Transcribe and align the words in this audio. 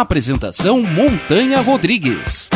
Apresentação 0.00 0.80
Montanha 0.80 1.58
Rodrigues. 1.58 2.48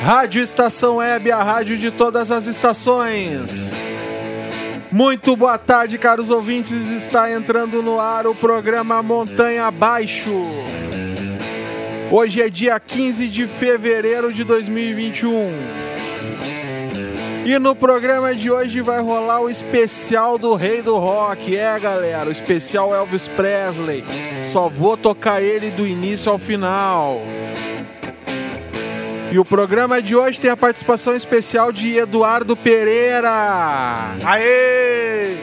Rádio 0.00 0.42
Estação 0.42 0.96
Web, 0.96 1.30
a 1.30 1.44
rádio 1.44 1.78
de 1.78 1.92
todas 1.92 2.32
as 2.32 2.48
estações. 2.48 3.72
Muito 4.90 5.36
boa 5.36 5.56
tarde, 5.58 5.96
caros 5.96 6.28
ouvintes. 6.28 6.90
Está 6.90 7.30
entrando 7.30 7.84
no 7.84 8.00
ar 8.00 8.26
o 8.26 8.34
programa 8.34 9.00
Montanha 9.00 9.66
Abaixo. 9.66 10.32
Hoje 12.10 12.42
é 12.42 12.50
dia 12.50 12.80
15 12.80 13.28
de 13.28 13.46
fevereiro 13.46 14.32
de 14.32 14.42
2021. 14.42 15.81
E 17.44 17.58
no 17.58 17.74
programa 17.74 18.34
de 18.36 18.52
hoje 18.52 18.80
vai 18.80 19.00
rolar 19.00 19.40
o 19.40 19.50
especial 19.50 20.38
do 20.38 20.54
Rei 20.54 20.80
do 20.80 20.96
Rock. 20.96 21.56
É, 21.56 21.76
galera, 21.78 22.28
o 22.28 22.32
especial 22.32 22.94
Elvis 22.94 23.26
Presley. 23.26 24.04
Só 24.44 24.68
vou 24.68 24.96
tocar 24.96 25.42
ele 25.42 25.68
do 25.70 25.84
início 25.84 26.30
ao 26.30 26.38
final. 26.38 27.20
E 29.32 29.38
o 29.40 29.44
programa 29.44 30.00
de 30.00 30.14
hoje 30.14 30.38
tem 30.38 30.50
a 30.52 30.56
participação 30.56 31.16
especial 31.16 31.72
de 31.72 31.96
Eduardo 31.96 32.56
Pereira. 32.56 34.14
Aê! 34.24 35.38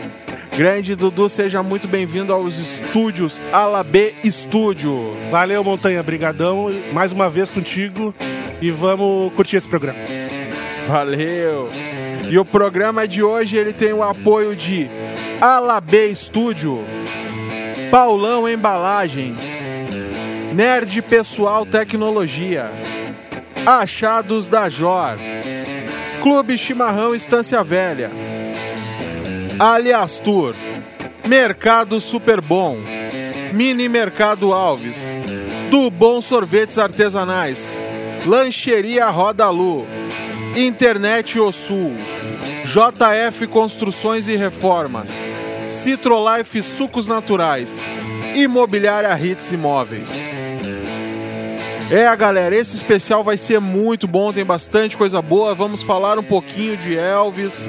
Grande 0.55 0.95
Dudu, 0.95 1.27
seja 1.27 1.61
muito 1.61 1.87
bem-vindo 1.87 2.31
aos 2.31 2.59
estúdios 2.59 3.41
Alabê 3.51 4.15
Estúdio. 4.23 5.17
Valeu, 5.29 5.63
Montanha, 5.65 6.01
brigadão. 6.01 6.67
Mais 6.93 7.11
uma 7.11 7.29
vez 7.29 7.51
contigo 7.51 8.15
e 8.61 8.71
vamos 8.71 9.33
curtir 9.33 9.57
esse 9.57 9.67
programa. 9.67 9.99
Valeu. 10.87 11.69
E 12.29 12.37
o 12.37 12.45
programa 12.45 13.07
de 13.07 13.23
hoje 13.23 13.57
ele 13.57 13.73
tem 13.73 13.91
o 13.91 14.03
apoio 14.03 14.55
de 14.55 14.87
Alabê 15.41 16.05
Estúdio, 16.07 16.85
Paulão 17.89 18.47
Embalagens, 18.47 19.43
Nerd 20.53 21.01
Pessoal 21.01 21.65
Tecnologia, 21.65 22.69
Achados 23.65 24.47
da 24.47 24.69
Jor, 24.69 25.17
Clube 26.21 26.55
Chimarrão 26.55 27.15
Estância 27.15 27.63
Velha, 27.63 28.11
Alias 29.59 30.19
Tour, 30.19 30.53
Mercado 31.25 31.99
Super 31.99 32.41
Bom, 32.41 32.77
Mini 33.53 33.89
Mercado 33.89 34.53
Alves, 34.53 35.03
Do 35.71 35.89
Bom 35.89 36.21
Sorvetes 36.21 36.77
Artesanais, 36.77 37.79
Lancheria 38.27 39.09
Roda 39.09 39.49
Lu, 39.49 39.87
Internet 40.55 41.39
O 41.39 41.51
Sul, 41.51 41.95
JF 42.63 43.47
Construções 43.47 44.27
e 44.27 44.35
Reformas, 44.35 45.23
Citrolife 45.67 46.61
Sucos 46.63 47.07
Naturais, 47.07 47.79
Imobiliária 48.35 49.17
Hits 49.19 49.51
Imóveis. 49.51 50.11
É, 51.91 52.15
galera, 52.15 52.55
esse 52.55 52.75
especial 52.75 53.23
vai 53.23 53.35
ser 53.35 53.59
muito 53.59 54.07
bom, 54.07 54.31
tem 54.31 54.45
bastante 54.45 54.95
coisa 54.95 55.21
boa. 55.23 55.55
Vamos 55.55 55.81
falar 55.81 56.19
um 56.19 56.23
pouquinho 56.23 56.77
de 56.77 56.95
Elvis, 56.95 57.67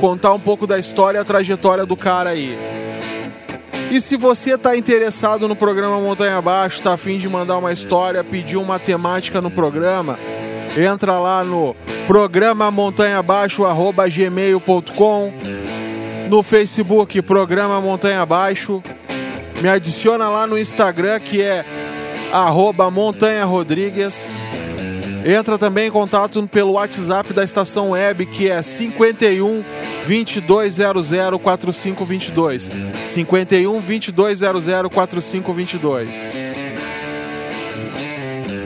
contar 0.00 0.32
um 0.32 0.38
pouco 0.38 0.68
da 0.68 0.78
história 0.78 1.18
e 1.18 1.20
a 1.20 1.24
trajetória 1.24 1.84
do 1.84 1.96
cara 1.96 2.30
aí. 2.30 2.56
E 3.90 4.00
se 4.00 4.16
você 4.16 4.54
está 4.54 4.76
interessado 4.76 5.48
no 5.48 5.56
programa 5.56 6.00
Montanha 6.00 6.36
Abaixo, 6.36 6.76
está 6.76 6.92
afim 6.92 7.18
de 7.18 7.28
mandar 7.28 7.58
uma 7.58 7.72
história, 7.72 8.22
pedir 8.22 8.56
uma 8.56 8.78
temática 8.78 9.40
no 9.40 9.50
programa, 9.50 10.18
entra 10.76 11.18
lá 11.18 11.42
no 11.42 11.74
programa 12.06 12.70
montanha 12.70 13.18
abaixo 13.18 13.62
gmail.com 14.10 15.32
no 16.28 16.42
Facebook 16.42 17.22
programa 17.22 17.80
montanha 17.80 18.20
abaixo 18.22 18.82
me 19.62 19.68
adiciona 19.68 20.28
lá 20.28 20.46
no 20.46 20.58
Instagram 20.58 21.18
que 21.20 21.40
é 21.40 21.64
arroba 22.30 22.90
montanha 22.90 23.44
rodrigues. 23.44 24.34
Entra 25.24 25.58
também 25.58 25.88
em 25.88 25.90
contato 25.90 26.46
pelo 26.46 26.72
WhatsApp 26.72 27.32
da 27.32 27.42
estação 27.42 27.90
web 27.90 28.26
que 28.26 28.48
é 28.48 28.62
51 28.62 29.64
2200 30.06 31.40
4522 31.42 32.70
51 33.02 33.80
2200 33.80 34.92
4522 34.92 36.65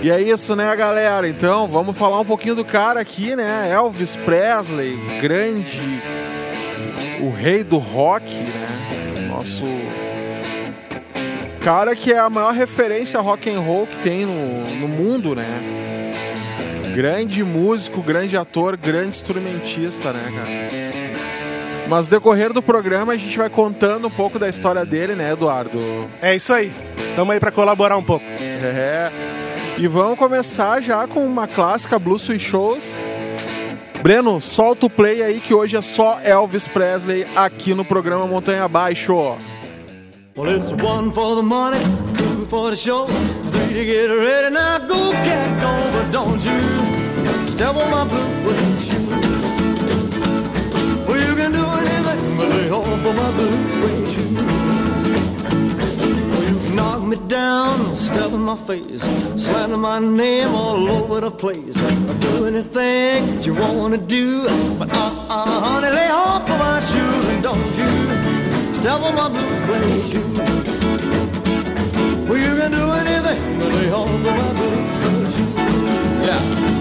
e 0.03 0.11
é 0.11 0.21
isso, 0.21 0.57
né, 0.57 0.75
galera? 0.75 1.29
Então, 1.29 1.69
vamos 1.69 1.97
falar 1.97 2.21
um 2.21 2.25
pouquinho 2.25 2.55
do 2.55 2.65
cara 2.65 3.01
aqui, 3.01 3.37
né? 3.37 3.71
Elvis 3.71 4.17
Presley, 4.17 4.97
grande, 5.21 6.03
o 7.21 7.31
rei 7.31 7.63
do 7.63 7.77
rock, 7.77 8.35
né? 8.35 9.29
Nosso 9.29 9.65
cara 11.61 11.95
que 11.95 12.13
é 12.13 12.19
a 12.19 12.31
maior 12.31 12.55
referência 12.55 13.21
rock 13.21 13.51
and 13.51 13.61
roll 13.61 13.87
que 13.87 13.99
tem 13.99 14.25
no, 14.25 14.75
no 14.77 14.89
mundo, 14.89 15.35
né? 15.35 16.93
Grande 16.95 17.45
músico, 17.45 18.03
grande 18.03 18.37
ator, 18.37 18.77
grande 18.79 19.11
instrumentista, 19.11 20.13
né, 20.13 20.33
cara? 20.35 20.81
Mas 21.89 22.07
no 22.07 22.11
decorrer 22.13 22.53
do 22.53 22.63
programa 22.63 23.13
a 23.13 23.17
gente 23.17 23.37
vai 23.37 23.51
contando 23.51 24.07
um 24.07 24.11
pouco 24.11 24.39
da 24.39 24.49
história 24.49 24.85
dele, 24.85 25.15
né, 25.15 25.33
Eduardo? 25.33 26.09
É 26.23 26.35
isso 26.35 26.53
aí. 26.53 26.73
Tamo 27.17 27.33
aí 27.33 27.41
para 27.41 27.51
colaborar 27.51 27.99
um 27.99 28.03
pouco. 28.03 28.25
É. 28.25 29.11
E 29.81 29.87
vamos 29.87 30.19
começar 30.19 30.83
já 30.83 31.07
com 31.07 31.25
uma 31.25 31.49
clássica 31.49 31.99
Blue 31.99 32.17
Sweet 32.17 32.45
Shows. 32.45 32.99
Breno, 34.03 34.39
solta 34.39 34.85
o 34.85 34.91
play 34.91 35.23
aí 35.23 35.41
que 35.41 35.55
hoje 35.55 35.75
é 35.75 35.81
só 35.81 36.21
Elvis 36.23 36.69
Presley 36.69 37.25
aqui 37.35 37.73
no 37.73 37.83
programa 37.83 38.27
Montanha 38.27 38.65
Abaixo. 38.65 39.15
Well, 40.37 40.55
it's 40.55 40.71
one 40.71 41.11
for 41.13 41.35
the 41.35 41.43
money, 41.43 41.83
two 42.15 42.45
for 42.45 42.69
the 42.69 42.77
show, 42.77 43.07
three 43.07 43.73
to 43.73 43.85
get 43.87 44.11
ready. 44.11 44.51
Now 44.53 44.81
go, 44.81 45.13
cat, 45.13 45.59
go, 45.63 45.73
but 45.99 46.11
don't 46.13 46.45
you 46.45 46.61
my 47.91 48.05
blue. 48.05 48.53
Well, 51.09 51.21
you 51.27 51.35
can 51.37 51.53
do 51.53 51.65
anything 51.65 52.37
but 52.37 52.49
lay 52.51 52.71
off 52.71 52.87
of 52.87 53.17
my 53.17 53.31
blue 53.33 54.10
me 57.11 57.17
down, 57.27 57.97
step 57.97 58.31
in 58.31 58.41
my 58.41 58.55
face, 58.55 59.03
slander 59.37 59.77
my 59.77 59.99
name 59.99 60.55
all 60.55 60.89
over 60.89 61.21
the 61.21 61.31
place. 61.31 61.77
I'll 61.77 62.15
do 62.19 62.47
anything 62.47 63.27
that 63.35 63.45
you 63.45 63.55
wanna 63.55 63.99
do, 63.99 64.45
but 64.79 64.97
uh-uh, 64.97 65.61
honey, 65.61 65.91
lay 65.91 66.09
off 66.09 66.49
of 66.49 66.59
my 66.59 66.81
shoes 66.81 67.25
and 67.33 67.43
don't 67.43 67.73
you 67.81 67.91
step 68.81 69.01
on 69.01 69.15
my 69.17 69.29
blue 69.29 69.55
suede 69.67 70.09
shoe. 70.11 70.29
Well, 72.29 72.39
you 72.39 72.53
can 72.61 72.71
do 72.71 72.85
anything 73.03 73.59
but 73.59 73.73
lay 73.73 73.91
off 73.91 74.09
of 74.09 74.21
my 74.23 74.53
blue 74.59 74.79
suede 75.01 75.33
shoe. 75.35 75.51
Yeah. 76.29 76.80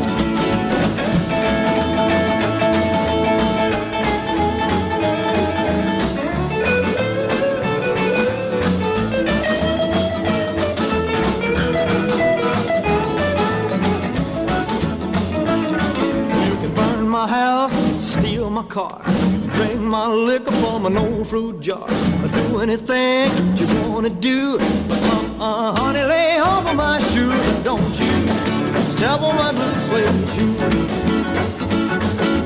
Car, 18.79 19.01
drink 19.55 19.81
my 19.81 20.07
liquor 20.07 20.51
from 20.61 20.85
an 20.85 20.97
old 20.97 21.27
fruit 21.27 21.59
jar. 21.59 21.87
Do 22.37 22.59
anything 22.59 23.29
you 23.57 23.67
wanna 23.91 24.09
do, 24.09 24.57
but 24.87 25.01
uh-uh, 25.39 25.75
honey, 25.79 26.03
lay 26.03 26.39
off 26.39 26.65
of 26.65 26.75
my 26.75 26.99
shoes 27.11 27.45
don't 27.63 27.93
you 27.99 28.15
step 28.95 29.21
on 29.27 29.35
my 29.43 29.51
blue 29.57 29.75
suede 29.85 30.29
shoe. 30.33 30.53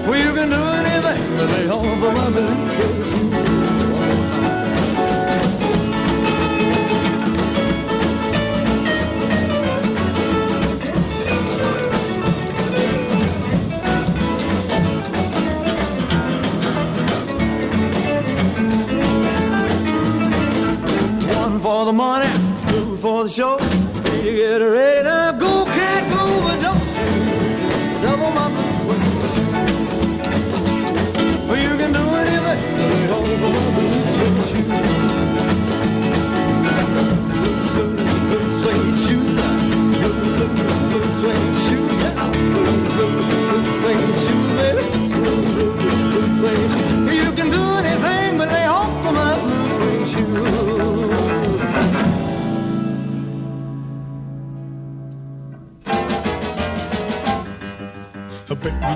Well, 0.08 0.20
you 0.26 0.32
can 0.38 0.50
do 0.58 0.62
anything 0.80 1.22
but 1.38 1.48
lay 1.54 1.70
off 1.70 2.04
of 2.08 2.14
my 2.20 2.30
blue 2.36 2.54
suede 2.74 3.06
shoe. 3.10 3.73
For 21.74 21.86
the 21.86 21.92
money, 21.92 22.32
two 22.68 22.96
for 22.98 23.24
the 23.24 23.30
show. 23.30 23.58
You 24.24 24.32
get 24.36 24.62
ready 24.62 25.02
to 25.10 25.36
go, 25.40 25.66
can't 25.66 26.08
go, 26.14 26.24
but 26.46 26.58
don't 26.62 26.80
double 28.04 28.32
my 28.40 28.48
blues. 28.54 29.02
Well, 31.48 31.60
you 31.66 31.74
can 31.76 31.92
do 31.92 32.04
anything, 32.22 33.93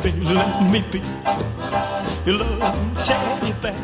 Baby, 0.04 0.22
let 0.24 0.72
me 0.72 0.82
be 0.92 1.00
your 2.26 2.38
love 2.38 3.04
teddy 3.04 3.54
bear. 3.62 3.76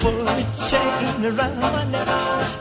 Put 0.00 0.14
a 0.26 0.44
chain 0.68 1.24
around 1.24 1.60
my 1.60 1.84
neck 1.90 2.08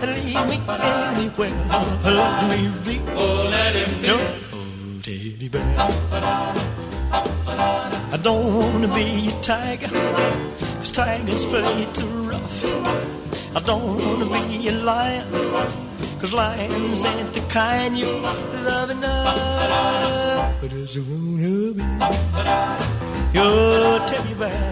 and 0.02 0.12
lead 0.26 0.42
me 0.50 0.58
anywhere. 0.68 1.58
Let 2.04 2.34
me 2.50 2.60
be. 2.86 2.96
Oh, 3.16 3.48
let 3.50 3.76
him 3.76 3.92
be. 4.02 4.08
Teddy 5.02 5.48
bear. 5.50 5.76
I 8.12 8.18
don't 8.22 8.46
wanna 8.58 8.90
be 8.94 9.30
a 9.30 9.31
tiger, 9.42 9.88
cause 9.88 10.92
tigers 10.92 11.46
play 11.46 11.88
too 11.94 12.30
rough. 12.30 12.66
I 13.56 13.60
don't 13.62 13.98
wanna 14.06 14.26
be 14.26 14.68
a 14.68 14.72
lion, 14.72 15.28
cause 16.19 16.33
lions 16.33 17.06
ain't 17.06 17.33
the 17.33 17.39
kind 17.48 17.98
you 17.98 18.07
love 18.68 18.92
enough. 18.92 20.62
I 20.62 20.68
just 20.68 20.98
wanna 21.07 21.74
be 21.77 21.83
your 23.33 24.00
teddy 24.07 24.33
bear. 24.33 24.71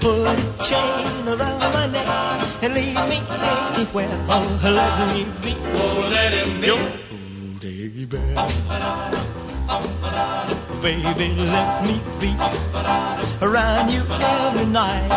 Put 0.00 0.28
a 0.28 0.62
chain 0.62 1.28
around 1.28 1.72
my 1.72 1.86
neck 1.86 2.08
and 2.62 2.74
leave 2.74 3.00
me 3.08 3.18
anywhere. 3.30 4.08
Oh, 4.28 4.44
let 4.64 4.92
me 5.14 5.24
be. 5.42 5.52
Oh, 5.74 6.08
let 6.12 6.32
him 6.34 6.60
be. 6.60 6.66
Your 6.66 6.82
teddy 7.60 8.04
bear. 8.04 8.34
Baby, 10.82 11.34
let 11.36 11.84
me 11.84 12.00
be 12.20 12.32
around 13.42 13.90
you 13.92 14.00
every 14.08 14.64
night. 14.64 15.10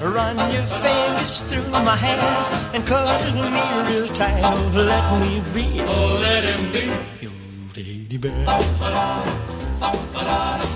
Run 0.00 0.36
your 0.50 0.62
fingers 0.62 1.42
through 1.42 1.70
my 1.70 1.94
hair 1.94 2.72
and 2.72 2.86
cuddle 2.86 3.50
me 3.50 3.62
real 3.92 4.08
tight. 4.08 4.40
Let 4.74 5.20
me 5.20 5.42
be. 5.52 5.66
Oh, 5.82 6.18
let 6.22 6.44
him 6.44 6.72
be. 6.72 6.84
Your 7.20 7.32
teddy 7.74 8.16
bear. 8.16 8.46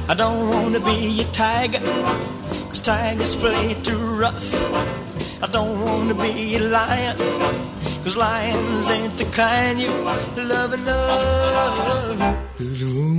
I 0.08 0.14
don't 0.14 0.50
wanna 0.50 0.80
be 0.80 1.22
a 1.22 1.24
tiger, 1.32 1.80
cause 2.68 2.80
tigers 2.80 3.34
play 3.34 3.74
too 3.82 3.98
rough. 4.20 4.54
I 5.42 5.46
don't 5.46 5.80
wanna 5.80 6.14
be 6.14 6.56
a 6.56 6.60
lion, 6.60 7.16
cause 8.04 8.16
lions 8.16 8.90
ain't 8.90 9.16
the 9.16 9.24
kind 9.32 9.80
you 9.80 9.90
love 10.36 10.74
enough. 10.74 12.36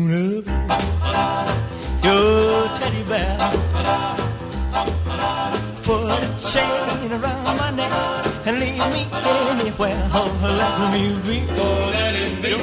Wanna 0.08 0.42
be 0.42 0.52
your 2.08 2.68
teddy 2.78 3.04
bear. 3.10 3.52
Put 5.84 6.02
a 6.08 6.20
chain 6.40 7.12
around 7.12 7.58
my 7.58 7.72
neck 7.72 7.92
and 8.48 8.56
leave 8.58 8.88
me 8.94 9.06
anywhere. 9.52 10.10
Oh, 10.14 10.32
let 10.62 10.76
me 10.94 11.04
be. 11.28 11.38
Oh, 11.52 11.90
let 11.92 12.16
it 12.16 12.42
be. 12.42 12.54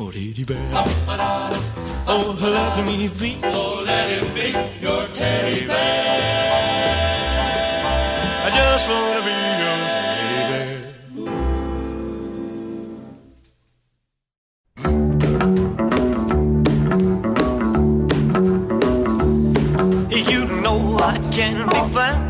Oh, 0.00 0.10
teddy 0.10 0.44
bear. 0.44 0.84
Oh, 2.06 2.34
let 2.40 2.86
me 2.86 3.08
be. 3.20 3.38
Oh, 3.44 3.82
let 3.84 4.08
him 4.08 4.32
be 4.34 4.48
your 4.80 5.06
teddy 5.08 5.66
bear. 5.66 6.73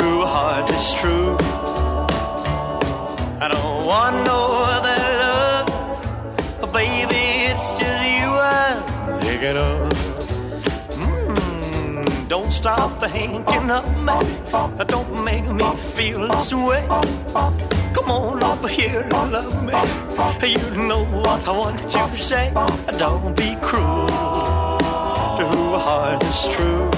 who 0.00 0.24
heart 0.24 0.70
is 0.70 0.92
true. 0.94 1.36
I 3.40 3.48
don't 3.48 3.86
want 3.86 4.26
no 4.26 4.40
other 4.74 4.98
love, 5.24 6.72
baby. 6.72 7.24
It's 7.50 7.78
just 7.78 8.02
you 8.16 8.28
I'm 8.28 8.82
thinking 9.20 9.56
of. 9.56 9.92
Mm, 11.02 12.28
don't 12.28 12.52
stop 12.52 13.00
thinking 13.00 13.70
of 13.70 13.86
me. 14.06 14.18
Don't 14.86 15.24
make 15.24 15.48
me 15.48 15.68
feel 15.94 16.28
this 16.28 16.52
way. 16.52 16.84
Come 17.94 18.10
on 18.10 18.42
over 18.42 18.68
here 18.68 19.02
and 19.02 19.32
love 19.32 19.56
me. 19.64 19.74
You 20.48 20.86
know 20.88 21.04
what 21.04 21.46
I 21.46 21.52
want 21.52 21.82
you 21.82 21.88
to 21.90 22.16
say. 22.16 22.52
Don't 22.96 23.36
be 23.36 23.56
cruel 23.62 24.06
to 25.38 25.44
who 25.52 25.76
heart 25.76 26.22
is 26.24 26.48
true. 26.48 26.97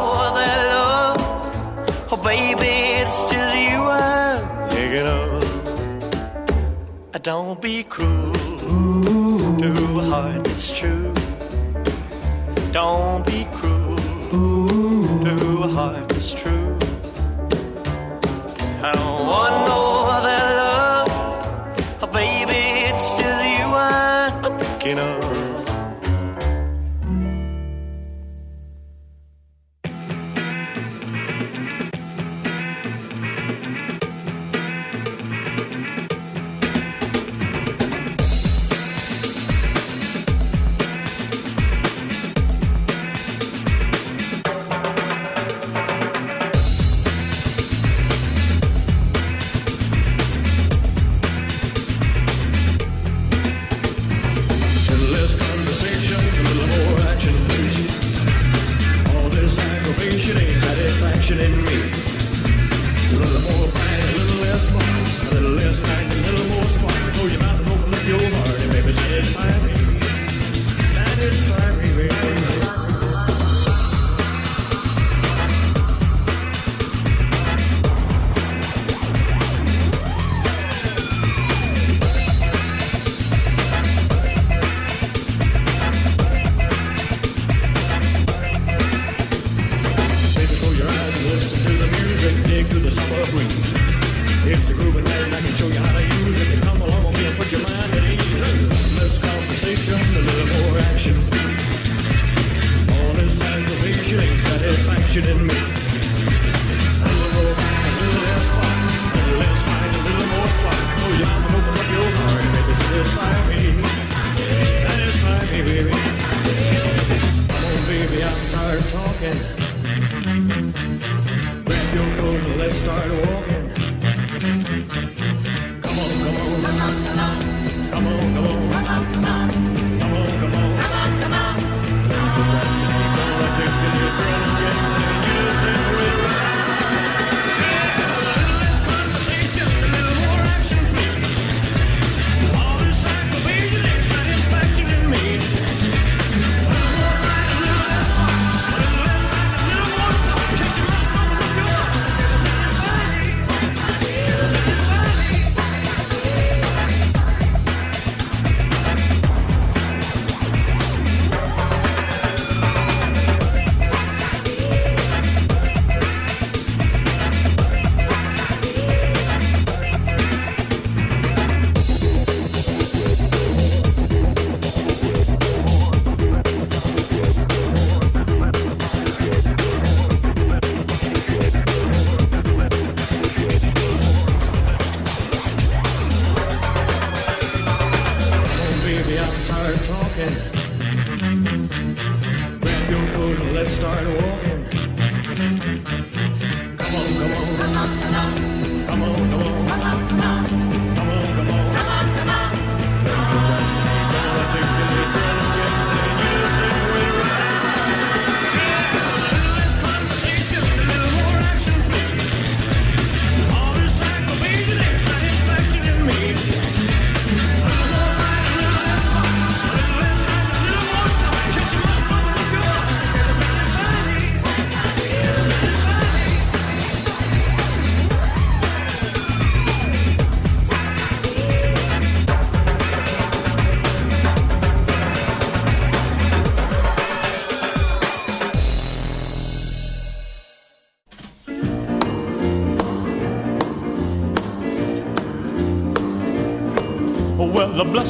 baby, 2.23 3.01
it's 3.01 3.31
just 3.31 3.55
you 3.55 3.79
I'm 3.79 4.69
thinking 4.69 5.07
of. 5.07 5.41
Don't 7.23 7.61
be 7.61 7.83
cruel 7.83 8.33
to 9.59 9.99
a 9.99 10.03
heart 10.05 10.43
that's 10.43 10.71
true. 10.71 11.13
Don't 12.71 13.23
be 13.25 13.45
cruel 13.53 13.97
to 15.25 15.63
a 15.63 15.67
heart 15.67 16.09
that's 16.09 16.33
true. 16.33 16.79
I 18.81 18.91
don't 18.95 19.27
want 19.27 19.67
no 19.67 19.90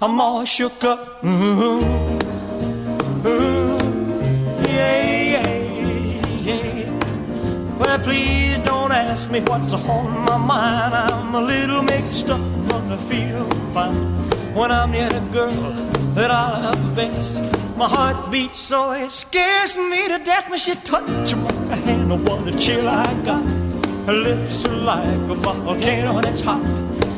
I'm 0.00 0.20
all 0.20 0.44
shook 0.44 0.84
up. 0.84 1.24
Ooh, 1.24 1.80
ooh, 3.26 3.78
yeah, 4.62 5.34
yeah, 5.34 6.26
yeah. 6.38 6.90
Well, 7.76 7.98
please 7.98 8.60
don't 8.60 8.92
ask 8.92 9.28
me 9.28 9.40
what's 9.40 9.72
on 9.72 10.24
my 10.24 10.36
mind. 10.36 10.94
I'm 10.94 11.34
a 11.34 11.40
little 11.40 11.82
mixed 11.82 12.30
up, 12.30 12.40
but 12.68 12.84
I 12.84 12.96
feel 12.96 13.50
fine 13.74 13.96
when 14.54 14.70
I'm 14.70 14.92
near 14.92 15.08
the 15.08 15.18
girl 15.32 15.72
that 16.14 16.30
I 16.30 16.60
love 16.62 16.94
best. 16.94 17.42
My 17.76 17.88
heart 17.88 18.30
beats 18.30 18.60
so 18.60 18.92
it 18.92 19.10
scares 19.10 19.76
me 19.76 20.06
to 20.06 20.18
death 20.22 20.48
when 20.48 20.60
she 20.60 20.76
touches 20.76 21.34
my 21.34 21.74
hand. 21.74 22.24
What 22.24 22.46
a 22.46 22.56
chill 22.56 22.88
I 22.88 23.02
got. 23.24 23.42
Her 24.06 24.14
lips 24.14 24.64
are 24.64 24.76
like 24.76 25.28
a 25.28 25.34
volcano 25.34 26.20
that's 26.20 26.42
hot. 26.42 26.77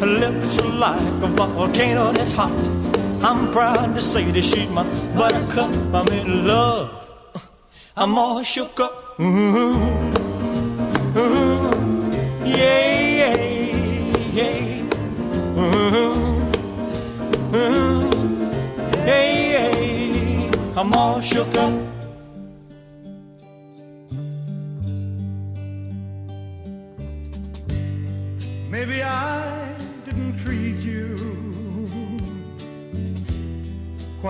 Lips 0.00 0.58
are 0.58 0.66
like 0.66 1.22
a 1.22 1.26
volcano 1.28 2.10
that's 2.10 2.32
hot. 2.32 2.50
I'm 3.22 3.52
proud 3.52 3.94
to 3.94 4.00
say 4.00 4.30
that 4.30 4.42
she's 4.42 4.68
my 4.70 4.82
buttercup. 5.14 5.70
I'm 5.94 6.08
in 6.08 6.46
love. 6.46 6.90
I'm 7.96 8.16
all 8.16 8.42
shook 8.42 8.80
up. 8.80 9.20
Ooh, 9.20 9.76
ooh, 11.16 12.12
yeah, 12.46 12.88
yeah, 13.20 13.36
yeah. 14.32 14.82
Ooh, 15.58 16.40
ooh, 17.54 18.10
yeah, 19.04 19.24
yeah. 19.52 20.80
I'm 20.80 20.94
all 20.94 21.20
shook 21.20 21.54
up. 21.56 21.89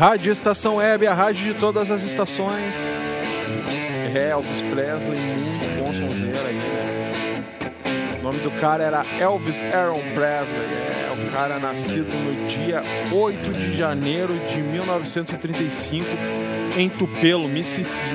Rádio 0.00 0.32
Estação 0.32 0.76
Web, 0.76 1.06
a 1.06 1.12
rádio 1.12 1.52
de 1.52 1.60
todas 1.60 1.90
as 1.90 2.02
estações. 2.02 2.98
É, 4.14 4.30
Elvis 4.30 4.62
Presley, 4.62 5.20
muito 5.20 5.78
bom 5.78 5.92
sonzeiro 5.92 6.38
aí, 6.38 6.54
né? 6.54 7.44
O 8.18 8.22
nome 8.22 8.38
do 8.38 8.50
cara 8.52 8.82
era 8.82 9.04
Elvis 9.20 9.62
Aaron 9.62 10.00
Presley. 10.14 10.62
É, 10.62 11.12
o 11.12 11.30
cara 11.30 11.58
nascido 11.58 12.08
no 12.14 12.48
dia 12.48 12.82
8 13.12 13.52
de 13.52 13.76
janeiro 13.76 14.38
de 14.46 14.62
1935 14.62 16.06
em 16.78 16.88
Tupelo, 16.88 17.46
Mississippi. 17.46 18.08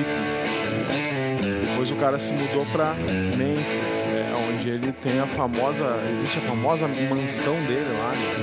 Depois 1.68 1.92
o 1.92 1.94
cara 1.94 2.18
se 2.18 2.32
mudou 2.32 2.66
para 2.72 2.94
Memphis, 2.94 4.08
é, 4.08 4.34
onde 4.34 4.70
ele 4.70 4.90
tem 4.90 5.20
a 5.20 5.26
famosa, 5.28 5.86
existe 6.14 6.38
a 6.38 6.42
famosa 6.42 6.88
mansão 6.88 7.54
dele 7.64 7.96
lá, 7.96 8.10
né? 8.10 8.35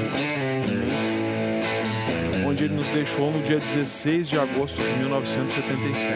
Onde 2.64 2.72
ele 2.72 2.76
nos 2.76 2.90
deixou 2.90 3.30
no 3.30 3.42
dia 3.42 3.60
16 3.60 4.30
de 4.30 4.40
agosto 4.40 4.82
de 4.82 4.94
1977. 4.94 6.16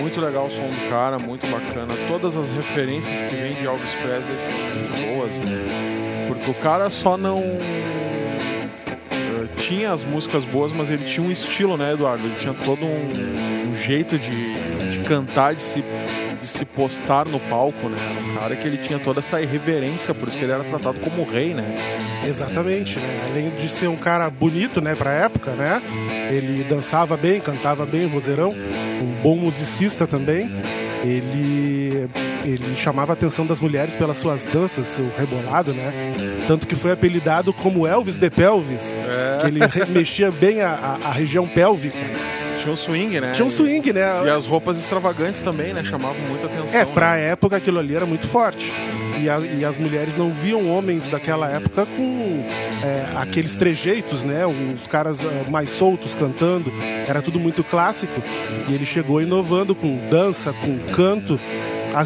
Muito 0.00 0.20
legal 0.20 0.46
o 0.46 0.50
som 0.50 0.68
do 0.68 0.88
cara, 0.88 1.18
muito 1.18 1.48
bacana. 1.48 1.96
Todas 2.06 2.36
as 2.36 2.48
referências 2.48 3.20
que 3.22 3.34
vêm 3.34 3.54
de 3.54 3.66
Elvis 3.66 3.92
Presley 3.96 4.38
são 4.38 4.52
muito 4.52 5.16
boas, 5.16 5.40
né? 5.40 6.26
Porque 6.28 6.48
o 6.48 6.54
cara 6.54 6.88
só 6.90 7.16
não 7.16 7.40
eh, 7.40 8.68
tinha 9.56 9.90
as 9.90 10.04
músicas 10.04 10.44
boas, 10.44 10.72
mas 10.72 10.90
ele 10.90 11.04
tinha 11.04 11.26
um 11.26 11.30
estilo, 11.32 11.76
né, 11.76 11.92
Eduardo? 11.92 12.24
Ele 12.24 12.36
tinha 12.36 12.54
todo 12.54 12.84
um, 12.84 13.70
um 13.70 13.74
jeito 13.74 14.16
de, 14.16 14.90
de 14.90 15.00
cantar, 15.00 15.56
de 15.56 15.62
se, 15.62 15.82
de 16.46 16.58
se 16.58 16.64
postar 16.64 17.26
no 17.26 17.40
palco, 17.40 17.88
né? 17.88 17.98
Era 18.16 18.20
um 18.24 18.34
cara 18.36 18.56
que 18.56 18.66
ele 18.66 18.76
tinha 18.78 18.98
toda 18.98 19.18
essa 19.20 19.40
irreverência, 19.40 20.14
por 20.14 20.28
isso 20.28 20.38
que 20.38 20.44
ele 20.44 20.52
era 20.52 20.64
tratado 20.64 20.98
como 21.00 21.24
rei, 21.24 21.52
né? 21.54 22.22
Exatamente, 22.26 22.98
né? 22.98 23.22
Além 23.30 23.50
de 23.56 23.68
ser 23.68 23.88
um 23.88 23.96
cara 23.96 24.28
bonito, 24.30 24.80
né, 24.80 24.94
pra 24.94 25.12
época, 25.12 25.52
né? 25.52 25.82
Ele 26.30 26.64
dançava 26.64 27.16
bem, 27.16 27.40
cantava 27.40 27.84
bem, 27.84 28.06
vozeirão, 28.06 28.50
um 28.52 29.22
bom 29.22 29.36
musicista 29.36 30.06
também. 30.06 30.50
Ele 31.04 32.08
ele 32.44 32.76
chamava 32.76 33.12
a 33.12 33.14
atenção 33.14 33.44
das 33.44 33.58
mulheres 33.58 33.96
pelas 33.96 34.16
suas 34.18 34.44
danças, 34.44 34.86
seu 34.86 35.10
rebolado, 35.18 35.74
né? 35.74 35.92
Tanto 36.46 36.64
que 36.66 36.76
foi 36.76 36.92
apelidado 36.92 37.52
como 37.52 37.86
Elvis 37.88 38.18
de 38.18 38.30
Pelvis, 38.30 39.00
É. 39.00 39.38
que 39.40 39.46
ele 39.48 39.60
mexia 39.92 40.30
bem 40.30 40.60
a, 40.62 40.70
a- 41.02 41.08
a 41.08 41.10
região 41.10 41.48
pélvica. 41.48 41.98
Tinha 42.58 42.72
um 42.72 42.76
swing, 42.76 43.20
né? 43.20 43.32
Tinha 43.32 43.44
um 43.46 43.50
swing, 43.50 43.92
né? 43.92 44.02
E 44.26 44.30
as 44.30 44.46
roupas 44.46 44.78
extravagantes 44.78 45.40
também, 45.42 45.72
né? 45.72 45.84
Chamavam 45.84 46.20
muita 46.22 46.46
atenção. 46.46 46.80
É, 46.80 46.84
né? 46.84 46.92
pra 46.92 47.16
época 47.16 47.56
aquilo 47.56 47.78
ali 47.78 47.94
era 47.94 48.06
muito 48.06 48.26
forte. 48.26 48.72
E, 49.20 49.28
a- 49.30 49.38
e 49.40 49.64
as 49.64 49.76
mulheres 49.76 50.14
não 50.16 50.30
viam 50.30 50.68
homens 50.68 51.08
daquela 51.08 51.50
época 51.50 51.86
com 51.86 52.44
é, 52.82 53.06
aqueles 53.16 53.56
trejeitos, 53.56 54.22
né? 54.24 54.42
Os 54.46 54.86
caras 54.86 55.24
é, 55.24 55.48
mais 55.50 55.70
soltos 55.70 56.14
cantando. 56.14 56.72
Era 57.06 57.22
tudo 57.22 57.38
muito 57.40 57.64
clássico. 57.64 58.20
E 58.68 58.74
ele 58.74 58.84
chegou 58.84 59.22
inovando 59.22 59.74
com 59.74 60.08
dança, 60.10 60.52
com 60.52 60.78
canto. 60.92 61.38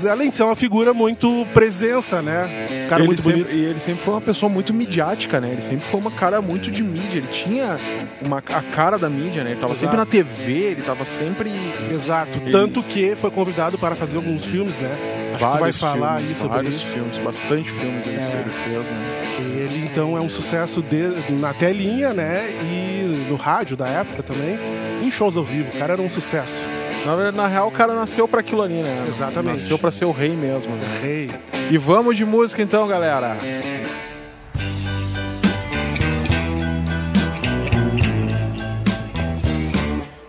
Além 0.09 0.29
de 0.31 0.37
ser 0.37 0.45
uma 0.45 0.55
figura 0.55 0.95
muito 0.95 1.45
presença, 1.53 2.23
né? 2.23 2.69
Cara 2.91 3.03
ele 3.03 3.07
muito 3.09 3.23
sempre, 3.23 3.43
bonito. 3.45 3.57
E 3.57 3.65
ele 3.65 3.79
sempre 3.79 4.03
foi 4.03 4.15
uma 4.15 4.21
pessoa 4.21 4.51
muito 4.51 4.75
midiática, 4.75 5.41
né? 5.41 5.53
Ele 5.53 5.61
sempre 5.61 5.87
foi 5.87 5.99
uma 6.01 6.11
cara 6.11 6.43
muito 6.43 6.71
de 6.71 6.83
mídia. 6.83 7.19
Ele 7.19 7.29
tinha 7.29 7.79
uma, 8.21 8.39
a 8.39 8.63
cara 8.63 8.99
da 8.99 9.09
mídia, 9.09 9.43
né? 9.45 9.53
Ele 9.53 9.61
tava 9.61 9.73
Exato. 9.73 9.79
sempre 9.81 9.97
na 9.97 10.05
TV, 10.07 10.53
ele 10.53 10.83
tava 10.83 11.05
sempre. 11.05 11.51
Exato. 11.91 12.39
Ele- 12.39 12.51
Tanto 12.51 12.83
que 12.83 13.15
foi 13.17 13.31
convidado 13.31 13.79
para 13.79 13.95
fazer 13.95 14.17
alguns 14.17 14.45
filmes, 14.45 14.79
né? 14.79 14.91
Acho 14.91 15.39
que 15.39 15.39
tu 15.39 15.49
vai 15.51 15.59
vários 15.61 15.79
falar 15.79 16.17
filmes, 16.17 16.31
aí 16.31 16.35
sobre 16.35 16.55
vários 16.57 16.75
isso. 16.77 16.85
filmes, 16.87 17.19
bastante 17.19 17.71
filmes 17.71 18.07
ele, 18.07 18.17
É. 18.17 18.45
fez, 18.65 18.91
né? 18.91 19.37
Ele 19.39 19.85
então 19.85 20.17
é 20.17 20.21
um 20.21 20.29
sucesso 20.29 20.83
de- 20.83 21.31
na 21.33 21.55
telinha, 21.55 22.13
né? 22.13 22.51
E 22.63 23.27
no 23.31 23.37
rádio 23.37 23.77
da 23.77 23.87
época 23.89 24.23
também. 24.23 24.59
Em 25.03 25.11
shows 25.11 25.37
ao 25.37 25.45
vivo, 25.45 25.71
o 25.75 25.79
cara 25.79 25.93
era 25.95 26.03
um 26.03 26.11
sucesso. 26.11 26.63
Na, 27.05 27.33
na 27.33 27.47
real, 27.47 27.69
o 27.69 27.73
cara 27.73 27.95
nasceu 27.95 28.29
pra 28.29 28.41
aquilo 28.41 28.63
ali, 28.63 28.83
né? 28.83 29.05
Exatamente. 29.09 29.63
Nasceu 29.63 29.79
pra 29.79 29.91
ser 29.91 30.05
o 30.05 30.13
rei 30.13 30.37
mesmo, 30.37 30.77
né? 30.77 30.87
Rei. 31.03 31.31
E 31.71 31.79
vamos 31.79 32.17
de 32.17 32.25
música 32.25 32.63
então, 32.63 32.87
galera. 32.87 33.39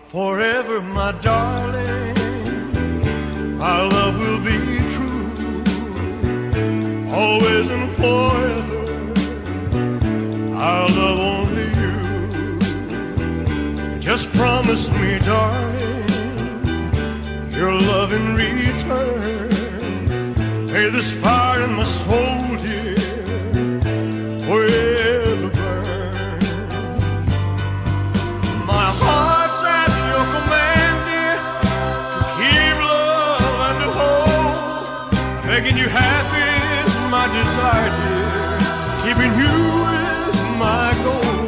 Forever, 0.08 0.82
my 0.82 1.12
darling, 1.22 2.12
our 3.60 3.88
love 3.88 4.18
will 4.20 4.40
be 4.40 4.58
true. 4.92 5.24
Always 7.10 7.70
and 7.70 7.88
forever, 7.96 8.84
I'll 10.54 10.88
love 10.90 11.18
only 11.18 11.64
you. 11.80 11.96
Just 14.00 14.30
promise 14.34 14.86
me, 14.90 15.18
darling, 15.20 16.11
your 17.62 17.80
love 17.80 18.12
in 18.12 18.34
return. 18.34 19.48
May 20.66 20.90
this 20.90 21.12
fire 21.12 21.62
in 21.62 21.72
my 21.74 21.84
soul, 21.84 22.56
dear, 22.64 22.96
forever 24.46 25.48
burn. 25.58 26.40
My 28.72 28.88
heart's 29.02 29.62
at 29.80 29.92
your 30.10 30.24
command, 30.34 30.96
dear, 31.08 31.38
to 32.18 32.30
keep 32.34 32.76
love 32.94 33.58
and 33.68 33.78
to 33.84 33.90
hold. 34.00 35.46
Making 35.52 35.76
you 35.82 35.88
happy 35.88 36.48
is 36.82 36.94
my 37.14 37.26
desire, 37.38 37.92
dear. 38.00 38.58
Keeping 39.04 39.32
you 39.42 39.58
is 40.10 40.36
my 40.66 40.88
goal. 41.06 41.46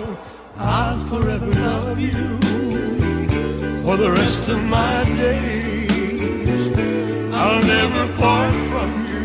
I'll 0.59 1.01
forever 1.11 1.51
love 1.69 1.99
you 1.99 2.23
for 3.83 3.97
the 3.97 4.11
rest 4.13 4.49
of 4.49 4.63
my 4.63 5.03
days. 5.17 5.64
I'll 7.55 7.63
never 7.63 8.13
part 8.15 8.53
from 8.71 8.91
you 9.11 9.23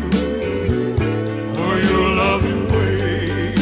or 1.62 1.74
your 1.80 2.08
loving 2.14 2.62
ways. 2.72 3.58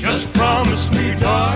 Just 0.00 0.32
promise 0.34 0.88
me, 0.92 1.16
darling 1.18 1.53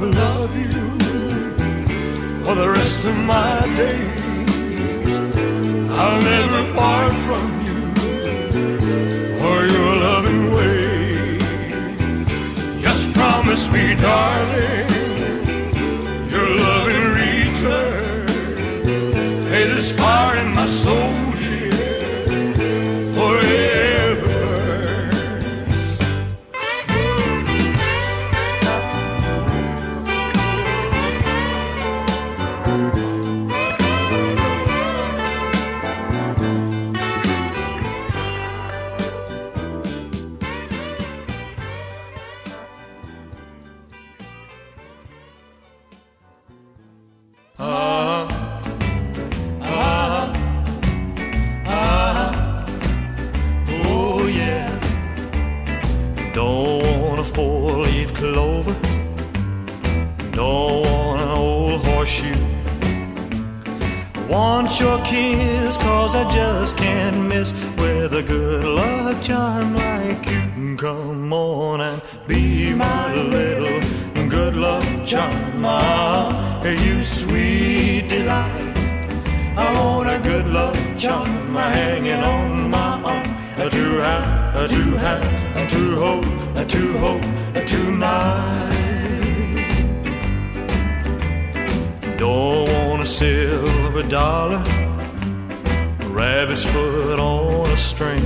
Love 0.00 0.56
you 0.56 0.98
for 2.44 2.54
the 2.54 2.70
rest 2.70 3.04
of 3.04 3.16
my 3.26 3.60
days. 3.76 5.16
I'll 5.90 6.22
never 6.22 6.72
part 6.72 7.12
from 7.26 7.46
you 7.66 7.82
or 9.44 9.66
your 9.66 9.96
loving 9.96 10.52
way. 10.52 11.38
Just 12.80 13.12
promise 13.12 13.66
me, 13.72 13.96
darling 13.96 14.97
clover. 58.18 58.74
Don't 60.32 60.82
want 60.82 61.20
an 61.20 61.28
old 61.28 61.86
horseshoe. 61.86 62.34
Want 64.28 64.80
your 64.80 64.98
kiss, 65.04 65.76
cause 65.76 66.16
I 66.16 66.28
just 66.30 66.76
can't 66.76 67.28
miss 67.28 67.52
with 67.76 68.12
a 68.14 68.22
good 68.22 68.64
luck 68.64 69.22
charm 69.22 69.74
like 69.74 70.26
you. 70.28 70.76
Come 70.76 71.32
on 71.32 71.80
and 71.80 72.02
be 72.26 72.74
my 72.74 73.14
little 73.14 73.80
good 74.28 74.56
luck 74.56 74.84
charm. 75.06 75.64
Ah, 75.64 76.62
you 76.64 77.04
sweet 77.04 78.08
delight. 78.08 78.76
I 79.56 79.66
want 79.78 80.08
a 80.08 80.18
good 80.18 80.46
luck 80.48 80.76
charm 80.96 81.54
hanging 81.54 82.22
on 82.34 82.70
my 82.70 83.00
arm. 83.12 83.28
To 83.70 83.84
have, 84.06 84.37
to 84.66 84.96
have, 84.96 85.70
to 85.70 85.96
hold, 85.96 86.24
to 86.68 86.98
hope, 86.98 87.22
hold 87.22 87.68
tonight. 87.68 88.74
Don't 92.16 92.68
want 92.68 93.02
a 93.02 93.06
silver 93.06 94.02
dollar, 94.02 94.62
a 96.00 96.08
rabbit's 96.08 96.64
foot 96.64 97.20
on 97.20 97.70
a 97.70 97.76
string. 97.76 98.24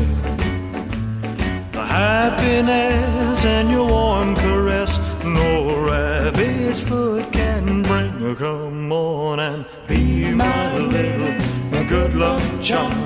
The 1.73 1.85
happiness 1.85 3.45
and 3.45 3.71
your 3.71 3.87
warm 3.87 4.35
caress, 4.35 4.99
no 5.25 5.85
rabbit's 5.85 6.81
foot 6.81 7.31
can 7.33 7.83
bring. 7.83 8.37
Come 8.37 8.91
on 8.91 9.39
and 9.41 9.67
be 9.87 10.33
my 10.33 10.79
little 10.79 11.85
good 11.87 12.15
luck 12.15 12.43
charm. 12.63 13.03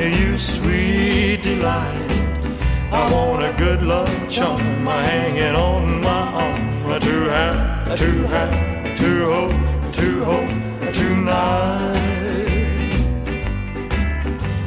You 0.00 0.38
sweet 0.38 1.39
I 1.62 3.12
want 3.12 3.42
a 3.42 3.52
good 3.58 3.82
luck 3.82 4.08
charm, 4.28 4.88
I 4.88 5.04
hang 5.04 5.36
hanging 5.36 5.54
on 5.54 6.00
my 6.02 6.22
arm. 6.32 6.90
A 6.90 6.98
two 6.98 7.24
hat, 7.24 7.88
a 7.92 7.96
two 7.96 8.22
hat, 8.24 8.98
two 8.98 9.24
ho, 9.24 9.48
two 9.92 10.24
ho, 10.24 10.40
tonight. 10.92 11.96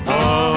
Oh. 0.06 0.10
Ah. 0.10 0.53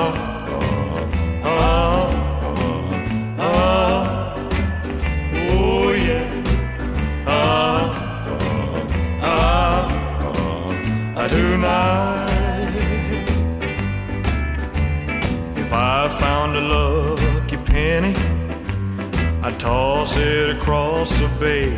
A 16.57 16.61
lucky 16.61 17.59
penny, 17.59 18.15
I'd 19.43 19.61
toss 19.61 20.17
it 20.17 20.57
across 20.57 21.11
the 21.19 21.29
bay. 21.39 21.69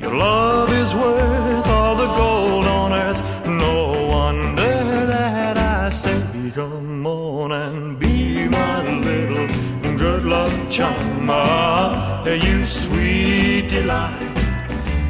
Your 0.00 0.14
love 0.14 0.70
is 0.72 0.94
worth 0.94 1.66
all 1.66 1.96
the 1.96 2.06
gold 2.22 2.66
on 2.66 2.92
earth. 2.92 3.20
No 3.46 4.08
wonder 4.08 5.06
that 5.06 5.58
I 5.58 5.90
say, 5.90 6.22
come 6.54 7.06
on 7.06 7.50
and 7.52 7.98
be 7.98 8.48
my 8.48 8.82
little 9.08 9.48
good 9.96 10.24
luck 10.24 10.52
charm. 10.70 11.28
Ah, 11.28 12.24
you 12.24 12.64
sweet 12.66 13.68
delight. 13.68 14.38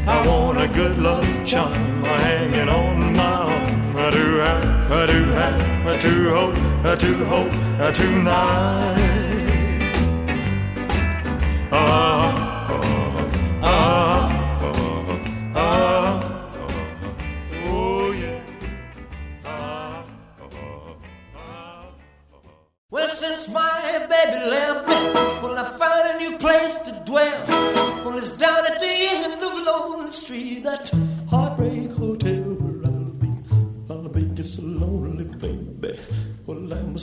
I 0.07 0.27
want 0.27 0.59
a 0.59 0.69
good 0.69 0.99
luck 0.99 1.27
charm 1.45 2.03
hanging 2.05 2.71
on 2.71 3.15
my 3.15 3.37
arm. 3.55 3.97
I 3.97 4.11
do 4.11 4.27
have, 4.47 4.93
I 4.93 5.07
do 5.07 5.25
have, 5.41 5.87
I 5.87 5.99
do 5.99 6.31
hope, 6.31 6.68
Do 6.83 7.25
hope, 7.25 7.51
tonight. 7.95 8.97
Ah, 11.71 12.71
ah, 13.63 14.29
ah, 14.65 15.21
ah, 15.55 16.51
oh 17.67 18.11
yeah. 18.13 18.41
Ah, 19.45 20.05
Well, 22.91 23.09
since 23.09 23.49
my 23.49 24.07
baby 24.09 24.49
left 24.51 24.89
me, 24.89 24.95
well, 25.43 25.59
I 25.59 25.79
found 25.79 26.09
a 26.11 26.19
new 26.19 26.39
place 26.39 26.79
to 26.79 26.93
dwell. 27.05 27.45
Well, 28.05 28.17
it's 28.19 28.31
down 28.31 28.65
at 28.67 28.79
the 28.81 28.87
end 28.87 29.43
of 29.43 29.53
Lonely 29.67 30.11
Street, 30.13 30.63
that 30.65 30.91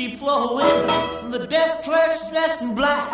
Keep 0.00 0.18
flowing, 0.18 1.30
the 1.30 1.46
desk 1.46 1.82
clerk's 1.82 2.26
dressed 2.30 2.62
in 2.62 2.74
black. 2.74 3.12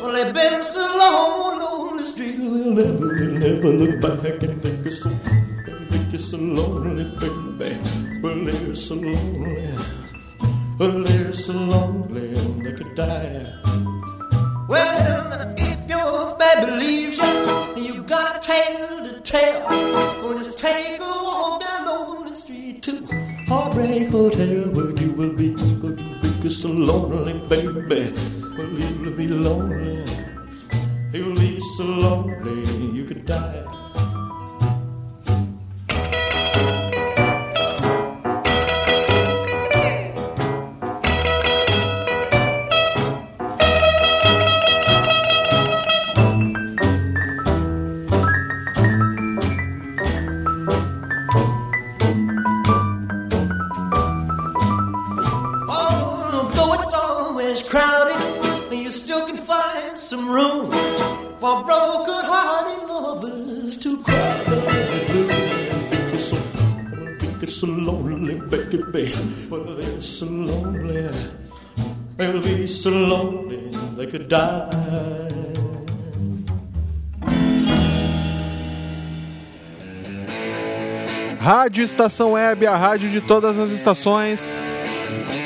Well, 0.00 0.12
they've 0.12 0.32
been 0.32 0.62
so 0.62 0.80
long 0.96 1.60
on 1.60 1.96
the 1.96 2.04
street, 2.04 2.36
they'll 2.36 2.72
never, 2.72 3.08
they'll 3.18 3.38
never 3.46 3.70
look 3.72 4.00
back 4.00 4.42
and 4.44 4.62
think 4.62 4.86
it's 4.86 5.02
so, 5.02 5.10
think 5.90 6.14
it's 6.14 6.26
so 6.30 6.36
lonely, 6.36 7.04
baby. 7.18 7.78
Well, 8.22 8.44
they're 8.44 8.76
so 8.76 8.94
lonely, 8.94 9.76
well, 10.78 11.02
they're 11.02 11.32
so 11.32 11.52
lonely, 11.52 12.28
they 12.62 12.72
could 12.78 12.94
die. 12.94 13.52
Well, 14.68 15.54
if 15.56 15.88
your 15.88 16.36
baby 16.38 16.70
leaves 16.70 17.18
you, 17.18 17.84
you 17.86 18.02
got 18.04 18.36
a 18.36 18.40
tale 18.40 19.02
to 19.02 19.20
tell. 19.20 19.64
Well, 20.22 20.38
just 20.38 20.56
take 20.56 21.00
a 21.00 21.12
walk 21.26 21.60
down 21.60 21.86
lonely 21.86 22.34
street 22.36 22.82
to 22.84 23.04
Heartbreak 23.48 24.10
Hotel, 24.10 24.70
where 24.70 24.92
you 25.02 25.10
will 25.10 25.32
be, 25.32 25.56
you 26.50 26.56
so 26.56 26.68
lonely, 26.68 27.34
baby. 27.48 28.12
Well, 28.58 28.68
you'll 28.68 29.12
be 29.12 29.28
lonely, 29.28 30.04
you'll 31.12 31.36
be 31.36 31.60
so 31.76 31.84
lonely, 31.84 32.92
you 32.92 33.04
could 33.04 33.24
die. 33.24 33.69
Some 60.10 60.28
room 60.28 60.72
for 61.38 61.62
broken-hearted 61.62 62.82
lovers 62.88 63.76
to 63.76 64.02
cry. 64.02 64.42
So, 66.18 66.36
so 67.46 67.66
lonely, 67.68 68.34
baby. 68.50 69.14
Well, 69.48 69.76
they're 69.76 70.02
so 70.02 70.26
lonely. 70.26 71.08
They'll 72.16 72.42
be 72.42 72.66
so 72.66 72.90
lonely 72.90 73.70
they 73.96 74.08
could 74.08 74.26
die. 74.26 75.28
Rádio 81.38 81.84
Estação 81.84 82.32
Web, 82.32 82.66
a 82.66 82.76
rádio 82.76 83.08
de 83.10 83.20
todas 83.20 83.58
as 83.58 83.70
estações. 83.70 84.58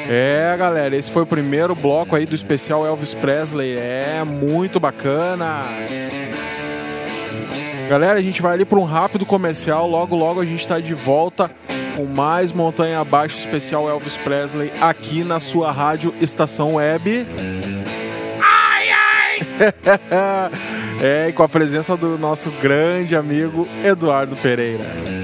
É, 0.09 0.55
galera, 0.59 0.95
esse 0.95 1.11
foi 1.11 1.23
o 1.23 1.27
primeiro 1.27 1.75
bloco 1.75 2.15
aí 2.15 2.27
do 2.27 2.35
especial 2.35 2.85
Elvis 2.87 3.15
Presley. 3.15 3.77
É 3.77 4.23
muito 4.25 4.79
bacana. 4.79 5.67
Galera, 7.89 8.19
a 8.19 8.23
gente 8.23 8.43
vai 8.43 8.55
ali 8.55 8.65
para 8.65 8.79
um 8.79 8.85
rápido 8.85 9.25
comercial. 9.25 9.89
Logo, 9.89 10.15
logo 10.15 10.41
a 10.41 10.45
gente 10.45 10.61
está 10.61 10.79
de 10.79 10.95
volta 10.95 11.51
com 11.97 12.05
mais 12.05 12.53
Montanha 12.53 13.01
Abaixo 13.01 13.39
especial 13.39 13.89
Elvis 13.89 14.17
Presley 14.19 14.73
aqui 14.81 15.25
na 15.25 15.41
sua 15.41 15.71
rádio 15.71 16.15
Estação 16.21 16.75
Web. 16.75 17.27
Ai, 18.43 18.89
ai! 18.91 19.39
é, 21.01 21.29
e 21.29 21.33
com 21.33 21.43
a 21.43 21.49
presença 21.49 21.97
do 21.97 22.19
nosso 22.19 22.51
grande 22.51 23.17
amigo 23.17 23.67
Eduardo 23.83 24.37
Pereira. 24.37 25.24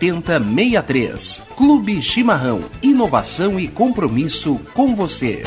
7063. 0.00 1.42
Clube 1.54 2.00
Chimarrão. 2.02 2.64
Inovação 2.82 3.60
e 3.60 3.68
compromisso 3.68 4.58
com 4.72 4.94
você. 4.96 5.42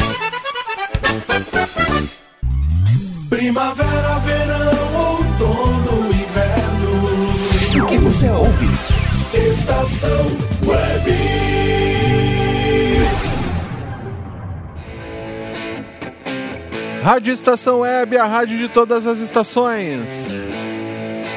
Primavera, 3.30 4.20
verão, 4.20 4.96
outono, 4.96 6.10
inverno. 6.14 7.84
O 7.84 7.88
que 7.88 7.98
você 7.98 8.30
ouve? 8.30 8.68
Estação 9.34 10.38
Web. 10.68 11.44
Rádio 17.02 17.34
Estação 17.34 17.80
Web, 17.80 18.18
a 18.18 18.26
rádio 18.26 18.58
de 18.58 18.70
todas 18.70 19.08
as 19.08 19.20
estações. 19.20 20.53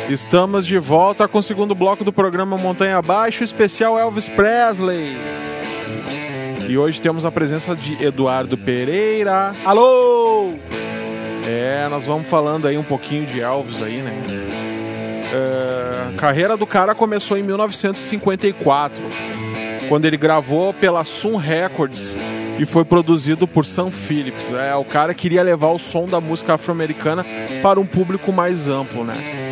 Estamos 0.09 0.65
de 0.65 0.79
volta 0.79 1.27
com 1.27 1.39
o 1.39 1.43
segundo 1.43 1.75
bloco 1.75 2.05
do 2.05 2.13
programa 2.13 2.57
Montanha 2.57 2.97
Abaixo, 2.97 3.43
especial 3.43 3.99
Elvis 3.99 4.29
Presley. 4.29 5.17
E 6.69 6.79
hoje 6.79 7.01
temos 7.01 7.25
a 7.25 7.33
presença 7.33 7.75
de 7.75 8.01
Eduardo 8.01 8.57
Pereira. 8.57 9.53
Alô! 9.65 10.55
É, 11.45 11.89
nós 11.91 12.07
vamos 12.07 12.29
falando 12.29 12.69
aí 12.69 12.79
um 12.79 12.85
pouquinho 12.85 13.27
de 13.27 13.41
Elvis 13.41 13.83
aí, 13.83 14.01
né? 14.01 14.13
É, 15.33 16.15
a 16.15 16.17
carreira 16.17 16.57
do 16.57 16.69
cara 16.69 16.95
começou 16.95 17.37
em 17.37 17.43
1954, 17.43 19.03
quando 19.89 20.05
ele 20.05 20.17
gravou 20.17 20.73
pela 20.73 21.05
Sun 21.05 21.35
Records 21.35 22.17
e 22.61 22.65
foi 22.65 22.85
produzido 22.85 23.49
por 23.49 23.67
Sam 23.67 23.91
Phillips. 23.91 24.53
É, 24.53 24.73
o 24.77 24.85
cara 24.85 25.13
queria 25.13 25.43
levar 25.43 25.73
o 25.73 25.81
som 25.81 26.07
da 26.07 26.21
música 26.21 26.55
afro-americana 26.55 27.27
para 27.61 27.81
um 27.81 27.87
público 27.87 28.33
mais 28.33 28.69
amplo, 28.69 29.05
né? 29.05 29.46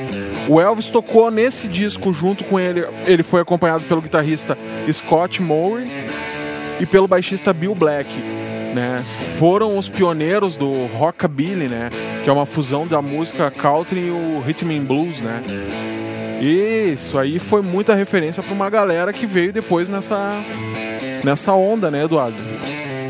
O 0.49 0.61
Elvis 0.61 0.91
tocou 0.91 1.31
nesse 1.31 1.67
disco 1.69 2.13
junto 2.13 2.45
com 2.45 2.59
ele. 2.59 2.85
Ele 3.07 3.23
foi 3.23 3.41
acompanhado 3.41 3.87
pelo 3.87 4.03
guitarrista 4.03 4.57
Scott 4.91 5.41
Murray 5.41 5.89
e 6.81 6.87
pelo 6.87 7.09
baixista 7.09 7.53
Bill 7.53 7.75
Black. 7.75 8.11
Né? 8.75 9.05
Foram 9.39 9.79
os 9.79 9.89
pioneiros 9.89 10.57
do 10.57 10.87
rockabilly, 10.87 11.69
né? 11.69 11.91
Que 12.23 12.31
é 12.31 12.33
uma 12.33 12.47
fusão 12.47 12.87
da 12.87 13.01
música 13.01 13.51
country 13.51 14.01
e 14.01 14.11
o 14.11 14.41
rhythm 14.41 14.71
and 14.71 14.85
blues, 14.85 15.21
né? 15.21 15.43
Isso 16.41 17.17
aí 17.17 17.39
foi 17.39 17.63
muita 17.63 17.95
referência 17.95 18.43
para 18.43 18.53
uma 18.53 18.69
galera 18.69 19.13
que 19.13 19.27
veio 19.27 19.53
depois 19.53 19.89
nessa 19.89 20.43
nessa 21.23 21.55
onda, 21.55 21.91
né, 21.91 22.05
Eduardo? 22.05 22.37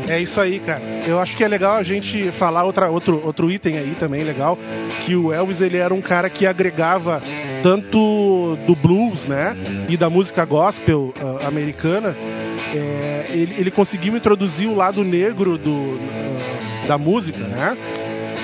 É 0.07 0.19
isso 0.19 0.39
aí, 0.39 0.59
cara. 0.59 0.81
Eu 1.07 1.19
acho 1.19 1.35
que 1.35 1.43
é 1.43 1.47
legal 1.47 1.77
a 1.77 1.83
gente 1.83 2.31
falar 2.31 2.63
outra, 2.63 2.89
outro, 2.89 3.21
outro 3.25 3.51
item 3.51 3.77
aí 3.77 3.95
também 3.95 4.23
legal, 4.23 4.57
que 5.05 5.15
o 5.15 5.33
Elvis 5.33 5.61
ele 5.61 5.77
era 5.77 5.93
um 5.93 6.01
cara 6.01 6.29
que 6.29 6.45
agregava 6.45 7.21
tanto 7.63 8.57
do 8.67 8.75
blues, 8.75 9.27
né, 9.27 9.55
e 9.89 9.97
da 9.97 10.07
música 10.07 10.45
gospel 10.45 11.13
uh, 11.19 11.47
americana, 11.47 12.15
é, 12.73 13.25
ele, 13.29 13.55
ele, 13.57 13.71
conseguiu 13.71 14.15
introduzir 14.15 14.67
o 14.67 14.75
lado 14.75 15.03
negro 15.03 15.57
do, 15.57 15.71
uh, 15.71 16.87
da 16.87 16.97
música, 16.97 17.39
né? 17.39 17.75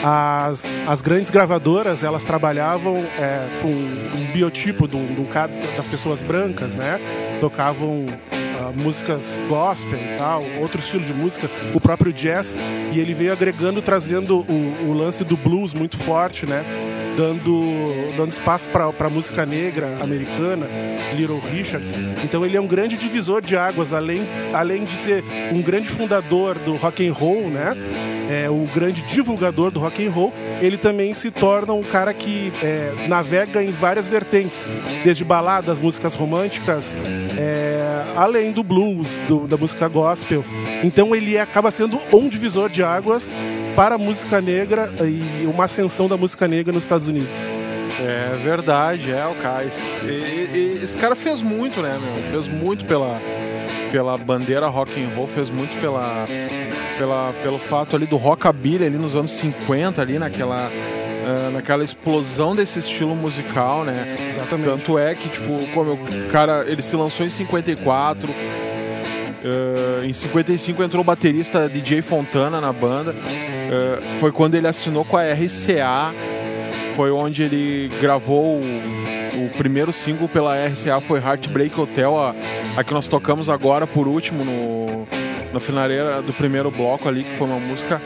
As, 0.04 0.82
as 0.88 1.02
grandes 1.02 1.30
gravadoras 1.30 2.04
elas 2.04 2.26
trabalhavam 2.26 2.98
é, 2.98 3.62
com 3.62 3.68
um 3.68 4.32
biotipo 4.34 4.88
do, 4.88 4.98
do, 4.98 5.30
das 5.76 5.88
pessoas 5.88 6.24
brancas, 6.24 6.76
né? 6.76 7.00
Tocavam 7.40 8.08
músicas 8.76 9.40
gospel 9.48 10.00
e 10.00 10.18
tal, 10.18 10.44
outro 10.60 10.80
estilo 10.80 11.04
de 11.04 11.14
música, 11.14 11.50
o 11.74 11.82
próprio 11.82 12.12
jazz, 12.12 12.56
e 12.94 13.00
ele 13.00 13.14
veio 13.14 13.32
agregando, 13.32 13.82
trazendo 13.82 14.40
o, 14.40 14.90
o 14.90 14.94
lance 14.94 15.24
do 15.24 15.38
blues 15.38 15.74
muito 15.74 15.98
forte, 15.98 16.46
né? 16.46 16.66
dando, 17.16 18.14
dando 18.16 18.30
espaço 18.30 18.70
para 18.70 18.86
a 18.86 19.10
música 19.10 19.46
negra 19.46 19.98
americana, 20.02 20.68
Little 21.16 21.40
Richards. 21.40 21.96
Então 22.24 22.46
ele 22.46 22.58
é 22.58 22.62
um 22.62 22.68
grande 22.68 22.98
divisor 22.98 23.42
de 23.42 23.56
águas, 23.56 23.94
além, 23.94 24.28
além 24.54 24.86
de 24.86 24.94
ser 24.94 25.24
um 25.54 25.62
grande 25.62 25.90
fundador 25.90 26.58
do 26.60 26.76
rock 26.76 27.08
and 27.08 27.14
roll, 27.14 27.50
né? 27.50 27.76
É, 28.32 28.50
o 28.50 28.66
grande 28.74 29.02
divulgador 29.02 29.72
do 29.72 29.80
rock 29.82 30.08
and 30.08 30.10
roll, 30.10 30.32
ele 30.62 30.78
também 30.78 31.14
se 31.14 31.30
torna 31.30 31.74
um 31.74 31.84
cara 31.84 32.14
que 32.14 32.54
é, 32.64 33.06
navega 33.10 33.62
em 33.62 33.72
várias 33.72 34.08
vertentes, 34.08 34.70
desde 35.04 35.26
baladas, 35.26 35.82
músicas 35.82 36.16
românticas, 36.16 36.96
é, 37.38 38.06
além 38.16 38.54
do 38.54 38.64
blues, 38.64 39.20
do, 39.28 39.46
da 39.48 39.58
música 39.58 39.86
gospel. 39.90 40.46
Então 40.82 41.14
ele 41.14 41.38
acaba 41.38 41.70
sendo 41.72 42.00
um 42.14 42.30
divisor 42.30 42.70
de 42.70 42.82
águas 42.82 43.36
para 43.76 43.96
a 43.96 43.98
música 43.98 44.40
negra 44.40 44.90
e 45.02 45.46
uma 45.46 45.66
ascensão 45.66 46.08
da 46.08 46.16
música 46.16 46.48
negra 46.48 46.72
nos 46.72 46.84
Estados 46.84 47.10
Unidos. 47.10 47.38
É 48.00 48.38
verdade, 48.42 49.12
é 49.12 49.26
o. 49.28 49.36
Esse, 49.68 49.84
esse, 49.84 50.80
esse, 50.82 50.98
cara 50.98 51.16
fez 51.16 51.42
muito, 51.42 51.82
né, 51.82 52.00
meu? 52.00 52.32
Fez 52.32 52.48
muito 52.48 52.86
pela, 52.86 53.20
pela 53.92 54.18
bandeira 54.18 54.68
rock 54.68 55.02
and 55.02 55.10
roll, 55.16 55.28
fez 55.28 55.50
muito 55.50 55.80
pela, 55.80 56.28
pela, 56.98 57.34
pelo 57.44 57.60
fato 57.60 57.96
ali 57.96 58.06
do 58.06 58.18
rockabilly 58.18 58.86
ali 58.86 58.98
nos 58.98 59.16
anos 59.16 59.32
50, 59.32 60.02
ali 60.02 60.18
naquela. 60.18 60.70
Uh, 61.22 61.52
naquela 61.52 61.84
explosão 61.84 62.56
desse 62.56 62.80
estilo 62.80 63.16
musical, 63.16 63.84
né? 63.84 64.16
Exatamente. 64.28 64.68
Tanto 64.68 64.98
é 64.98 65.14
que, 65.14 65.30
tipo, 65.30 65.72
como 65.72 65.94
o 65.94 66.28
cara, 66.32 66.66
ele 66.68 66.82
se 66.82 66.96
lançou 66.96 67.24
em 67.24 67.30
54, 67.30 68.34
Uh, 69.44 70.06
em 70.06 70.14
55 70.14 70.84
entrou 70.84 71.02
o 71.02 71.04
baterista 71.04 71.68
DJ 71.68 72.04
Fontana 72.04 72.62
na 72.62 72.72
banda. 72.72 73.12
Uh, 73.12 74.20
foi 74.20 74.32
quando 74.32 74.54
ele 74.54 74.68
assinou 74.68 75.04
com 75.04 75.18
a 75.18 75.24
RCA. 75.24 76.14
Foi 76.96 77.10
onde 77.10 77.42
ele 77.42 77.90
gravou 78.00 78.62
o, 79.46 79.58
primeiro 79.58 79.92
single 79.92 80.28
pela 80.28 80.56
RCA. 80.56 81.00
Foi 81.02 81.20
Heartbreak 81.20 81.80
Hotel, 81.80 82.18
a, 82.18 82.36
a 82.78 82.84
que 82.84 82.94
nós 82.94 83.08
tocamos 83.08 83.50
agora 83.50 83.86
por 83.86 84.08
último 84.08 84.44
no, 84.44 85.08
na 85.54 85.60
finaleira 85.60 86.22
do 86.22 86.34
primeiro 86.34 86.72
bloco 86.72 87.08
ali, 87.08 87.24
que 87.24 87.32
foi 87.32 87.48
uma 87.48 87.60
música 87.60 88.02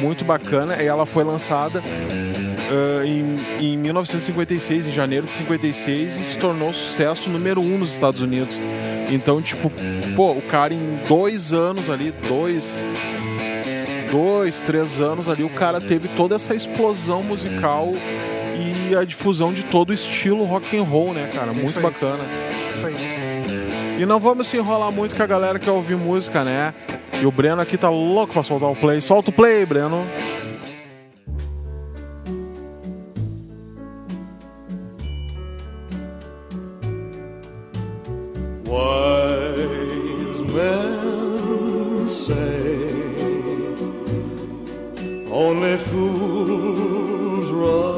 muito 0.00 0.24
bacana. 0.24 0.82
E 0.82 0.86
ela 0.86 1.06
foi 1.06 1.24
lançada 1.24 1.80
uh, 1.80 3.04
em, 3.04 3.72
em 3.72 3.76
1956, 3.76 4.88
em 4.88 4.92
janeiro 4.92 5.26
de 5.26 5.34
56, 5.34 6.18
e 6.18 6.24
se 6.24 6.38
tornou 6.38 6.72
sucesso 6.72 7.28
número 7.28 7.60
um 7.60 7.78
nos 7.78 7.92
Estados 7.92 8.22
Unidos. 8.22 8.60
Então, 9.10 9.42
tipo, 9.42 9.70
pô, 10.14 10.32
o 10.32 10.42
cara 10.42 10.72
em 10.72 11.00
dois 11.08 11.52
anos 11.52 11.90
ali, 11.90 12.12
dois, 12.28 12.86
dois, 14.10 14.60
três 14.60 15.00
anos 15.00 15.28
ali, 15.28 15.42
o 15.42 15.50
cara 15.50 15.80
teve 15.80 16.08
toda 16.08 16.36
essa 16.36 16.54
explosão 16.54 17.22
musical 17.22 17.92
e 18.56 18.96
a 18.96 19.04
difusão 19.04 19.52
de 19.52 19.64
todo 19.64 19.90
o 19.90 19.94
estilo 19.94 20.44
rock 20.44 20.76
and 20.76 20.82
roll, 20.82 21.12
né, 21.12 21.28
cara? 21.32 21.52
Muito 21.52 21.68
Isso 21.68 21.80
bacana. 21.80 22.24
Isso 22.72 22.86
aí. 22.86 22.94
E 24.00 24.06
não 24.06 24.18
vamos 24.18 24.46
se 24.46 24.56
enrolar 24.56 24.90
muito 24.90 25.14
que 25.14 25.22
a 25.22 25.26
galera 25.26 25.58
quer 25.58 25.70
ouvir 25.70 25.96
música, 25.96 26.42
né? 26.42 26.72
E 27.20 27.26
o 27.26 27.30
Breno 27.30 27.60
aqui 27.60 27.76
tá 27.76 27.90
louco 27.90 28.32
pra 28.32 28.42
soltar 28.42 28.70
o 28.70 28.76
play. 28.76 29.00
Solta 29.00 29.28
o 29.30 29.32
play, 29.32 29.66
Breno. 29.66 30.06
Wise 38.66 40.42
men 40.44 42.08
say 42.08 42.80
only 45.30 45.76
fools 45.76 47.50
rush 47.50 47.89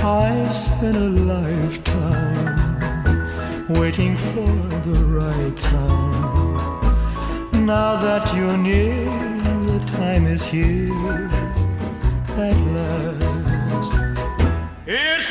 I 0.00 0.48
spent 0.52 0.96
a 0.96 1.08
lifetime 1.34 2.56
waiting 3.68 4.16
for 4.16 4.46
the 4.88 5.04
right 5.04 5.56
time. 5.56 7.66
Now 7.66 7.96
that 8.00 8.32
you're 8.34 8.56
near, 8.56 9.04
the 9.66 9.80
time 9.98 10.26
is 10.26 10.44
here 10.44 11.28
at 12.36 12.56
last. 12.76 13.92
It's 14.86 15.30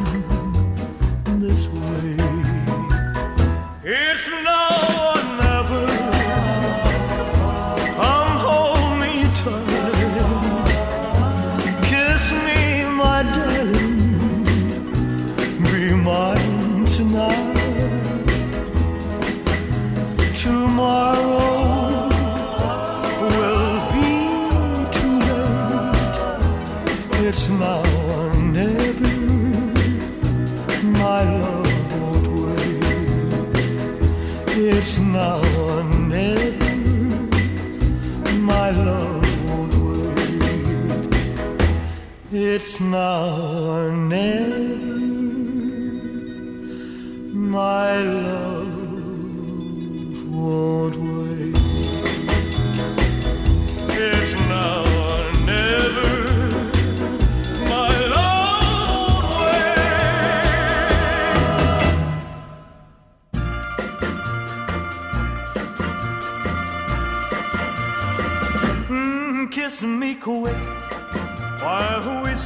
love. 43.01 43.40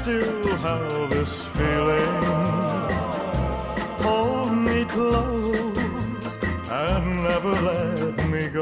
Still 0.06 0.58
have 0.58 1.10
this 1.10 1.47
feeling. 1.47 2.24
Hold 4.06 4.56
me 4.56 4.86
close 4.86 6.38
and 6.70 7.24
never 7.24 7.51
let 7.70 8.30
me 8.30 8.47
go. 8.49 8.62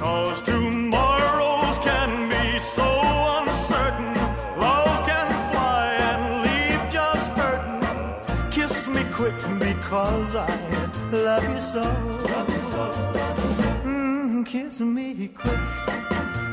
Cause 0.00 0.42
tomorrows 0.42 1.78
can 1.78 2.28
be 2.28 2.58
so 2.58 2.88
uncertain. 3.38 4.14
Love 4.58 5.06
can 5.06 5.28
fly 5.52 5.86
and 6.10 6.22
leave 6.46 6.82
just 6.90 7.30
hurting. 7.38 8.50
Kiss 8.50 8.88
me 8.88 9.04
quick 9.12 9.38
because 9.60 10.34
I 10.34 10.50
love 11.12 11.44
you 11.44 11.60
so. 11.60 11.84
Mm, 13.84 14.44
kiss 14.44 14.80
me 14.80 15.28
quick 15.28 16.01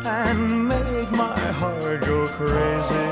and 0.10 0.68
make 0.68 1.12
my 1.12 1.39
heart 1.60 2.01
go 2.01 2.28
crazy. 2.39 3.10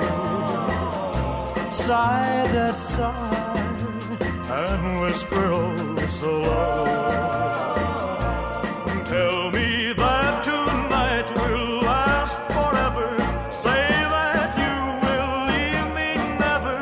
Sigh 1.71 2.47
that 2.55 2.75
sigh 2.75 3.97
and 4.59 5.01
whisper 5.01 5.45
oh 5.61 6.07
so 6.19 6.31
low. 6.41 6.85
Tell 9.13 9.51
me 9.51 9.93
that 9.93 10.43
tonight 10.49 11.27
will 11.39 11.81
last 11.91 12.35
forever. 12.55 13.09
Say 13.63 13.85
that 14.15 14.51
you 14.61 14.75
will 15.05 15.33
leave 15.51 15.89
me 15.97 16.09
never. 16.43 16.77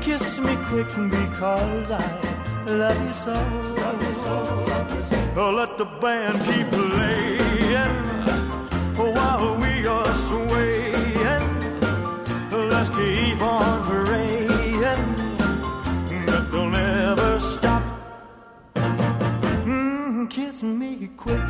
Kiss 0.00 0.26
me 0.46 0.54
quick 0.68 0.88
because 1.18 1.90
I 1.90 2.06
love 2.66 3.00
you 3.06 3.14
so. 3.24 3.36
Oh, 5.36 5.50
let 5.50 5.76
the 5.78 5.84
band 5.84 6.38
keep 6.46 6.70
playing 6.70 7.43
on 13.40 13.84
praying 13.84 14.80
that 16.26 16.48
they'll 16.50 16.68
never 16.68 17.38
stop. 17.38 17.82
Mm, 19.64 20.30
kiss 20.30 20.62
me 20.62 21.08
quick. 21.16 21.40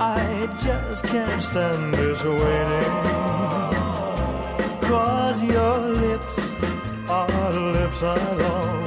I 0.00 0.48
just 0.62 1.04
can't 1.04 1.42
stand 1.42 1.94
this 1.94 2.24
waiting. 2.24 2.98
Cause 4.88 5.42
your 5.42 5.78
lips 6.04 6.38
are 7.08 7.52
lips 7.72 8.02
I 8.02 8.16
long 8.36 8.77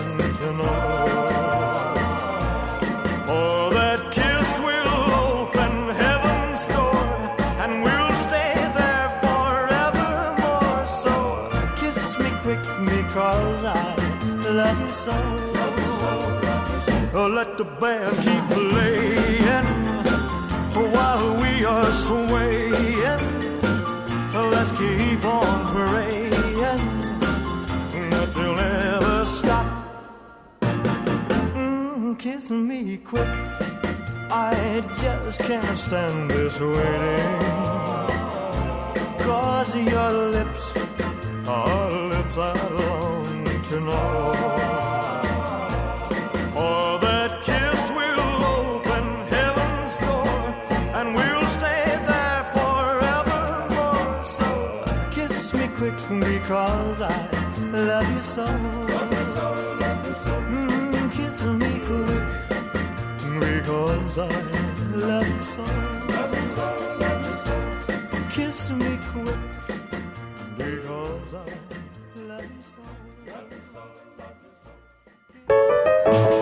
love 14.62 14.80
you 14.80 14.92
so. 15.04 15.16
Oh, 17.14 17.28
let 17.38 17.58
the 17.58 17.66
band 17.82 18.16
keep 18.26 18.44
playing 18.56 19.68
while 20.94 21.28
we 21.42 21.52
are 21.74 21.92
swaying. 22.06 23.22
Let's 24.54 24.72
keep 24.82 25.24
on 25.38 25.58
praying 25.74 26.30
that 28.14 28.30
they'll 28.36 28.56
never 28.56 29.26
stop. 29.40 29.68
Mm, 31.56 32.20
kiss 32.20 32.52
me 32.52 32.98
quick. 32.98 33.34
I 34.30 34.54
just 35.02 35.40
can't 35.50 35.78
stand 35.86 36.30
this 36.32 36.56
waiting. 36.60 37.42
Cause 39.26 39.72
your 39.94 40.12
lips 40.38 40.64
are 41.48 41.92
lips 42.14 42.38
I 42.38 42.54
long 42.78 42.91
for 43.72 43.80
that 47.00 47.32
kiss 47.42 47.90
will 47.92 48.20
open 48.44 49.06
heaven's 49.32 49.96
door 50.04 50.28
and 50.98 51.16
we'll 51.16 51.48
stay 51.48 51.86
there 52.06 52.44
forevermore. 52.52 54.24
so. 54.26 54.84
Kiss 55.12 55.54
me 55.54 55.70
quick 55.78 55.96
because 56.10 57.02
I 57.02 57.30
love 57.72 58.14
you 58.14 58.24
so. 58.24 58.44
Love 58.44 59.14
you 59.14 59.26
so, 65.46 66.68
love 67.00 67.26
you 67.26 67.36
so. 67.46 67.62
Kiss 68.32 68.70
me 68.72 69.00
quick 69.14 69.40
because 70.58 71.34
I. 71.34 71.71
Thank 76.12 76.32
you. 76.32 76.41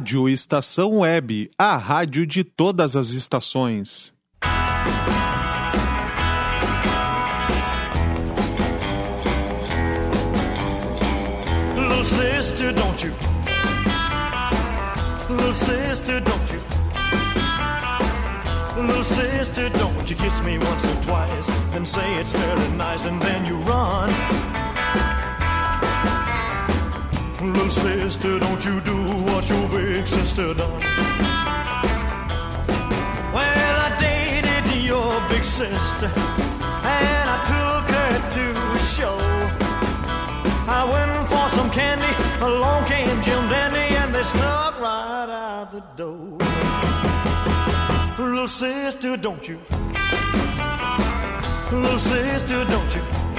Rádio 0.00 0.26
Estação 0.30 1.00
Web, 1.00 1.50
a 1.58 1.76
rádio 1.76 2.26
de 2.26 2.42
todas 2.42 2.96
as 2.96 3.10
estações. 3.10 4.14
Little 11.76 12.02
sister, 12.02 12.72
don't 12.72 13.04
you? 13.04 13.12
Little 15.28 16.20
don't 16.22 16.50
you? 16.50 16.60
Little 18.82 19.70
don't 19.78 20.10
you 20.10 20.16
kiss 20.16 20.40
me 20.40 20.56
once 20.56 20.86
or 20.86 20.96
twice 21.02 21.50
and 21.76 21.86
say 21.86 22.00
it's 22.18 22.32
very 22.32 22.68
nice 22.78 23.04
and 23.04 23.20
then 23.20 23.44
you 23.44 23.58
run. 23.64 24.49
Little 27.42 27.70
sister, 27.70 28.38
don't 28.38 28.62
you 28.66 28.82
do 28.82 28.96
what 29.24 29.48
your 29.48 29.66
big 29.70 30.06
sister 30.06 30.52
done. 30.52 30.78
Well, 33.32 33.76
I 33.86 33.96
dated 33.98 34.84
your 34.84 35.20
big 35.30 35.42
sister 35.42 36.10
and 36.84 37.30
I 37.36 37.38
took 37.52 37.84
her 37.96 38.12
to 38.36 38.44
a 38.74 38.78
show. 38.78 39.16
I 40.68 40.84
went 40.84 41.28
for 41.28 41.48
some 41.56 41.70
candy, 41.70 42.12
along 42.44 42.84
came 42.84 43.22
Jim 43.22 43.48
Dandy, 43.48 43.96
and 43.96 44.14
they 44.14 44.22
snuck 44.22 44.78
right 44.78 45.30
out 45.30 45.72
the 45.72 45.80
door. 45.96 46.36
Little 48.18 48.48
sister, 48.48 49.16
don't 49.16 49.48
you? 49.48 49.58
Little 51.72 51.98
sister, 51.98 52.66
don't 52.66 52.94
you? 52.94 53.29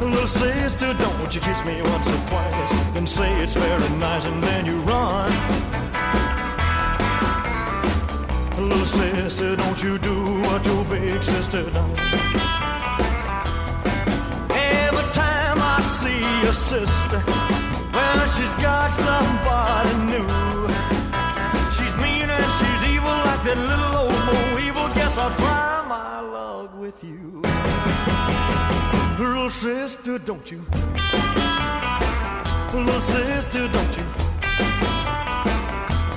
Little 0.00 0.26
sister, 0.26 0.92
don't 0.94 1.34
you 1.34 1.40
kiss 1.40 1.64
me 1.64 1.80
once 1.82 2.06
or 2.06 2.20
twice 2.28 2.72
and 2.96 3.08
say 3.08 3.34
it's 3.42 3.54
very 3.54 3.88
nice, 3.98 4.26
and 4.26 4.42
then 4.42 4.66
you 4.66 4.80
run. 4.82 5.32
Little 8.68 8.84
sister, 8.84 9.56
don't 9.56 9.82
you 9.82 9.98
do 9.98 10.40
what 10.42 10.64
your 10.66 10.84
big 10.84 11.22
sister 11.22 11.70
done. 11.70 11.90
Every 14.50 15.06
time 15.12 15.58
I 15.60 15.80
see 15.80 16.20
your 16.44 16.52
sister, 16.52 17.22
well, 17.92 18.26
she's 18.36 18.54
got 18.62 18.90
somebody 18.92 19.94
new. 20.12 20.28
She's 21.76 21.94
mean 22.02 22.28
and 22.28 22.52
she's 22.58 22.90
evil 22.90 23.16
like 23.28 23.42
that 23.44 23.58
little 23.58 23.96
old 23.96 24.24
Mo 24.26 24.58
evil. 24.58 24.88
Guess 24.94 25.16
I'll 25.18 25.34
try 25.36 25.84
my 25.88 26.20
luck 26.20 26.78
with 26.78 27.02
you. 27.02 27.42
Little 29.18 29.48
sister, 29.48 30.18
don't 30.18 30.50
you? 30.50 30.60
Little 32.74 33.00
sister, 33.00 33.66
don't 33.66 33.96
you? 33.96 34.04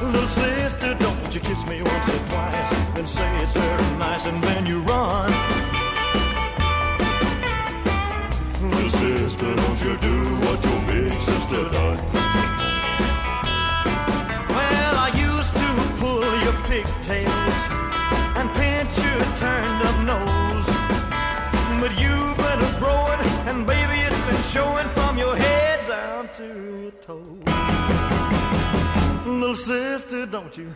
Little 0.05 0.27
sister, 0.27 0.93
don't 0.95 1.33
you 1.33 1.39
kiss 1.39 1.65
me 1.67 1.81
once 1.81 2.09
or 2.09 2.19
twice 2.27 2.73
and 2.97 3.07
say 3.07 3.37
it's 3.37 3.53
very 3.53 3.97
nice 3.97 4.25
and 4.25 4.43
then 4.43 4.65
you 4.65 4.81
run. 4.81 5.31
Little 8.69 8.89
sister, 8.89 9.55
don't 9.55 9.81
you 9.81 9.97
do 9.97 10.23
what 10.43 10.61
your 10.65 10.81
big 10.87 11.21
sister 11.21 11.69
done? 11.69 12.18
Showing 24.49 24.87
from 24.89 25.15
your 25.15 25.35
head 25.35 25.87
down 25.87 26.27
to 26.33 26.43
your 26.81 26.91
toes. 27.05 27.43
Little 29.27 29.55
sister, 29.55 30.25
don't 30.25 30.57
you? 30.57 30.73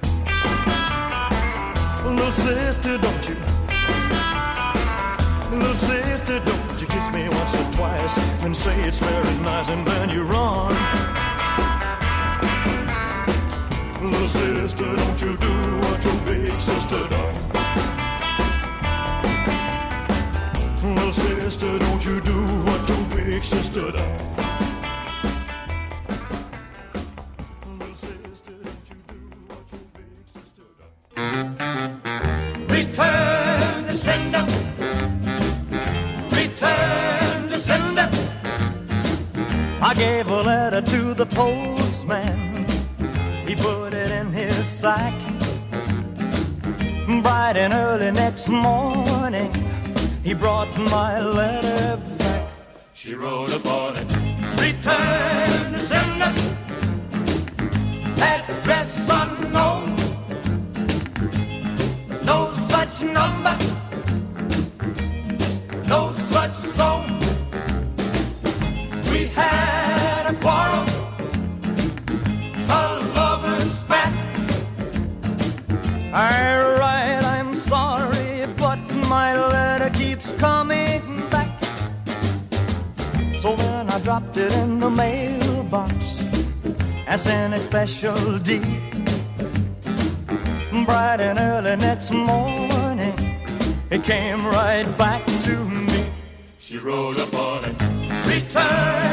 Little 2.06 2.32
sister, 2.32 2.98
don't 3.00 3.30
you? 3.30 3.38
Little 5.58 5.76
sister, 5.76 6.40
don't 6.46 6.82
you 6.82 6.88
kiss 6.88 7.14
me 7.14 7.30
once 7.30 7.56
or 7.56 7.72
twice 7.72 8.18
and 8.44 8.56
say 8.56 8.80
it's 8.82 9.00
very 9.00 9.36
nice 9.40 9.70
and 9.70 9.88
then 9.88 10.10
you 10.12 10.24
run. 10.24 10.74
Little 14.04 14.28
sister, 14.28 14.96
don't 14.96 15.22
you 15.22 15.36
do 15.38 15.54
what 15.84 16.04
your 16.06 16.20
big 16.28 16.62
sister 16.62 17.08
done. 17.08 17.36
Little 20.96 21.14
sister, 21.14 21.80
don't 21.80 22.06
you 22.06 22.22
do 22.22 22.38
what 22.68 22.88
your 22.90 23.03
shake, 23.24 23.44
she 23.44 23.56
stood 23.64 23.96
up. 23.96 24.20
Return 32.70 33.84
to 33.88 33.96
sender. 33.96 34.46
Return 36.32 37.48
to 37.48 37.60
sender. 37.60 38.10
I 39.82 39.94
gave 39.96 40.28
a 40.28 40.42
letter 40.42 40.82
to 40.82 41.14
the 41.14 41.26
postman. 41.26 42.66
He 43.48 43.56
put 43.56 43.94
it 43.94 44.12
in 44.12 44.32
his 44.32 44.68
sack. 44.68 45.14
Bright 47.22 47.58
and 47.58 47.74
early 47.74 48.12
next 48.12 48.50
morning, 48.50 49.52
he 50.24 50.34
brought 50.34 50.76
my 50.78 51.22
letter 51.22 52.13
she 53.04 53.16
wrote 53.16 53.52
upon 53.54 53.98
it, 53.98 54.08
Return 54.58 55.74
to 55.74 55.80
sender, 55.82 56.34
address 58.16 59.10
unknown, 59.12 59.94
no 62.24 62.50
such 62.54 63.02
number, 63.04 63.58
and 87.26 87.54
sent 87.54 87.54
a 87.54 87.62
special 87.62 88.40
deed. 88.40 88.62
Bright 90.86 91.20
and 91.20 91.40
early 91.40 91.76
next 91.76 92.12
morning, 92.12 93.14
it 93.90 94.04
came 94.04 94.46
right 94.46 94.98
back 94.98 95.26
to 95.42 95.58
me. 95.66 96.06
She 96.58 96.78
wrote 96.78 97.20
upon 97.20 97.66
it, 97.66 97.82
Return 98.28 99.13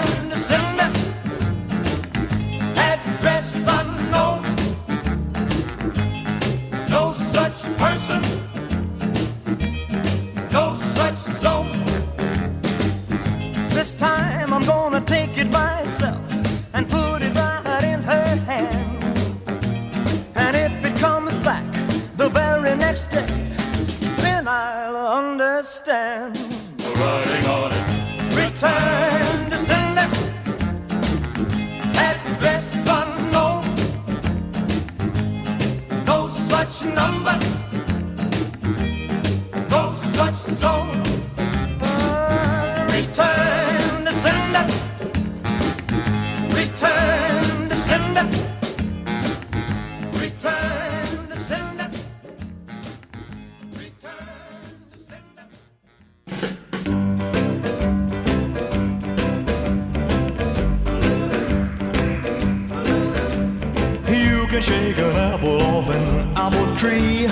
You 64.61 64.67
can 64.67 64.95
shake 64.95 64.99
an 64.99 65.17
apple 65.17 65.63
off 65.63 65.89
an 65.89 66.37
apple 66.37 66.77
tree. 66.77 67.29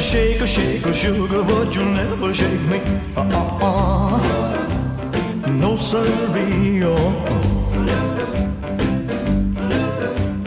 Shake 0.00 0.40
a 0.40 0.46
shake 0.46 0.86
sugar, 0.94 1.42
but 1.42 1.74
you'll 1.74 1.84
never 1.84 2.32
shake 2.32 2.60
me. 2.72 2.80
Uh-uh. 3.16 4.16
No 5.46 5.76
siree. 5.76 6.82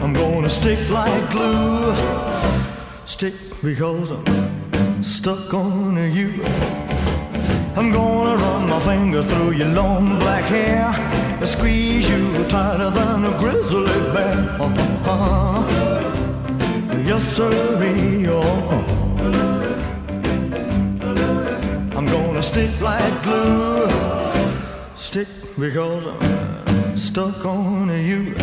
I'm 0.02 0.12
gonna 0.12 0.50
stick 0.50 0.80
like 0.90 1.30
glue. 1.30 1.94
Stick 3.06 3.34
because 3.62 4.10
I'm 4.10 5.04
stuck 5.04 5.54
on 5.54 5.94
you. 6.12 6.42
I'm 7.76 7.92
gonna 7.92 8.36
run 8.42 8.68
my 8.68 8.80
fingers 8.80 9.26
through 9.26 9.52
your 9.52 9.68
long 9.68 10.18
black 10.18 10.46
hair. 10.46 10.86
I 11.40 11.44
Squeeze 11.44 12.08
you 12.08 12.44
tighter 12.48 12.90
than 12.90 13.24
a 13.24 13.38
grizzly 13.38 13.84
bear. 14.12 14.34
Uh-uh. 14.60 15.73
Yes, 17.06 17.36
sirree. 17.36 18.26
Oh. 18.28 18.84
I'm 21.96 22.06
gonna 22.06 22.42
stick 22.42 22.70
like 22.80 23.22
glue. 23.22 23.88
Stick 24.96 25.28
because 25.58 26.06
I'm 26.06 26.96
stuck 26.96 27.44
on 27.44 27.88
you. 27.88 28.34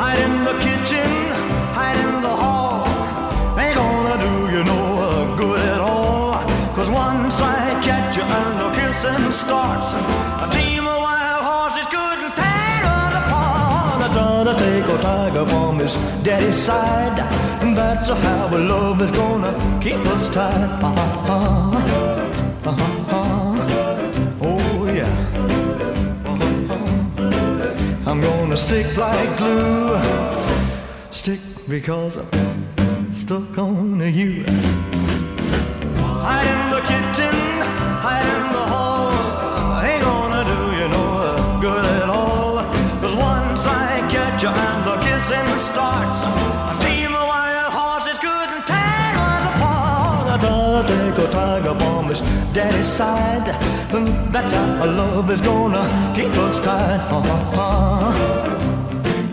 Hide 0.00 0.18
in 0.18 0.44
the 0.48 0.56
kitchen, 0.64 1.10
hide 1.76 1.98
in 2.06 2.22
the 2.22 2.34
hall. 2.42 2.86
Ain't 3.58 3.76
gonna 3.76 4.16
do 4.24 4.56
you 4.56 4.64
no 4.64 5.36
good 5.36 5.60
at 5.60 5.80
all. 5.80 6.42
Cause 6.74 6.88
once 6.88 7.38
I 7.38 7.78
catch 7.82 8.16
you 8.16 8.22
and 8.22 8.54
the 8.62 8.70
kissing 8.78 9.32
starts, 9.32 9.92
take 14.58 14.86
a 14.86 14.98
tiger 15.00 15.46
from 15.46 15.78
his 15.78 15.94
daddy's 16.22 16.56
side. 16.56 17.18
And 17.62 17.76
that's 17.76 18.08
how 18.10 18.48
our 18.52 18.58
love 18.58 19.00
is 19.00 19.10
gonna 19.10 19.52
keep 19.80 20.00
us 20.14 20.28
tied. 20.28 20.70
Uh-huh. 20.82 21.76
Uh-huh. 22.70 23.08
Oh 24.42 24.84
yeah. 24.98 25.14
Uh-huh. 26.32 28.10
I'm 28.10 28.20
gonna 28.20 28.56
stick 28.56 28.96
like 28.96 29.36
glue. 29.36 29.98
Stick 31.10 31.40
because 31.68 32.16
I'm 32.16 33.12
stuck 33.12 33.58
on 33.58 34.00
you. 34.14 34.44
Hide 36.24 36.46
in 36.54 36.70
the 36.74 36.80
kitchen, 36.90 37.34
and 45.30 45.60
starts, 45.60 46.22
a 46.22 46.30
team 46.84 47.14
of 47.14 47.26
wild 47.32 47.72
horses 47.72 48.18
couldn't 48.18 48.66
tear 48.66 49.14
us 49.28 49.44
apart. 49.52 50.28
I 50.34 50.36
gotta 50.40 50.88
take 50.88 51.18
a 51.26 51.28
tiger 51.30 51.74
from 51.74 52.08
his 52.08 52.20
daddy's 52.52 52.86
side. 52.86 53.46
That's 54.32 54.52
how 54.52 54.80
our 54.80 54.86
love 54.86 55.30
is 55.30 55.40
gonna 55.40 55.84
keep 56.14 56.34
us 56.36 56.58
tied. 56.64 57.00
Uh-huh. 57.10 58.12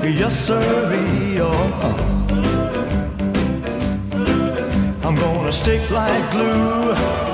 Yes, 0.04 0.36
sirree. 0.48 1.40
Uh-huh. 1.40 1.94
I'm 5.04 5.16
gonna 5.16 5.52
stick 5.52 5.90
like 5.92 6.32
glue, 6.32 6.94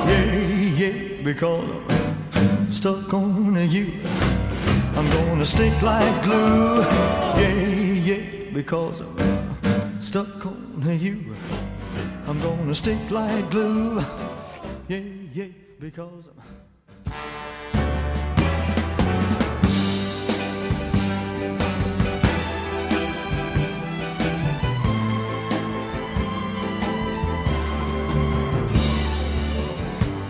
yeah, 0.09 0.36
yeah, 0.82 1.24
because 1.24 1.70
stuck 2.70 3.14
on 3.14 3.55
you. 3.70 3.93
I'm 4.97 5.07
gonna 5.09 5.45
stick 5.45 5.82
like 5.82 6.24
glue, 6.24 6.82
yeah, 7.39 7.53
yeah, 8.09 8.24
because 8.64 9.01
I'm 9.01 9.99
stuck 9.99 10.45
on 10.45 10.99
you. 10.99 11.36
I'm 12.28 12.39
gonna 12.41 12.76
stick 12.76 12.99
like 13.09 13.49
glue, 13.49 14.05
yeah, 14.88 14.99
yeah, 15.34 15.47
because 15.80 16.26
I'm. 16.28 16.41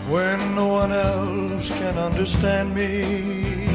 when 0.10 0.56
no 0.56 0.68
one 0.68 0.94
else 0.94 1.68
can 1.78 1.98
understand 1.98 2.74
me, 2.74 3.68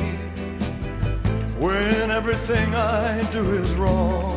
when 1.59 2.11
everything 2.11 2.74
I 2.74 3.20
do 3.32 3.42
is 3.62 3.74
wrong. 3.74 4.36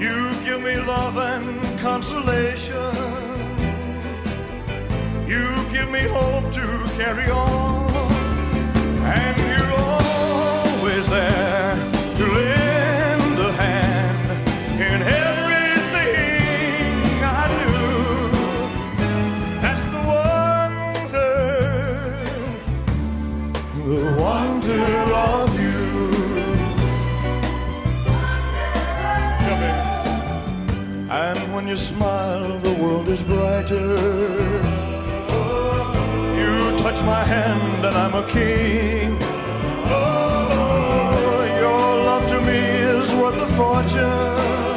You 0.00 0.32
give 0.44 0.62
me 0.62 0.76
love 0.80 1.18
and 1.18 1.78
consolation. 1.78 2.94
You 5.28 5.44
give 5.70 5.90
me 5.90 6.00
hope 6.08 6.50
to 6.54 6.84
carry 6.96 7.30
on. 7.30 7.90
And 9.04 9.36
you're 9.38 9.72
always 9.78 11.06
there 11.10 11.49
is 33.10 33.22
brighter. 33.24 33.96
You 36.38 36.78
touch 36.78 37.02
my 37.02 37.24
hand, 37.24 37.84
and 37.84 37.96
I'm 37.96 38.14
a 38.14 38.24
king. 38.28 39.18
Oh, 39.86 41.42
your 41.62 42.04
love 42.08 42.28
to 42.28 42.40
me 42.40 42.60
is 42.98 43.12
worth 43.14 43.42
a 43.42 43.48
fortune. 43.58 44.69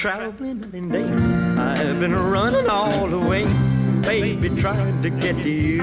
Traveling 0.00 0.64
and 0.72 0.90
day. 0.90 1.04
I've 1.60 2.00
been 2.00 2.14
running 2.14 2.70
all 2.70 3.06
the 3.06 3.20
way, 3.20 3.44
baby, 4.00 4.48
trying 4.48 5.02
to 5.02 5.10
get 5.10 5.36
to 5.42 5.50
you. 5.50 5.82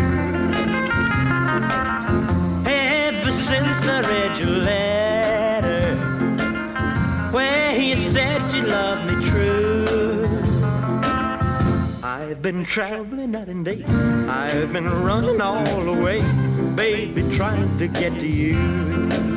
Ever 2.65 3.31
since 3.31 3.77
I 3.87 4.01
read 4.01 4.39
your 4.39 4.49
letter, 4.49 5.95
where 7.31 7.79
you 7.79 7.95
said 7.95 8.51
you 8.51 8.63
loved 8.63 9.05
me 9.05 9.29
true. 9.29 10.25
I've 12.01 12.41
been 12.41 12.65
traveling 12.65 13.33
night 13.33 13.49
and 13.49 13.63
day. 13.63 13.83
I've 14.27 14.73
been 14.73 14.89
running 15.05 15.41
all 15.41 15.83
the 15.83 15.93
way, 15.93 16.21
baby, 16.73 17.21
trying 17.37 17.77
to 17.77 17.87
get 17.87 18.13
to 18.13 18.27
you. 18.27 19.36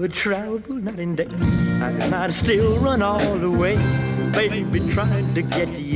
Would 0.00 0.14
travel 0.14 0.76
night 0.76 0.98
and 0.98 1.14
day, 1.14 1.28
and 1.28 2.14
I'd 2.14 2.32
still 2.32 2.78
run 2.78 3.02
all 3.02 3.36
the 3.36 3.50
way, 3.50 3.76
baby, 4.32 4.80
trying 4.94 5.34
to 5.34 5.42
get 5.42 5.68
you. 5.78 5.89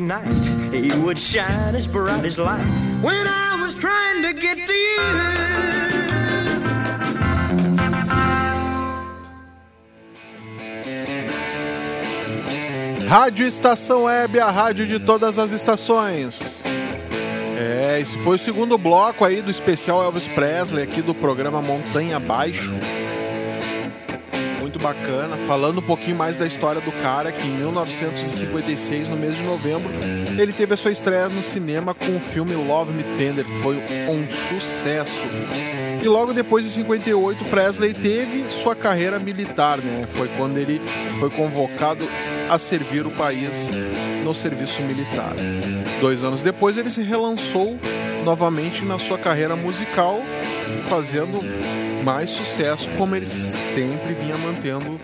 Night, 0.00 0.72
He 0.72 0.90
would 1.00 1.18
shine 1.18 1.74
as 1.74 1.86
bright 1.86 2.24
as 2.24 2.38
light. 2.38 2.64
When 3.02 3.26
I 3.26 3.56
was 3.60 3.74
trying 3.74 4.22
to 4.22 4.32
get 4.32 4.56
to 4.66 4.72
you. 4.72 5.42
Rádio 13.08 13.46
Estação 13.46 14.04
Web, 14.04 14.40
a 14.40 14.50
rádio 14.50 14.86
de 14.86 14.98
todas 14.98 15.38
as 15.38 15.52
estações. 15.52 16.62
É, 16.64 18.00
esse 18.00 18.16
foi 18.18 18.36
o 18.36 18.38
segundo 18.38 18.78
bloco 18.78 19.24
aí 19.24 19.42
do 19.42 19.50
especial 19.50 20.02
Elvis 20.02 20.28
Presley 20.28 20.82
aqui 20.82 21.02
do 21.02 21.14
programa 21.14 21.60
Montanha 21.60 22.16
Abaixo. 22.16 22.74
Bacana, 24.82 25.36
falando 25.46 25.78
um 25.78 25.82
pouquinho 25.82 26.16
mais 26.16 26.36
da 26.36 26.44
história 26.44 26.80
do 26.80 26.90
cara 26.90 27.30
que 27.30 27.46
em 27.46 27.56
1956, 27.56 29.08
no 29.08 29.16
mês 29.16 29.36
de 29.36 29.42
novembro, 29.44 29.92
ele 30.36 30.52
teve 30.52 30.74
a 30.74 30.76
sua 30.76 30.90
estreia 30.90 31.28
no 31.28 31.40
cinema 31.40 31.94
com 31.94 32.16
o 32.16 32.20
filme 32.20 32.52
Love 32.54 32.92
Me 32.92 33.04
Tender, 33.16 33.44
que 33.44 33.58
foi 33.60 33.76
um 33.76 34.28
sucesso. 34.28 35.22
E 36.02 36.08
logo 36.08 36.32
depois 36.32 36.64
de 36.64 36.70
58, 36.70 37.44
Presley 37.44 37.94
teve 37.94 38.50
sua 38.50 38.74
carreira 38.74 39.20
militar, 39.20 39.78
né? 39.78 40.04
Foi 40.10 40.26
quando 40.36 40.58
ele 40.58 40.80
foi 41.20 41.30
convocado 41.30 42.08
a 42.50 42.58
servir 42.58 43.06
o 43.06 43.10
país 43.12 43.70
no 44.24 44.34
serviço 44.34 44.82
militar. 44.82 45.32
Dois 46.00 46.24
anos 46.24 46.42
depois, 46.42 46.76
ele 46.76 46.90
se 46.90 47.02
relançou 47.02 47.78
novamente 48.24 48.84
na 48.84 48.98
sua 48.98 49.16
carreira 49.16 49.54
musical, 49.54 50.20
fazendo 50.88 51.40
mais 52.02 52.30
sucesso, 52.30 52.88
como 52.96 53.14
ele 53.14 53.26
sempre 53.26 54.14
vinha 54.14 54.36
mantendo 54.36 55.00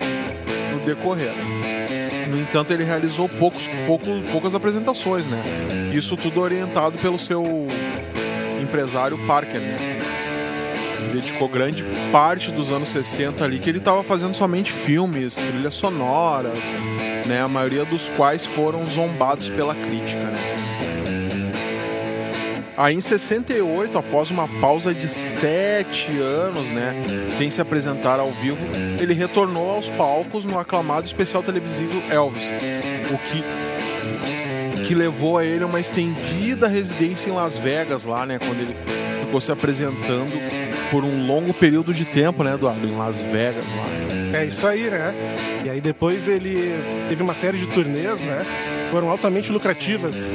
no 0.72 0.84
decorrer. 0.84 1.32
No 2.28 2.38
entanto, 2.38 2.72
ele 2.72 2.84
realizou 2.84 3.28
poucos, 3.28 3.68
pouco, 3.86 4.07
poucas 4.30 4.55
apresentações, 4.55 5.26
né? 5.26 5.90
Isso 5.92 6.16
tudo 6.16 6.40
orientado 6.40 6.99
pelo 6.99 7.18
seu 7.18 7.66
empresário 8.61 9.18
Parker, 9.26 9.61
né? 9.61 9.99
dedicou 11.09 11.49
grande 11.49 11.84
parte 12.12 12.53
dos 12.53 12.70
anos 12.70 12.90
60 12.90 13.42
ali 13.42 13.59
que 13.59 13.70
ele 13.70 13.78
estava 13.78 14.03
fazendo 14.05 14.34
somente 14.34 14.70
filmes, 14.70 15.34
trilhas 15.34 15.74
sonoras, 15.74 16.70
né? 17.26 17.40
A 17.40 17.49
maioria 17.49 17.84
dos 17.84 18.09
quais 18.11 18.44
foram 18.44 18.86
zombados 18.86 19.49
pela 19.49 19.74
crítica, 19.74 20.22
né? 20.24 20.68
Aí 22.79 22.95
em 22.95 23.01
68, 23.01 23.99
após 23.99 24.31
uma 24.31 24.47
pausa 24.61 24.95
de 24.95 25.09
sete 25.09 26.16
anos, 26.20 26.70
né, 26.70 27.26
sem 27.26 27.51
se 27.51 27.61
apresentar 27.61 28.20
ao 28.20 28.31
vivo, 28.31 28.64
ele 29.01 29.14
retornou 29.14 29.68
aos 29.68 29.89
palcos 29.89 30.45
no 30.45 30.57
aclamado 30.57 31.05
especial 31.05 31.43
televisivo 31.43 32.01
Elvis, 32.09 32.53
o 33.12 33.18
que 33.18 33.43
que 34.87 34.95
levou 34.95 35.39
a 35.39 35.45
ele 35.45 35.64
uma 35.64 35.81
estendida 35.81 36.68
residência 36.68 37.29
em 37.29 37.33
Las 37.33 37.57
Vegas 37.57 38.05
lá, 38.05 38.24
né, 38.24 38.39
quando 38.39 38.61
ele 38.61 38.76
ficou 39.22 39.41
se 39.41 39.51
apresentando 39.51 40.39
por 40.93 41.03
um 41.03 41.26
longo 41.26 41.53
período 41.53 41.93
de 41.93 42.05
tempo, 42.05 42.45
né, 42.45 42.55
Eduardo, 42.55 42.87
em 42.87 42.97
Las 42.97 43.20
Vegas 43.20 43.72
lá. 43.72 44.39
É 44.39 44.45
isso 44.45 44.64
aí, 44.64 44.89
né? 44.89 45.62
E 45.66 45.68
aí 45.68 45.81
depois 45.81 46.29
ele 46.29 46.72
teve 47.09 47.24
uma 47.24 47.35
série 47.35 47.59
de 47.59 47.66
turnês, 47.66 48.22
né? 48.22 48.47
Foram 48.93 49.11
altamente 49.11 49.51
lucrativas. 49.51 50.33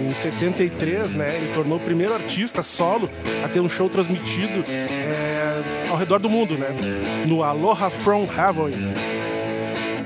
Em 0.00 0.14
73, 0.14 1.14
né, 1.14 1.36
ele 1.36 1.52
tornou 1.52 1.78
o 1.78 1.80
primeiro 1.80 2.14
artista 2.14 2.62
solo 2.62 3.10
a 3.44 3.48
ter 3.48 3.60
um 3.60 3.68
show 3.68 3.88
transmitido 3.88 4.64
é, 4.66 5.88
ao 5.90 5.96
redor 5.96 6.18
do 6.18 6.30
mundo, 6.30 6.56
né? 6.56 6.68
No 7.26 7.42
Aloha 7.42 7.90
From 7.90 8.26
Hawaii. 8.34 8.76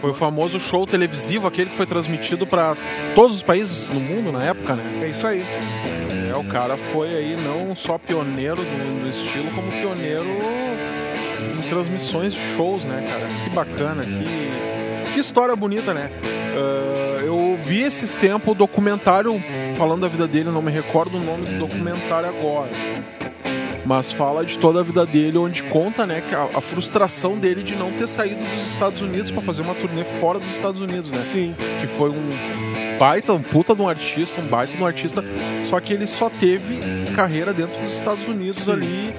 Foi 0.01 0.11
o 0.11 0.15
famoso 0.15 0.61
show 0.61 0.87
televisivo, 0.87 1.47
aquele 1.47 1.71
que 1.71 1.77
foi 1.77 1.87
transmitido 1.87 2.47
para 2.47 2.77
todos 3.15 3.37
os 3.37 3.43
países 3.43 3.89
no 3.89 4.01
mundo 4.01 4.31
na 4.33 4.45
época, 4.45 4.75
né? 4.75 5.01
É 5.03 5.09
isso 5.09 5.27
aí. 5.27 5.43
É, 5.43 6.35
o 6.37 6.45
cara 6.45 6.77
foi 6.77 7.15
aí 7.15 7.37
não 7.37 7.75
só 7.77 7.97
pioneiro 7.97 8.63
do, 8.63 9.03
do 9.03 9.09
estilo, 9.09 9.51
como 9.53 9.71
pioneiro 9.71 10.29
em 11.59 11.63
transmissões 11.69 12.35
de 12.35 12.41
shows, 12.55 12.85
né, 12.85 13.07
cara? 13.09 13.29
Que 13.43 13.51
bacana, 13.51 14.05
que, 14.05 15.13
que 15.13 15.21
história 15.21 15.55
bonita, 15.55 15.95
né? 15.95 16.11
Uh, 16.55 17.04
vi 17.65 17.81
esses 17.81 18.15
tempos 18.15 18.53
o 18.53 18.55
documentário 18.55 19.43
falando 19.75 20.03
da 20.03 20.09
vida 20.09 20.29
dele, 20.29 20.51
não 20.51 20.61
me 20.61 20.71
recordo 20.71 21.17
o 21.17 21.21
nome 21.21 21.47
do 21.47 21.59
documentário 21.59 22.29
agora. 22.29 22.71
Mas 23.87 24.13
fala 24.13 24.45
de 24.45 24.59
toda 24.59 24.81
a 24.81 24.83
vida 24.83 25.05
dele, 25.05 25.37
onde 25.37 25.63
conta, 25.65 26.07
né, 26.07 26.23
que 26.23 26.35
a, 26.35 26.49
a 26.55 26.61
frustração 26.61 27.39
dele 27.39 27.63
de 27.63 27.77
não 27.77 27.93
ter 27.93 28.07
saído 28.07 28.43
dos 28.45 28.67
Estados 28.67 29.03
Unidos 29.03 29.31
para 29.31 29.43
fazer 29.43 29.63
uma 29.63 29.75
turnê 29.75 30.05
fora 30.05 30.39
dos 30.39 30.51
Estados 30.51 30.81
Unidos, 30.81 31.13
né? 31.13 31.19
Sim. 31.19 31.55
Que 31.81 31.87
foi 31.87 32.11
um 32.11 32.99
baita, 32.99 33.33
um 33.33 33.43
puta 33.43 33.75
de 33.75 33.83
um 33.83 33.89
artista, 33.89 34.41
um 34.41 34.47
baita 34.47 34.75
de 34.77 34.83
um 34.83 34.87
artista, 34.87 35.23
só 35.65 35.81
que 35.81 35.93
ele 35.93 36.07
só 36.07 36.31
teve 36.31 37.13
carreira 37.15 37.53
dentro 37.53 37.81
dos 37.83 37.95
Estados 37.95 38.27
Unidos 38.27 38.65
Sim. 38.65 38.73
ali, 38.73 39.15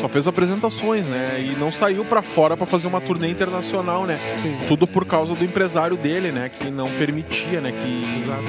só 0.00 0.08
fez 0.08 0.26
apresentações, 0.26 1.04
né? 1.06 1.44
E 1.44 1.56
não 1.58 1.70
saiu 1.70 2.04
para 2.04 2.22
fora 2.22 2.56
para 2.56 2.66
fazer 2.66 2.88
uma 2.88 3.00
turnê 3.00 3.28
internacional, 3.28 4.06
né? 4.06 4.18
Sim. 4.42 4.56
Tudo 4.66 4.86
por 4.86 5.04
causa 5.04 5.34
do 5.34 5.44
empresário 5.44 5.96
dele, 5.96 6.32
né? 6.32 6.48
Que 6.48 6.70
não 6.70 6.90
permitia, 6.96 7.60
né? 7.60 7.72
Que 7.72 8.16
Exato. 8.16 8.42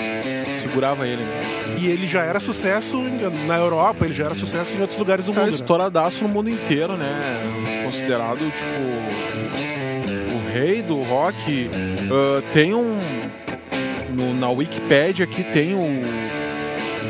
segurava 0.54 1.06
ele. 1.08 1.24
Né? 1.24 1.76
E 1.80 1.88
ele 1.88 2.08
já 2.08 2.24
era 2.24 2.40
sucesso 2.40 2.98
na 3.48 3.58
Europa, 3.58 4.06
ele 4.06 4.14
já 4.14 4.26
era 4.26 4.36
sucesso 4.36 4.76
em 4.76 4.82
outros 4.82 4.98
lugares 4.98 5.26
do 5.26 5.32
Cara, 5.34 5.46
mundo. 5.46 5.52
né? 5.56 5.60
estouradaço 5.62 6.24
no 6.24 6.30
mundo 6.30 6.50
inteiro, 6.50 6.94
né? 6.98 7.82
Considerado, 7.86 8.40
tipo, 8.40 8.82
o 10.36 10.52
rei 10.54 10.82
do 10.82 11.02
rock. 11.04 11.70
Ah, 12.12 12.42
tem 12.54 12.74
um. 12.74 13.00
no- 14.14 14.34
na 14.34 14.50
Wikipedia 14.50 15.26
aqui 15.26 15.44
tem 15.44 15.74
o. 15.74 16.41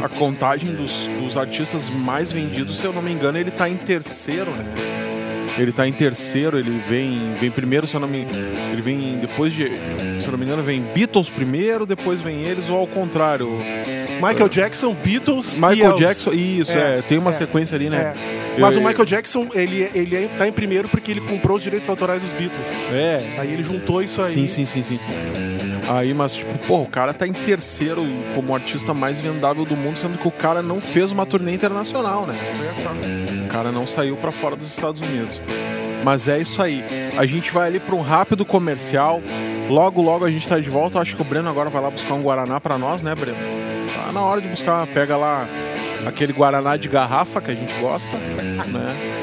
A 0.03 0.09
contagem 0.09 0.73
dos, 0.73 1.07
dos 1.19 1.35
artistas 1.37 1.89
mais 1.89 2.31
vendidos, 2.31 2.77
se 2.77 2.85
eu 2.85 2.93
não 2.93 3.01
me 3.01 3.11
engano, 3.11 3.37
ele 3.37 3.51
tá 3.51 3.67
em 3.69 3.77
terceiro, 3.77 4.51
né? 4.51 4.65
Ele 5.57 5.71
tá 5.71 5.85
em 5.87 5.91
terceiro, 5.91 6.57
ele 6.57 6.81
vem, 6.87 7.35
vem 7.39 7.51
primeiro, 7.51 7.85
se 7.85 7.93
eu 7.93 7.99
não 7.99 8.07
me 8.07 8.25
Ele 8.71 8.81
vem 8.81 9.17
depois 9.17 9.53
de. 9.53 9.65
Se 10.19 10.25
eu 10.25 10.31
não 10.31 10.37
me 10.37 10.45
engano, 10.45 10.63
vem 10.63 10.81
Beatles 10.93 11.29
primeiro, 11.29 11.85
depois 11.85 12.21
vem 12.21 12.43
eles, 12.43 12.69
ou 12.69 12.77
ao 12.77 12.87
contrário. 12.87 13.49
Michael 14.21 14.47
Jackson, 14.49 14.93
Beatles 14.93 15.57
e 15.57 15.61
Michael. 15.61 15.95
Jackson, 15.97 16.31
isso, 16.31 16.71
é, 16.71 17.01
tem 17.01 17.17
uma 17.17 17.31
é, 17.31 17.33
sequência 17.33 17.75
ali, 17.75 17.89
né? 17.89 18.13
é. 18.15 18.59
Mas 18.59 18.75
Eu- 18.75 18.81
o 18.81 18.85
Michael 18.85 19.05
Jackson, 19.05 19.47
ele, 19.53 19.89
ele 19.93 20.15
é- 20.15 20.27
tá 20.37 20.47
em 20.47 20.51
primeiro 20.51 20.87
porque 20.89 21.11
ele 21.11 21.21
comprou 21.21 21.57
os 21.57 21.63
direitos 21.63 21.89
autorais 21.89 22.21
dos 22.21 22.31
Beatles. 22.33 22.67
É. 22.91 23.35
Aí 23.37 23.51
ele 23.51 23.63
juntou 23.63 24.01
isso 24.01 24.21
aí. 24.21 24.33
Sim, 24.33 24.47
sim, 24.47 24.65
sim, 24.65 24.83
sim. 24.83 24.99
Aí, 25.87 26.13
mas, 26.13 26.35
tipo, 26.35 26.57
pô, 26.67 26.81
o 26.81 26.87
cara 26.87 27.13
tá 27.13 27.27
em 27.27 27.33
terceiro 27.33 28.03
como 28.35 28.53
artista 28.53 28.93
mais 28.93 29.19
vendável 29.19 29.65
do 29.65 29.75
mundo, 29.75 29.97
sendo 29.97 30.17
que 30.17 30.27
o 30.27 30.31
cara 30.31 30.61
não 30.61 30.79
fez 30.79 31.11
uma 31.11 31.25
turnê 31.25 31.53
internacional, 31.53 32.25
né? 32.25 32.37
Olha 32.59 32.73
só. 32.73 32.89
O 33.45 33.47
cara 33.47 33.71
não 33.71 33.85
saiu 33.87 34.15
pra 34.17 34.31
fora 34.31 34.55
dos 34.55 34.69
Estados 34.69 35.01
Unidos. 35.01 35.41
Mas 36.03 36.27
é 36.27 36.39
isso 36.39 36.61
aí. 36.61 36.83
A 37.17 37.25
gente 37.25 37.51
vai 37.51 37.67
ali 37.67 37.79
pra 37.79 37.95
um 37.95 38.01
rápido 38.01 38.45
comercial. 38.45 39.21
Logo, 39.69 40.01
logo 40.01 40.25
a 40.25 40.31
gente 40.31 40.47
tá 40.47 40.59
de 40.59 40.69
volta. 40.69 40.99
Acho 40.99 41.15
que 41.15 41.21
o 41.21 41.25
Breno 41.25 41.49
agora 41.49 41.69
vai 41.69 41.81
lá 41.81 41.89
buscar 41.89 42.13
um 42.13 42.21
Guaraná 42.21 42.59
pra 42.59 42.77
nós, 42.77 43.03
né, 43.03 43.13
Breno? 43.13 43.37
Tá 43.93 44.11
na 44.11 44.21
hora 44.21 44.41
de 44.41 44.47
buscar. 44.47 44.87
Pega 44.87 45.15
lá 45.15 45.47
aquele 46.05 46.33
Guaraná 46.33 46.77
de 46.77 46.87
garrafa 46.87 47.41
que 47.41 47.51
a 47.51 47.55
gente 47.55 47.73
gosta, 47.79 48.17
né? 48.17 49.21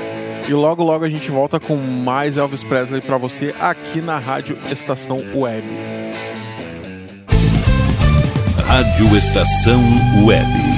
E 0.49 0.55
logo, 0.55 0.83
logo 0.83 1.05
a 1.05 1.11
gente 1.11 1.31
volta 1.31 1.61
com 1.61 1.77
mais 1.77 2.37
Elvis 2.37 2.65
Presley 2.65 3.03
pra 3.03 3.19
você 3.19 3.55
aqui 3.61 4.01
na 4.01 4.19
Rádio 4.19 4.57
Estação 4.71 5.23
Web. 5.35 5.67
Rádio 8.69 9.17
Estação 9.17 9.83
Web. 10.27 10.78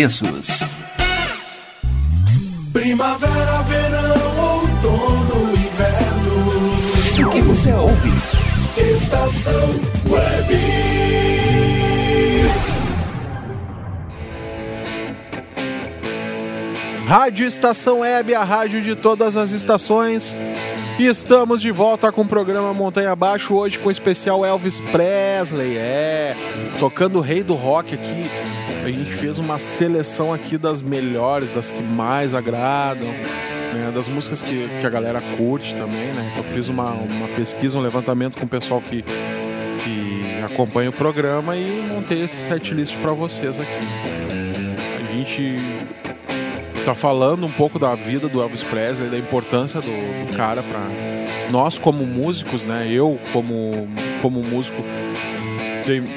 Primavera, 2.73 3.61
verão, 3.63 4.61
outono, 4.61 5.53
inverno. 5.53 7.27
O 7.27 7.31
que 7.31 7.41
você 7.41 7.73
ouve? 7.73 8.09
Estação 8.77 9.69
Web. 10.09 11.01
Rádio 17.05 17.45
Estação 17.45 17.99
Web, 17.99 18.33
a 18.33 18.43
rádio 18.43 18.81
de 18.81 18.95
todas 18.95 19.35
as 19.35 19.51
estações. 19.51 20.39
E 20.97 21.05
estamos 21.05 21.61
de 21.61 21.69
volta 21.69 22.11
com 22.11 22.21
o 22.21 22.27
programa 22.27 22.73
Montanha 22.73 23.11
Abaixo, 23.11 23.53
hoje 23.53 23.77
com 23.77 23.89
o 23.89 23.91
especial 23.91 24.45
Elvis 24.45 24.79
Presley. 24.91 25.75
É, 25.77 26.35
tocando 26.79 27.17
o 27.17 27.21
rei 27.21 27.43
do 27.43 27.53
rock 27.53 27.95
aqui. 27.95 28.31
A 28.83 28.89
gente 28.89 29.11
fez 29.13 29.37
uma 29.37 29.59
seleção 29.59 30.33
aqui 30.33 30.57
das 30.57 30.81
melhores, 30.81 31.53
das 31.53 31.69
que 31.69 31.81
mais 31.81 32.33
agradam, 32.33 33.07
né, 33.07 33.91
das 33.93 34.07
músicas 34.07 34.41
que, 34.41 34.67
que 34.79 34.85
a 34.85 34.89
galera 34.89 35.21
curte 35.37 35.75
também, 35.75 36.07
né? 36.13 36.33
Eu 36.37 36.43
fiz 36.45 36.67
uma, 36.67 36.91
uma 36.91 37.27
pesquisa, 37.29 37.77
um 37.77 37.81
levantamento 37.81 38.37
com 38.37 38.45
o 38.45 38.49
pessoal 38.49 38.81
que, 38.81 39.03
que 39.03 40.43
acompanha 40.43 40.89
o 40.89 40.93
programa 40.93 41.55
e 41.55 41.81
montei 41.87 42.21
esse 42.21 42.35
setlist 42.35 42.97
para 42.97 43.13
vocês 43.13 43.59
aqui. 43.59 43.87
A 44.99 45.13
gente 45.13 45.59
tá 46.83 46.95
falando 46.95 47.45
um 47.45 47.51
pouco 47.51 47.77
da 47.77 47.93
vida 47.93 48.27
do 48.27 48.41
Elvis 48.41 48.63
Presley, 48.63 49.09
da 49.09 49.17
importância 49.17 49.79
do, 49.79 49.91
do 50.25 50.35
cara 50.35 50.63
para 50.63 50.81
nós 51.51 51.77
como 51.77 52.05
músicos, 52.05 52.65
né? 52.65 52.87
Eu 52.89 53.19
como 53.31 53.87
como 54.21 54.41
músico 54.43 54.81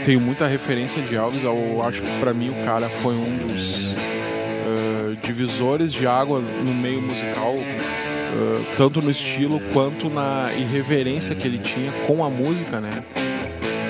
tenho, 0.04 0.20
muita 0.20 0.46
referência 0.46 1.02
de 1.02 1.14
Elvis. 1.14 1.42
Eu 1.42 1.82
acho 1.82 2.02
que 2.02 2.20
para 2.20 2.32
mim 2.32 2.50
o 2.50 2.64
cara 2.64 2.88
foi 2.88 3.14
um 3.14 3.48
dos 3.48 3.86
uh, 3.86 5.16
divisores 5.22 5.92
de 5.92 6.06
água 6.06 6.40
no 6.40 6.74
meio 6.74 7.00
musical, 7.00 7.54
uh, 7.54 8.76
tanto 8.76 9.00
no 9.00 9.10
estilo 9.10 9.60
quanto 9.72 10.08
na 10.08 10.52
irreverência 10.54 11.34
que 11.34 11.46
ele 11.46 11.58
tinha 11.58 11.92
com 12.06 12.24
a 12.24 12.30
música, 12.30 12.80
né? 12.80 13.04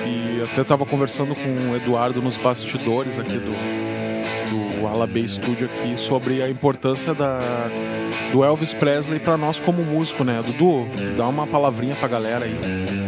E 0.07 0.43
até 0.43 0.63
tava 0.65 0.85
conversando 0.85 1.35
com 1.35 1.71
o 1.71 1.77
Eduardo 1.77 2.21
nos 2.21 2.37
bastidores 2.39 3.19
aqui 3.19 3.39
do 3.39 3.85
do 4.55 4.87
Alabay 4.87 5.27
Studio 5.29 5.67
aqui 5.67 5.99
sobre 5.99 6.43
a 6.43 6.49
importância 6.49 7.15
da, 7.15 7.69
do 8.33 8.45
Elvis 8.45 8.75
Presley 8.75 9.19
para 9.19 9.37
nós 9.37 9.59
como 9.59 9.83
músico, 9.83 10.23
né? 10.25 10.43
Dudu, 10.43 10.87
dá 11.17 11.27
uma 11.27 11.47
palavrinha 11.47 11.97
pra 11.97 12.07
galera 12.07 12.45
aí. 12.45 13.04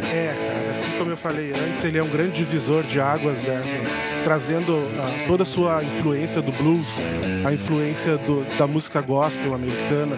Eu 1.16 1.20
falei 1.22 1.52
antes, 1.52 1.82
ele 1.82 1.96
é 1.98 2.02
um 2.02 2.08
grande 2.10 2.32
divisor 2.32 2.82
de 2.84 3.00
águas, 3.00 3.42
né? 3.42 3.58
do- 3.62 4.22
trazendo 4.24 4.88
ah, 4.98 5.24
toda 5.26 5.44
a 5.44 5.46
sua 5.46 5.82
influência 5.82 6.42
do 6.42 6.52
blues, 6.52 6.98
a 7.44 7.52
influência 7.52 8.18
do- 8.18 8.44
da 8.58 8.66
música 8.66 9.00
gospel 9.00 9.54
americana. 9.54 10.16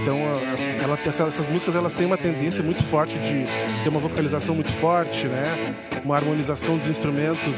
Então, 0.00 0.18
ah, 0.18 0.82
ela, 0.82 0.98
essa- 1.04 1.24
essas 1.24 1.48
músicas 1.48 1.76
elas 1.76 1.94
têm 1.94 2.06
uma 2.06 2.16
tendência 2.18 2.62
muito 2.62 2.82
forte 2.82 3.18
de 3.18 3.46
ter 3.84 3.88
uma 3.88 4.00
vocalização 4.00 4.54
muito 4.54 4.72
forte, 4.72 5.26
né? 5.28 5.74
Uma 6.04 6.16
harmonização 6.16 6.76
dos 6.76 6.88
instrumentos 6.88 7.56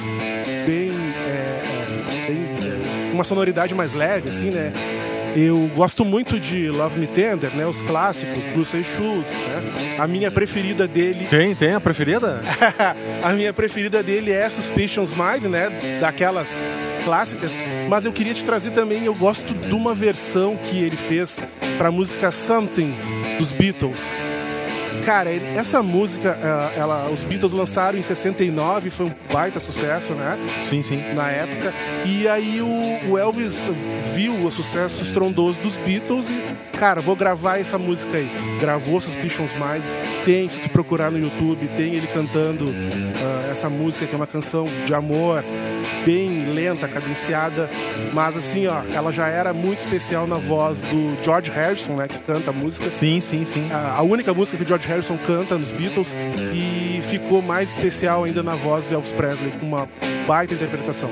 bem, 0.66 0.91
é, 1.26 2.26
bem 2.26 3.09
é, 3.09 3.12
uma 3.14 3.24
sonoridade 3.24 3.74
mais 3.74 3.95
leve, 3.95 4.28
assim, 4.28 4.51
né? 4.51 4.72
Eu 5.37 5.68
gosto 5.74 6.05
muito 6.05 6.39
de 6.39 6.68
Love 6.68 6.99
Me 6.99 7.07
Tender, 7.07 7.55
né? 7.55 7.66
Os 7.66 7.82
clássicos, 7.82 8.47
Blue 8.47 8.64
Say 8.64 8.85
Shoes, 8.85 9.26
né? 9.32 9.97
A 9.99 10.07
minha 10.07 10.30
preferida 10.30 10.87
dele 10.87 11.26
Tem, 11.26 11.55
tem 11.55 11.74
a 11.74 11.80
preferida? 11.80 12.41
a 13.22 13.32
minha 13.32 13.53
preferida 13.53 14.03
dele 14.03 14.30
é 14.30 14.49
Suspicions 14.49 15.12
Mind, 15.12 15.45
né? 15.45 15.99
Daquelas 16.01 16.62
clássicas. 17.05 17.59
Mas 17.89 18.05
eu 18.05 18.12
queria 18.12 18.32
te 18.32 18.45
trazer 18.45 18.70
também, 18.70 19.05
eu 19.05 19.14
gosto 19.14 19.55
de 19.55 19.74
uma 19.74 19.93
versão 19.95 20.57
que 20.57 20.78
ele 20.78 20.97
fez 20.97 21.41
pra 21.78 21.91
música 21.91 22.30
Something 22.30 22.95
dos 23.39 23.53
Beatles. 23.53 24.14
Cara, 25.05 25.30
ele- 25.30 25.57
essa 25.57 25.82
música, 25.82 26.38
ah, 26.42 26.72
ela, 26.76 27.11
os 27.11 27.24
Beatles 27.24 27.52
lançaram 27.52 27.98
em 27.98 28.02
69, 28.02 28.88
foi 28.90 29.07
um 29.07 29.12
baita 29.32 29.61
sucesso, 29.61 30.14
né? 30.14 30.38
Sim, 30.62 30.82
sim. 30.82 31.02
Na 31.14 31.30
época. 31.30 31.72
E 32.07 32.26
aí 32.26 32.61
o, 32.62 33.11
o 33.12 33.18
Elvis 33.18 33.59
viu 34.14 34.34
o 34.44 34.50
sucesso 34.50 35.02
estrondoso 35.02 35.61
dos 35.61 35.76
Beatles 35.76 36.30
e, 36.30 36.42
cara, 36.78 37.00
vou 37.00 37.14
gravar 37.16 37.59
essa 37.59 37.78
música 37.78 38.16
aí. 38.16 38.30
Gravou 38.61 39.00
Suspicions 39.00 39.52
Mind. 39.52 39.82
Tem, 40.24 40.48
se 40.48 40.59
tu 40.61 40.70
procurar 40.70 41.11
no 41.11 41.18
YouTube, 41.18 41.68
tem 41.76 41.94
ele 41.94 42.07
cantando 42.07 42.72
ah, 43.16 43.50
essa 43.50 43.68
música 43.68 44.07
que 44.07 44.14
é 44.14 44.16
uma 44.16 44.26
canção 44.26 44.66
de 44.86 44.94
amor, 44.94 45.44
bem 46.05 46.53
lenta, 46.53 46.89
cadenciada, 46.89 47.70
mas 48.12 48.37
assim, 48.37 48.66
ó, 48.66 48.82
ela 48.93 49.12
já 49.12 49.28
era 49.28 49.53
muito 49.53 49.80
especial 49.80 50.26
na 50.26 50.37
voz 50.37 50.80
do 50.80 51.16
George 51.22 51.51
Harrison, 51.51 51.95
né, 51.95 52.09
que 52.09 52.18
canta 52.18 52.51
a 52.51 52.53
música. 52.53 52.91
Sim, 52.91 53.20
sim, 53.20 53.45
sim. 53.45 53.68
A, 53.72 53.97
a 53.99 54.03
única 54.03 54.32
música 54.35 54.57
que 54.57 54.64
o 54.64 54.68
George 54.68 54.89
Harrison 54.89 55.16
canta 55.18 55.57
nos 55.59 55.70
Beatles 55.70 56.14
e 56.53 57.01
ficou 57.03 57.43
mais 57.43 57.70
especial 57.70 58.24
ainda 58.24 58.43
na 58.43 58.55
voz 58.55 58.87
do 58.87 58.95
Elvis 58.95 59.12
Presley, 59.12 59.53
com 59.53 59.66
uma 59.66 59.89
baita 60.26 60.55
interpretação. 60.55 61.11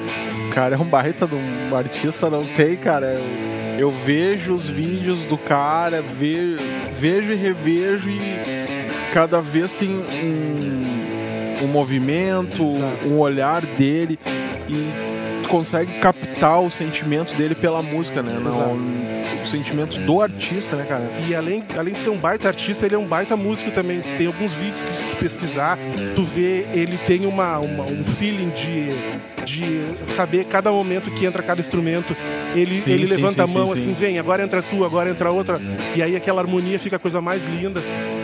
Cara, 0.52 0.74
é 0.74 0.78
um 0.78 0.84
baita 0.84 1.26
de 1.26 1.34
um 1.34 1.76
artista, 1.76 2.28
não 2.28 2.46
tem, 2.54 2.76
cara. 2.76 3.06
Eu, 3.06 3.52
eu 3.78 3.90
vejo 3.90 4.54
os 4.54 4.68
vídeos 4.68 5.24
do 5.24 5.38
cara, 5.38 6.02
ve, 6.02 6.56
vejo 6.92 7.32
e 7.32 7.36
revejo 7.36 8.08
e 8.08 9.12
cada 9.12 9.40
vez 9.40 9.74
tem 9.74 9.90
um, 9.90 11.01
um 11.62 11.66
movimento, 11.68 12.62
um 13.06 13.18
olhar 13.18 13.64
dele 13.64 14.18
e 14.68 15.46
consegue 15.48 15.98
captar 15.98 16.60
o 16.62 16.70
sentimento 16.70 17.34
dele 17.34 17.54
pela 17.54 17.82
música, 17.82 18.22
né? 18.22 18.38
Não, 18.42 18.50
Exato. 18.50 19.42
o 19.42 19.46
sentimento 19.46 19.98
do 20.00 20.20
artista, 20.22 20.76
né, 20.76 20.84
cara? 20.86 21.04
E 21.28 21.34
além, 21.34 21.62
além 21.76 21.92
de 21.92 22.00
ser 22.00 22.08
um 22.10 22.16
baita 22.16 22.48
artista, 22.48 22.86
ele 22.86 22.94
é 22.94 22.98
um 22.98 23.06
baita 23.06 23.36
músico 23.36 23.70
também. 23.70 24.00
Tem 24.16 24.26
alguns 24.26 24.52
vídeos 24.54 24.82
que 24.82 24.96
se 24.96 25.06
tu 25.06 25.16
pesquisar, 25.16 25.78
tu 26.14 26.24
vê, 26.24 26.66
ele 26.72 26.96
tem 26.98 27.26
uma, 27.26 27.58
uma- 27.58 27.84
um 27.84 28.02
feeling 28.02 28.48
de, 28.50 29.44
de 29.44 30.04
saber 30.12 30.44
cada 30.44 30.70
momento 30.72 31.10
que 31.10 31.26
entra 31.26 31.42
cada 31.42 31.60
instrumento. 31.60 32.16
Ele, 32.54 32.74
Sim, 32.74 32.90
ele 32.92 33.06
sim, 33.06 33.14
levanta 33.14 33.46
sim, 33.46 33.52
a 33.52 33.58
mão 33.58 33.66
sim, 33.68 33.72
assim, 33.74 33.82
sim. 33.84 33.94
vem, 33.94 34.18
agora 34.18 34.42
entra 34.42 34.62
tu, 34.62 34.84
agora 34.84 35.10
entra 35.10 35.30
outra. 35.30 35.60
E 35.94 36.02
aí 36.02 36.16
aquela 36.16 36.40
harmonia 36.40 36.78
fica 36.78 36.96
a 36.96 36.98
coisa 36.98 37.20
mais 37.20 37.44
linda. 37.44 37.82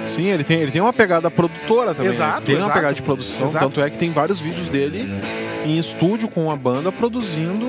Sim, 0.09 0.27
ele 0.27 0.45
tem, 0.45 0.61
ele 0.61 0.71
tem 0.71 0.81
uma 0.81 0.93
pegada 0.93 1.31
produtora 1.31 1.95
também. 1.95 2.11
Exato, 2.11 2.41
né? 2.41 2.47
Tem 2.47 2.55
uma 2.57 2.63
exato. 2.63 2.75
pegada 2.75 2.95
de 2.95 3.03
produção. 3.03 3.45
Exato. 3.45 3.65
Tanto 3.65 3.81
é 3.81 3.91
que 3.91 3.99
tem 3.99 4.13
vários 4.13 4.41
vídeos 4.41 4.69
dele 4.69 5.09
em 5.65 5.79
estúdio 5.79 6.29
com 6.29 6.51
a 6.51 6.57
banda 6.57 6.91
produzindo 6.91 7.67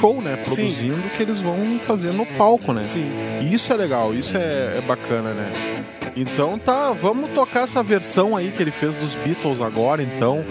show, 0.00 0.20
né? 0.20 0.36
Produzindo 0.36 1.06
o 1.06 1.10
que 1.10 1.22
eles 1.22 1.40
vão 1.40 1.78
fazer 1.80 2.12
no 2.12 2.24
palco, 2.24 2.72
né? 2.72 2.82
Sim. 2.82 3.10
Isso 3.42 3.72
é 3.72 3.76
legal, 3.76 4.14
isso 4.14 4.36
é, 4.36 4.78
é 4.78 4.80
bacana, 4.86 5.32
né? 5.32 5.84
Então 6.16 6.58
tá, 6.58 6.92
vamos 6.92 7.30
tocar 7.30 7.64
essa 7.64 7.82
versão 7.82 8.36
aí 8.36 8.50
que 8.50 8.62
ele 8.62 8.70
fez 8.70 8.96
dos 8.96 9.14
Beatles 9.14 9.60
agora, 9.60 10.02
então. 10.02 10.44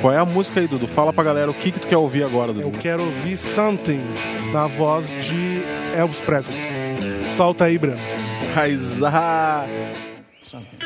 Qual 0.00 0.12
é 0.12 0.18
a 0.18 0.24
música 0.24 0.60
aí, 0.60 0.68
Dudu? 0.68 0.86
Fala 0.86 1.12
pra 1.12 1.24
galera 1.24 1.50
o 1.50 1.54
que, 1.54 1.72
que 1.72 1.80
tu 1.80 1.88
quer 1.88 1.96
ouvir 1.96 2.22
agora, 2.22 2.52
Dudu. 2.52 2.68
Eu 2.68 2.72
quero 2.72 3.02
ouvir 3.02 3.36
Something 3.36 4.00
na 4.52 4.66
voz 4.66 5.16
de 5.24 5.62
Elvis 5.94 6.20
Presley. 6.20 6.58
Solta 7.30 7.64
aí, 7.64 7.78
Brano. 7.78 8.00
Raizar. 8.54 9.66
Something 10.42 10.85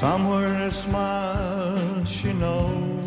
Somewhere 0.00 0.48
in 0.54 0.60
a 0.62 0.70
smile 0.70 2.04
she 2.06 2.32
knows. 2.32 3.04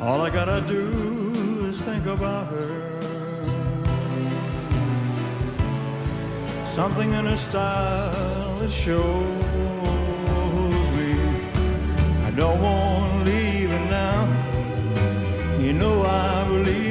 All 0.00 0.20
I 0.20 0.30
gotta 0.30 0.60
do 0.60 1.66
is 1.70 1.80
think 1.80 2.06
about 2.06 2.46
her. 2.52 2.70
Something 6.66 7.14
in 7.14 7.24
her 7.26 7.36
style 7.36 8.54
that 8.60 8.70
shows 8.70 9.26
me. 10.98 11.10
I 12.28 12.30
don't 12.30 12.62
want 12.62 13.24
leaving 13.24 13.90
now. 13.90 14.20
You 15.58 15.72
know 15.72 16.02
I 16.04 16.44
believe 16.46 16.87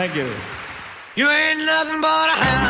Thank 0.00 0.16
you. 0.16 0.32
You 1.14 1.28
ain't 1.28 1.58
nothing 1.66 2.00
but 2.00 2.30
a 2.30 2.32
hound. 2.32 2.69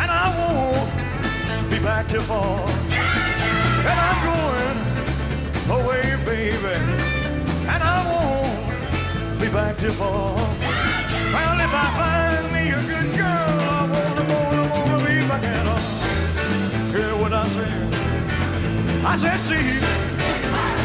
And 0.00 0.10
I 0.10 0.26
won't 0.38 1.70
be 1.70 1.78
back 1.80 2.08
till 2.08 2.22
fall. 2.22 2.66
And 3.90 3.98
I'm 4.08 4.18
going 4.30 4.78
away, 5.78 6.02
baby, 6.24 6.76
and 7.72 7.82
I 7.94 7.96
won't 8.10 9.40
be 9.40 9.48
back 9.48 9.76
till 9.76 9.92
fall. 9.92 10.34
Well, 11.34 11.58
if 11.66 11.72
I 11.84 11.86
find 12.00 12.44
me 12.56 12.64
a 12.70 12.82
good 12.92 13.10
girl, 13.20 13.52
I 13.76 13.82
wanna, 13.92 14.24
wanna, 14.32 14.64
wanna 14.72 15.04
be 15.04 15.16
back 15.28 15.44
at 15.44 15.66
all. 15.66 15.84
Hear 16.94 17.12
what 17.22 17.32
I 17.32 17.46
say? 17.56 17.70
I 19.04 19.16
said, 19.22 19.38
see, 19.48 19.68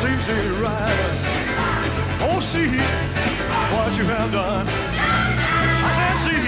see, 0.01 0.15
see, 0.27 0.47
right. 0.65 1.11
Oh, 2.27 2.39
see 2.39 2.67
what 3.73 3.97
you 3.97 4.05
have 4.05 4.31
done. 4.31 4.67
I 5.87 5.91
said, 5.97 6.17
see, 6.25 6.43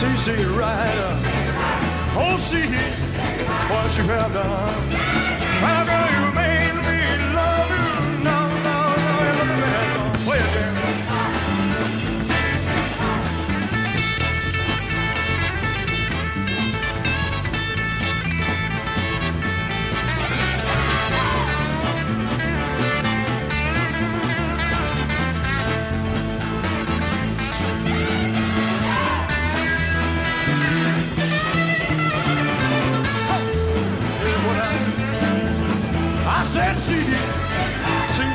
see, 0.00 0.36
see, 0.36 0.44
right. 0.56 1.33
Oh, 2.16 2.38
see 2.38 2.62
what 3.70 3.96
you 3.98 4.04
have 4.04 4.32
done. 4.32 4.88
my 5.60 5.84
girl. 5.84 6.08
you 6.14 6.24
made 6.32 6.76
me 6.86 7.00
love 7.34 7.70
you 7.74 8.22
now, 8.22 8.46
now, 8.62 8.94
now? 8.94 9.24
you're 9.24 9.38
the 9.40 9.46
man. 9.46 10.14
Play 10.24 10.38
it, 10.38 10.73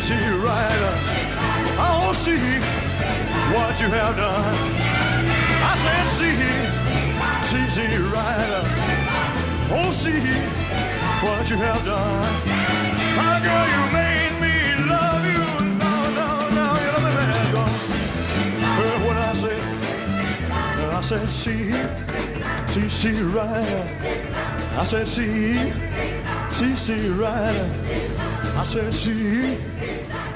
see, 0.10 0.18
see, 0.18 0.30
right. 0.44 0.82
Oh, 1.78 2.14
see 2.14 2.60
what 3.54 3.80
you 3.80 3.88
have 3.90 4.16
done. 4.16 4.56
I 5.62 5.74
said, 5.84 6.06
see, 6.18 6.38
see, 7.50 7.66
see, 7.76 7.98
right. 8.16 8.52
Oh, 9.72 9.92
see 9.92 10.22
what 11.24 11.50
you 11.50 11.58
have 11.58 11.84
done. 11.86 12.26
My 13.20 13.36
girl, 13.46 13.68
you 13.76 13.84
made 14.00 14.34
me 14.44 14.56
love 14.94 15.24
you. 15.34 15.46
No, 15.84 15.94
no, 16.20 16.28
no, 16.58 16.66
you 16.84 16.90
love 16.96 17.06
me, 17.08 17.14
man, 17.20 17.54
gone. 17.54 17.80
Heard 18.78 19.02
what 19.08 19.18
I 19.18 19.34
said? 19.44 19.64
I 20.82 21.02
said, 21.02 21.28
see, 21.30 21.72
see, 22.68 22.90
see, 22.90 23.24
right. 23.24 23.86
I 24.76 24.84
said, 24.84 25.08
see, 25.08 25.72
see, 26.50 26.76
see, 26.76 27.10
right. 27.10 28.20
I 28.58 28.66
said, 28.66 28.94
see, 28.94 29.58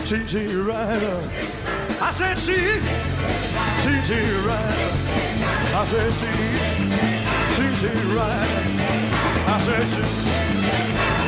she, 0.06 0.24
she 0.26 0.46
rider. 0.56 1.30
I 2.02 2.12
said 2.12 2.38
she, 2.38 2.56
she, 3.82 3.94
she 4.04 4.20
rider. 4.46 4.92
I 5.76 5.86
said 5.88 6.12
she, 6.20 6.32
she, 7.56 7.66
she 7.76 7.92
rider. 8.14 8.64
I 9.48 9.62
said 9.62 9.88
she. 9.90 11.23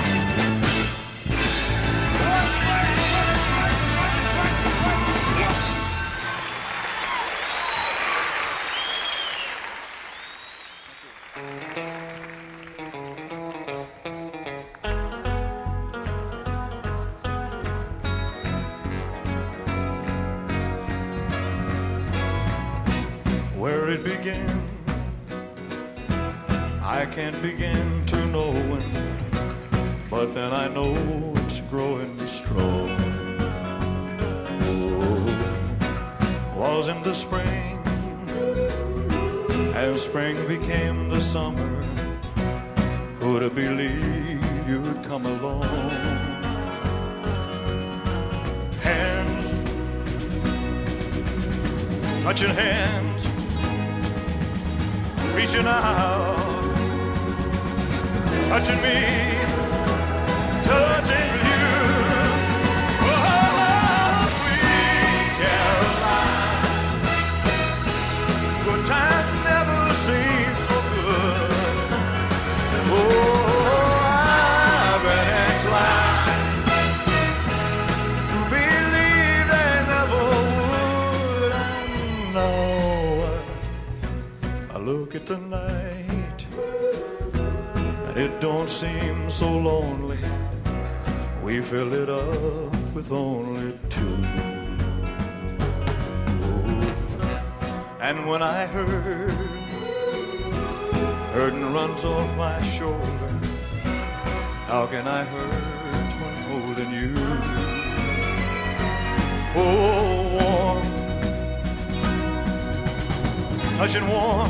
Touching 113.78 114.08
warm, 114.08 114.50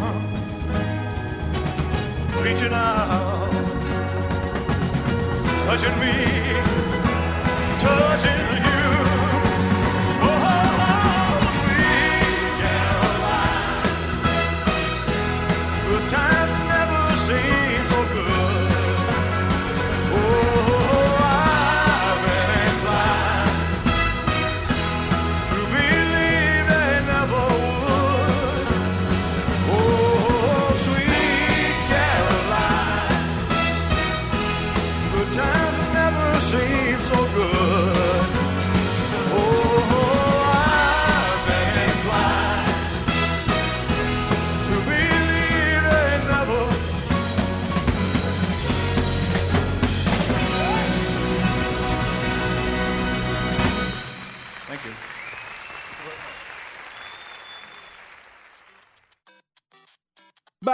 reaching 2.43 2.71
out, 2.71 3.49
touching 5.65 5.99
me, 5.99 6.13
touching 7.79 8.69
you. 8.69 8.74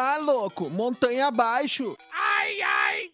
Vá, 0.02 0.18
louco, 0.18 0.68
montanha 0.68 1.28
abaixo. 1.28 1.95
Ai, 2.11 2.60
ai. 2.64 3.11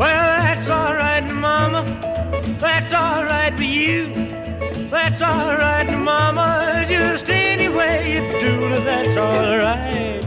Well, 0.00 0.26
that's 0.42 0.68
all 0.68 0.94
right, 0.94 1.22
mama. 1.22 1.84
That's 2.58 2.92
all 2.92 3.24
right 3.24 3.54
for 3.56 3.62
you. 3.62 4.08
That's 4.90 5.22
all 5.22 5.54
right, 5.54 5.88
mama. 5.96 6.84
Just 6.88 7.28
any 7.30 7.68
way 7.68 8.14
you 8.14 8.40
do, 8.40 8.82
that's 8.82 9.16
all 9.16 9.58
right. 9.58 10.22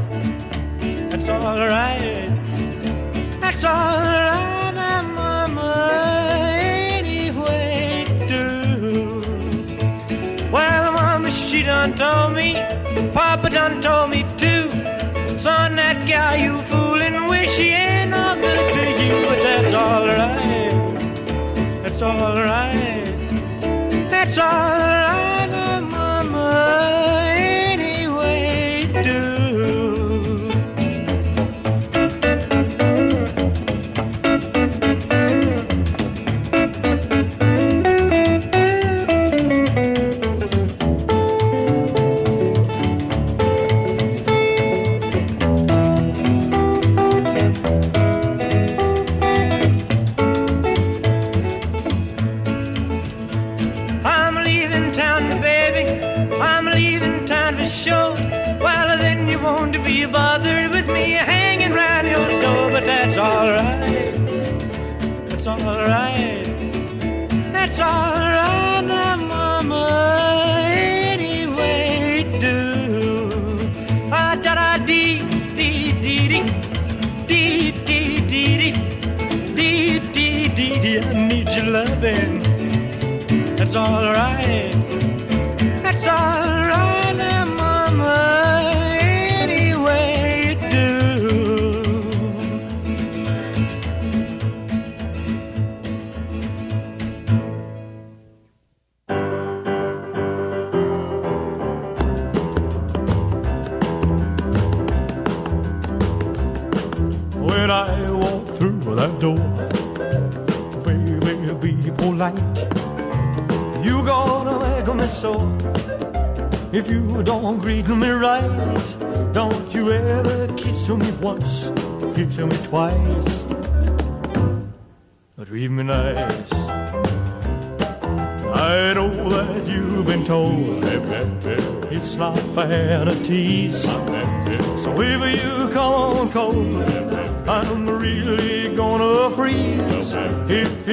That's 1.09 1.27
all 1.27 1.57
right. 1.57 2.31
That's 3.41 3.65
all 3.65 3.73
right. 3.73 4.20
Done 11.95 12.27
told 12.27 12.35
me. 12.35 12.53
Papa 13.13 13.49
done 13.49 13.81
told 13.81 14.09
me 14.11 14.23
too. 14.37 14.69
Son, 15.37 15.75
that 15.75 16.05
gal 16.05 16.37
you 16.37 16.61
fooling 16.63 17.27
with, 17.27 17.49
she 17.49 17.69
ain't 17.69 18.11
no 18.11 18.35
good 18.35 18.73
to 18.73 19.03
you, 19.03 19.25
but 19.27 19.41
that's 19.41 19.73
alright. 19.73 20.71
That's 21.83 22.01
alright. 22.01 23.05
That's 24.09 24.37
alright, 24.37 25.00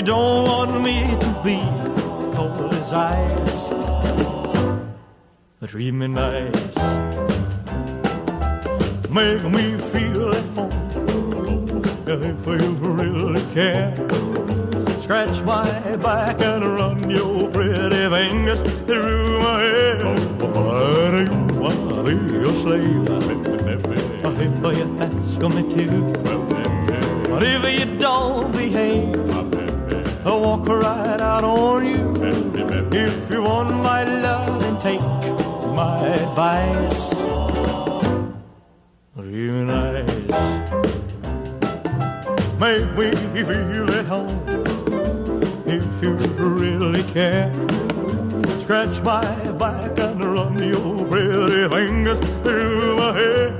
don't 0.09 0.48
want 0.48 0.82
me 0.82 1.02
to 1.20 1.30
be 1.44 1.60
cold 2.35 2.72
as 2.72 2.94
ice, 2.94 3.68
treat 5.66 5.93
me 5.93 6.06
nice. 6.06 6.76
Make 9.10 9.44
me 9.44 9.76
feel 9.93 10.30
at 10.35 10.44
home 10.56 11.82
if 12.06 12.47
you 12.47 12.70
really 12.80 13.44
care. 13.52 13.94
Scratch 15.02 15.43
my 15.43 15.97
back 15.97 16.40
and 16.40 16.64
run 16.64 17.10
your 17.10 17.51
pretty 17.51 18.09
fingers 18.09 18.62
through 18.86 19.43
my 19.43 19.60
hair. 19.60 19.98
But 20.39 20.55
you 21.20 21.28
wanna 21.60 22.02
be 22.05 22.14
your 22.32 22.55
slave 22.55 23.09
if 23.74 23.82
you 24.64 24.89
ask 25.05 25.43
me 25.55 25.62
to. 25.74 25.86
But 27.28 27.43
if 27.43 27.62
you 27.78 27.98
don't 27.98 28.51
behave, 28.52 29.17
I'll 30.24 30.40
walk 30.40 30.68
right 30.68 31.20
out 31.20 31.44
on 31.44 31.86
you. 31.86 32.14
If 32.92 33.30
you 33.30 33.42
want 33.42 33.70
my 33.70 34.04
love, 34.04 34.60
then 34.60 34.78
take 34.80 35.00
my 35.00 36.06
advice. 36.06 37.12
Real 39.14 39.64
nice. 39.64 40.08
Make 42.58 42.88
me 42.96 43.42
feel 43.44 43.90
at 43.94 44.06
home 44.06 44.42
if 45.66 45.84
you 46.02 46.14
really 46.36 47.04
care. 47.12 47.52
Scratch 48.62 49.00
my 49.02 49.24
back 49.52 49.98
and 49.98 50.24
run 50.24 50.58
your 50.58 51.06
pretty 51.06 51.68
fingers 51.68 52.20
through 52.42 52.96
my 52.96 53.12
hair. 53.12 53.50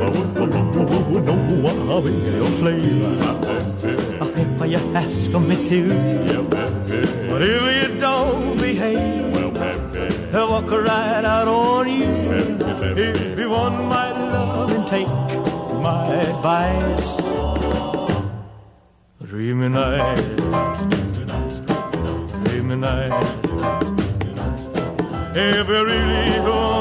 No, 1.23 1.73
I'll 1.91 2.03
be 2.03 2.11
your 2.11 2.45
slave. 2.59 3.88
If 4.61 4.71
you 4.71 4.79
ask 4.95 5.31
me 5.41 5.57
to. 5.69 5.81
But 7.29 7.43
if 7.43 7.63
you 7.77 8.01
don't 8.01 8.57
behave, 8.57 9.37
I'll 10.35 10.49
walk 10.51 10.71
right 10.71 11.25
out 11.25 11.49
on 11.49 11.89
you. 11.89 12.11
If 12.97 13.39
you 13.39 13.51
want 13.51 13.77
my 13.85 14.11
love, 14.13 14.71
then 14.71 14.85
take 14.87 15.09
my 15.83 16.07
advice. 16.15 17.19
Nice. 19.69 20.19
Treat 22.45 22.63
me 22.65 22.75
nice. 22.77 23.13
If 25.37 25.69
you 25.69 25.85
really 25.85 26.41
want 26.41 26.78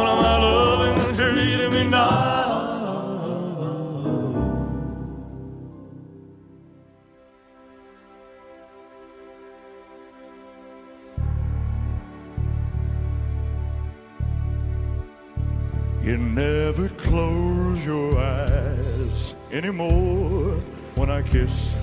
anymore 19.52 20.60
when 20.96 21.10
I 21.10 21.22
kiss 21.22 21.76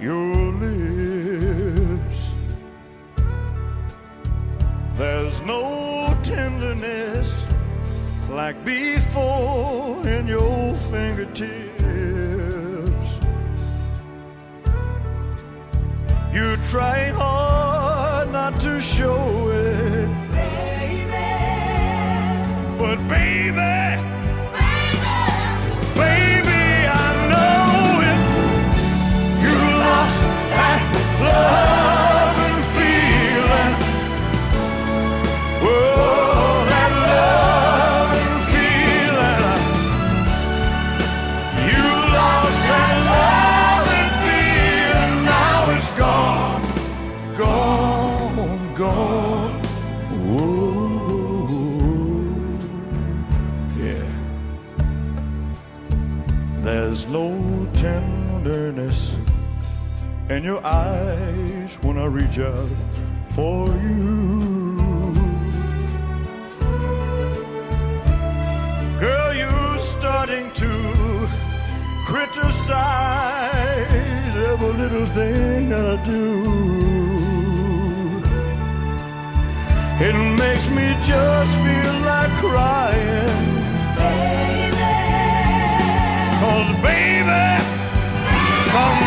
your 0.00 0.52
lips. 0.52 2.32
There's 4.94 5.40
no 5.42 6.16
tenderness 6.22 7.44
like 8.30 8.64
before 8.64 10.06
in 10.08 10.26
your 10.26 10.74
fingertips. 10.74 11.76
You're 16.32 16.56
trying 16.68 17.14
hard 17.14 18.32
not 18.32 18.58
to 18.60 18.80
show 18.80 19.48
it. 19.50 20.08
But 22.78 23.08
baby, 23.08 23.52
baby, 23.52 23.85
love 31.18 31.85
and 60.28 60.44
your 60.44 60.64
eyes 60.66 61.78
when 61.82 61.96
I 61.98 62.06
reach 62.06 62.38
out 62.38 62.68
for 63.30 63.68
you. 63.68 65.14
Girl, 68.98 69.34
you're 69.34 69.78
starting 69.78 70.50
to 70.52 71.28
criticize 72.06 73.86
every 74.50 74.72
little 74.72 75.06
thing 75.06 75.72
I 75.72 76.04
do. 76.04 76.66
It 79.98 80.14
makes 80.38 80.68
me 80.70 80.96
just 81.02 81.56
feel 81.64 81.94
like 82.04 82.32
crying. 82.42 83.54
Baby. 83.96 84.76
Cause 86.40 86.72
baby, 86.82 87.66
baby. 88.72 89.05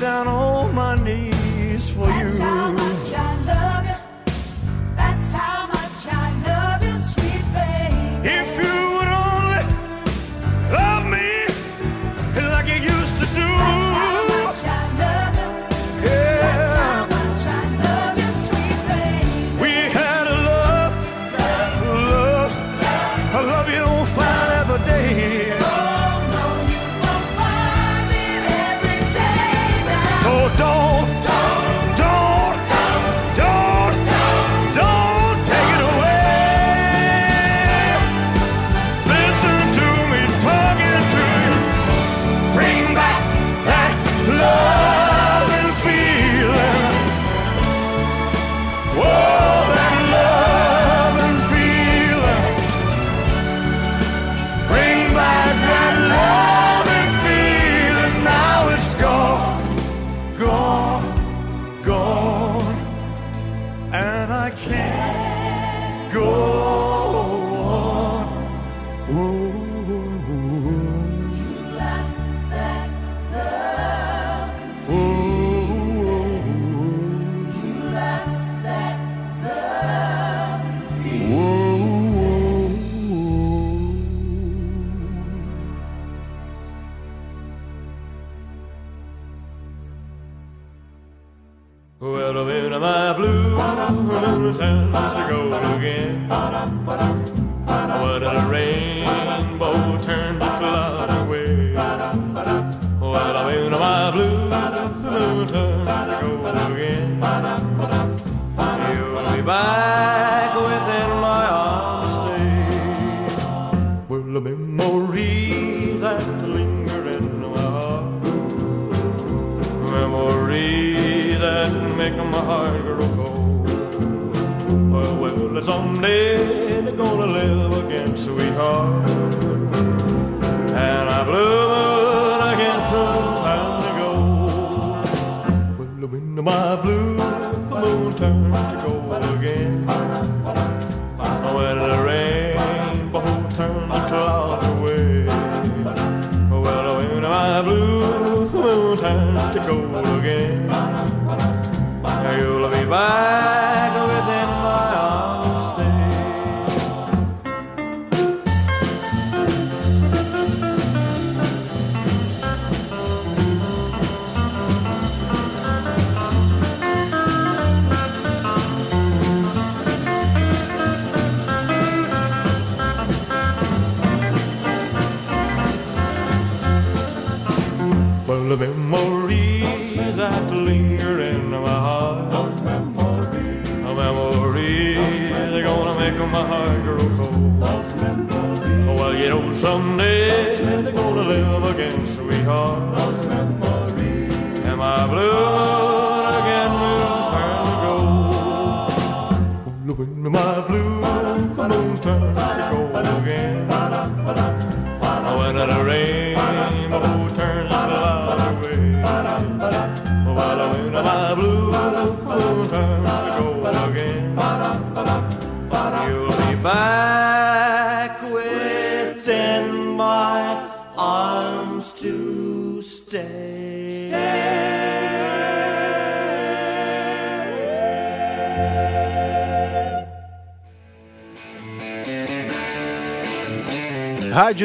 down 0.00 0.37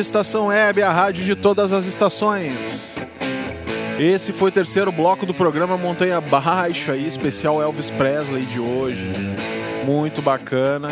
Estação 0.04 0.48
Web, 0.48 0.84
a 0.84 0.92
rádio 0.92 1.24
de 1.24 1.34
todas 1.34 1.72
as 1.72 1.86
estações. 1.86 2.94
Esse 3.98 4.34
foi 4.34 4.50
o 4.50 4.52
terceiro 4.52 4.92
bloco 4.92 5.26
do 5.26 5.34
programa 5.34 5.78
Montanha 5.78 6.20
Baixa, 6.20 6.92
aí, 6.92 7.08
especial 7.08 7.62
Elvis 7.62 7.90
Presley 7.90 8.46
de 8.46 8.60
hoje. 8.60 9.10
Muito 9.86 10.22
bacana. 10.22 10.90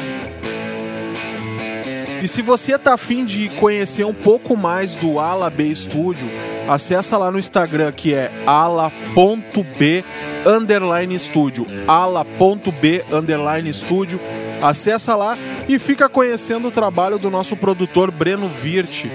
E 2.24 2.28
se 2.28 2.42
você 2.42 2.78
tá 2.78 2.94
afim 2.94 3.26
de 3.26 3.50
conhecer 3.50 4.06
um 4.06 4.14
pouco 4.14 4.56
mais 4.56 4.96
do 4.96 5.20
Ala 5.20 5.50
B 5.50 5.76
Studio, 5.76 6.30
acessa 6.70 7.18
lá 7.18 7.30
no 7.30 7.38
Instagram 7.38 7.92
que 7.92 8.14
é 8.14 8.32
ala.b 8.48 10.06
underline 10.48 11.20
studio, 11.20 11.68
ala.b 11.86 13.04
underline 13.12 13.74
studio. 13.74 14.22
Acessa 14.62 15.16
lá 15.16 15.38
e 15.68 15.80
fica 15.80 16.08
conhecendo 16.08 16.68
o 16.68 16.72
trabalho 16.72 17.18
do 17.18 17.30
nosso 17.30 17.56
produtor 17.56 18.12
Breno 18.12 18.48
Virt. 18.48 19.06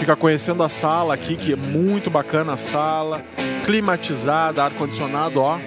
Fica 0.00 0.16
conhecendo 0.16 0.62
a 0.62 0.68
sala 0.68 1.14
aqui, 1.14 1.36
que 1.36 1.52
é 1.52 1.56
muito 1.56 2.10
bacana 2.10 2.54
a 2.54 2.56
sala, 2.56 3.22
climatizada, 3.64 4.64
ar-condicionado, 4.64 5.40
ó, 5.40 5.58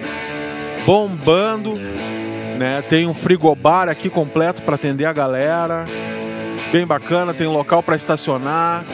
bombando, 0.84 1.74
né? 2.58 2.82
Tem 2.82 3.06
um 3.06 3.14
frigobar 3.14 3.88
aqui 3.88 4.10
completo 4.10 4.62
para 4.62 4.74
atender 4.74 5.06
a 5.06 5.12
galera. 5.12 5.86
Bem 6.70 6.86
bacana, 6.86 7.34
tem 7.34 7.46
local 7.46 7.82
para 7.82 7.96
estacionar, 7.96 8.84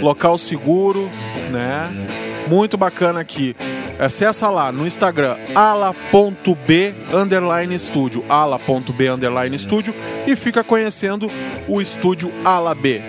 local 0.00 0.38
seguro, 0.38 1.10
né? 1.50 1.90
Muito 2.48 2.76
bacana 2.76 3.20
aqui. 3.20 3.56
Acessa 3.98 4.50
lá 4.50 4.72
no 4.72 4.86
Instagram 4.86 5.36
ala.b 5.54 6.94
underline 7.12 7.74
estúdio, 7.74 8.24
ala.b 8.28 9.08
underline 9.08 9.54
estúdio 9.54 9.94
e 10.26 10.34
fica 10.34 10.64
conhecendo 10.64 11.30
o 11.68 11.80
estúdio 11.80 12.32
Ala 12.44 12.74
B. 12.74 13.00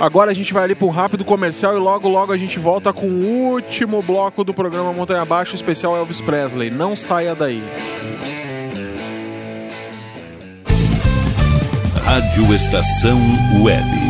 Agora 0.00 0.30
a 0.30 0.34
gente 0.34 0.52
vai 0.54 0.64
ali 0.64 0.74
para 0.74 0.86
um 0.86 0.90
rápido 0.90 1.24
comercial 1.24 1.76
e 1.76 1.78
logo 1.78 2.08
logo 2.08 2.32
a 2.32 2.38
gente 2.38 2.58
volta 2.58 2.90
com 2.90 3.06
o 3.06 3.52
último 3.52 4.02
bloco 4.02 4.42
do 4.42 4.54
programa 4.54 4.92
Montanha 4.94 5.20
Abaixo, 5.20 5.54
especial 5.54 5.94
Elvis 5.94 6.22
Presley. 6.22 6.70
Não 6.70 6.96
saia 6.96 7.34
daí. 7.34 7.62
Rádio 12.02 12.54
Estação 12.54 13.20
Web. 13.62 14.09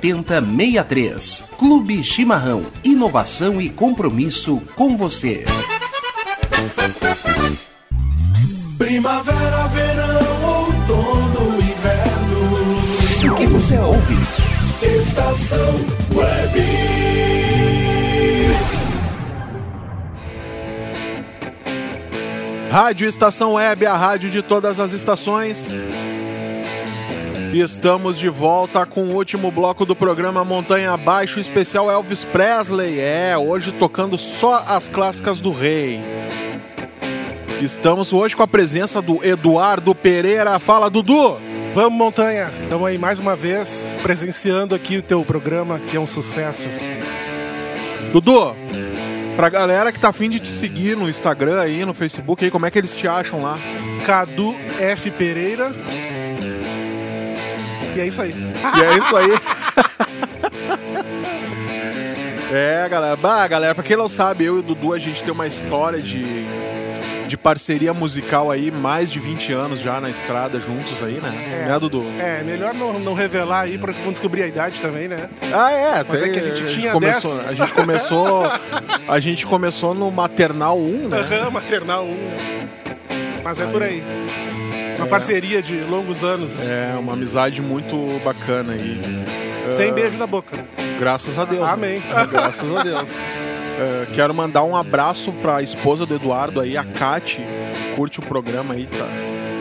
7063. 0.00 1.42
Clube 1.58 2.02
Chimarrão. 2.02 2.64
Inovação 2.82 3.60
e 3.60 3.68
compromisso 3.68 4.60
com 4.74 4.96
você. 4.96 5.44
Primavera, 8.78 9.66
verão, 9.68 10.44
outono, 10.44 11.58
inverno. 11.58 13.32
O 13.32 13.36
que 13.36 13.46
você 13.46 13.78
ouve? 13.78 14.14
Estação 14.82 15.74
Web. 16.14 16.60
Rádio 22.70 23.08
Estação 23.08 23.54
Web, 23.54 23.84
a 23.84 23.96
rádio 23.96 24.30
de 24.30 24.40
todas 24.42 24.80
as 24.80 24.92
estações. 24.92 25.70
E 27.52 27.60
estamos 27.60 28.16
de 28.16 28.28
volta 28.28 28.86
com 28.86 29.08
o 29.08 29.14
último 29.14 29.50
bloco 29.50 29.84
do 29.84 29.96
programa 29.96 30.44
Montanha 30.44 30.92
Abaixo, 30.92 31.40
especial 31.40 31.90
Elvis 31.90 32.24
Presley. 32.24 33.00
É, 33.00 33.36
hoje 33.36 33.72
tocando 33.72 34.16
só 34.16 34.64
as 34.68 34.88
clássicas 34.88 35.40
do 35.40 35.50
rei. 35.50 36.00
Estamos 37.60 38.12
hoje 38.12 38.36
com 38.36 38.42
a 38.44 38.48
presença 38.48 39.02
do 39.02 39.24
Eduardo 39.24 39.94
Pereira. 39.94 40.60
Fala, 40.60 40.88
Dudu! 40.88 41.38
Vamos, 41.74 41.98
Montanha! 41.98 42.52
Estamos 42.62 42.86
aí 42.86 42.98
mais 42.98 43.18
uma 43.18 43.34
vez 43.34 43.96
presenciando 44.02 44.74
aqui 44.74 44.98
o 44.98 45.02
teu 45.02 45.24
programa, 45.24 45.80
que 45.80 45.96
é 45.96 46.00
um 46.00 46.06
sucesso. 46.06 46.68
Dudu, 48.12 48.54
Pra 49.36 49.48
galera 49.48 49.90
que 49.90 49.98
tá 49.98 50.10
afim 50.10 50.28
de 50.28 50.38
te 50.38 50.48
seguir 50.48 50.94
no 50.94 51.08
Instagram 51.08 51.60
aí, 51.62 51.82
no 51.84 51.94
Facebook 51.94 52.44
aí, 52.44 52.50
como 52.50 52.66
é 52.66 52.70
que 52.70 52.78
eles 52.78 52.94
te 52.94 53.08
acham 53.08 53.42
lá? 53.42 53.58
Cadu 54.04 54.54
F. 54.78 55.10
Pereira. 55.10 55.72
E 57.96 58.00
é 58.00 58.06
isso 58.06 58.20
aí. 58.22 58.34
E 58.76 58.80
é 58.82 58.98
isso 58.98 59.16
aí. 59.16 59.30
É, 62.52 62.88
galera. 62.88 63.14
Bah, 63.16 63.46
galera, 63.46 63.74
pra 63.76 63.84
quem 63.84 63.96
não 63.96 64.08
sabe, 64.08 64.44
eu 64.44 64.56
e 64.56 64.58
o 64.58 64.62
Dudu, 64.62 64.92
a 64.92 64.98
gente 64.98 65.22
tem 65.22 65.32
uma 65.32 65.46
história 65.46 66.02
de, 66.02 66.44
de 67.28 67.36
parceria 67.36 67.94
musical 67.94 68.50
aí, 68.50 68.72
mais 68.72 69.08
de 69.12 69.20
20 69.20 69.52
anos 69.52 69.78
já 69.80 70.00
na 70.00 70.10
estrada 70.10 70.58
juntos 70.58 71.00
aí, 71.00 71.20
né? 71.20 71.62
É. 71.64 71.68
Né, 71.68 71.78
Dudu? 71.78 72.04
É, 72.18 72.42
melhor 72.42 72.74
não, 72.74 72.98
não 72.98 73.14
revelar 73.14 73.60
aí 73.62 73.78
pra 73.78 73.92
vão 73.92 74.10
descobrir 74.10 74.42
a 74.42 74.48
idade 74.48 74.80
também, 74.80 75.06
né? 75.06 75.28
Ah, 75.52 75.70
é, 75.70 76.04
Mas 76.08 76.20
tem- 76.20 76.30
é 76.30 76.32
que 76.32 76.38
a 76.40 76.42
gente 76.54 76.74
tinha 76.74 76.90
começou, 76.90 77.36
10. 77.36 77.48
A 77.50 77.54
gente 77.54 77.72
começou. 77.72 78.42
a 79.06 79.20
gente 79.20 79.46
começou 79.46 79.94
no 79.94 80.10
Maternal 80.10 80.76
1, 80.76 81.08
né? 81.08 81.18
Aham, 81.20 81.50
maternal 81.50 82.04
1. 82.04 82.16
Mas 83.44 83.60
é 83.60 83.66
por 83.66 83.80
aí. 83.80 84.02
Uma 85.00 85.06
É. 85.06 85.10
parceria 85.10 85.62
de 85.62 85.80
longos 85.80 86.22
anos. 86.22 86.66
É, 86.66 86.94
uma 86.98 87.12
amizade 87.14 87.60
muito 87.62 87.96
bacana 88.24 88.72
aí. 88.74 89.00
Sem 89.70 89.90
Ah, 89.90 89.94
beijo 89.94 90.16
na 90.18 90.26
boca. 90.26 90.64
Graças 90.98 91.38
a 91.38 91.44
Deus. 91.44 91.62
né? 91.64 91.72
Amém. 91.72 92.02
Graças 92.30 92.76
a 92.76 92.82
Deus. 92.82 93.18
É, 93.18 94.06
quero 94.12 94.34
mandar 94.34 94.62
um 94.64 94.76
abraço 94.76 95.32
pra 95.40 95.62
esposa 95.62 96.04
do 96.04 96.14
Eduardo 96.14 96.60
aí, 96.60 96.76
a 96.76 96.84
Kati, 96.84 97.36
que 97.36 97.96
curte 97.96 98.18
o 98.20 98.22
programa 98.22 98.74
aí, 98.74 98.86
tá 98.86 99.06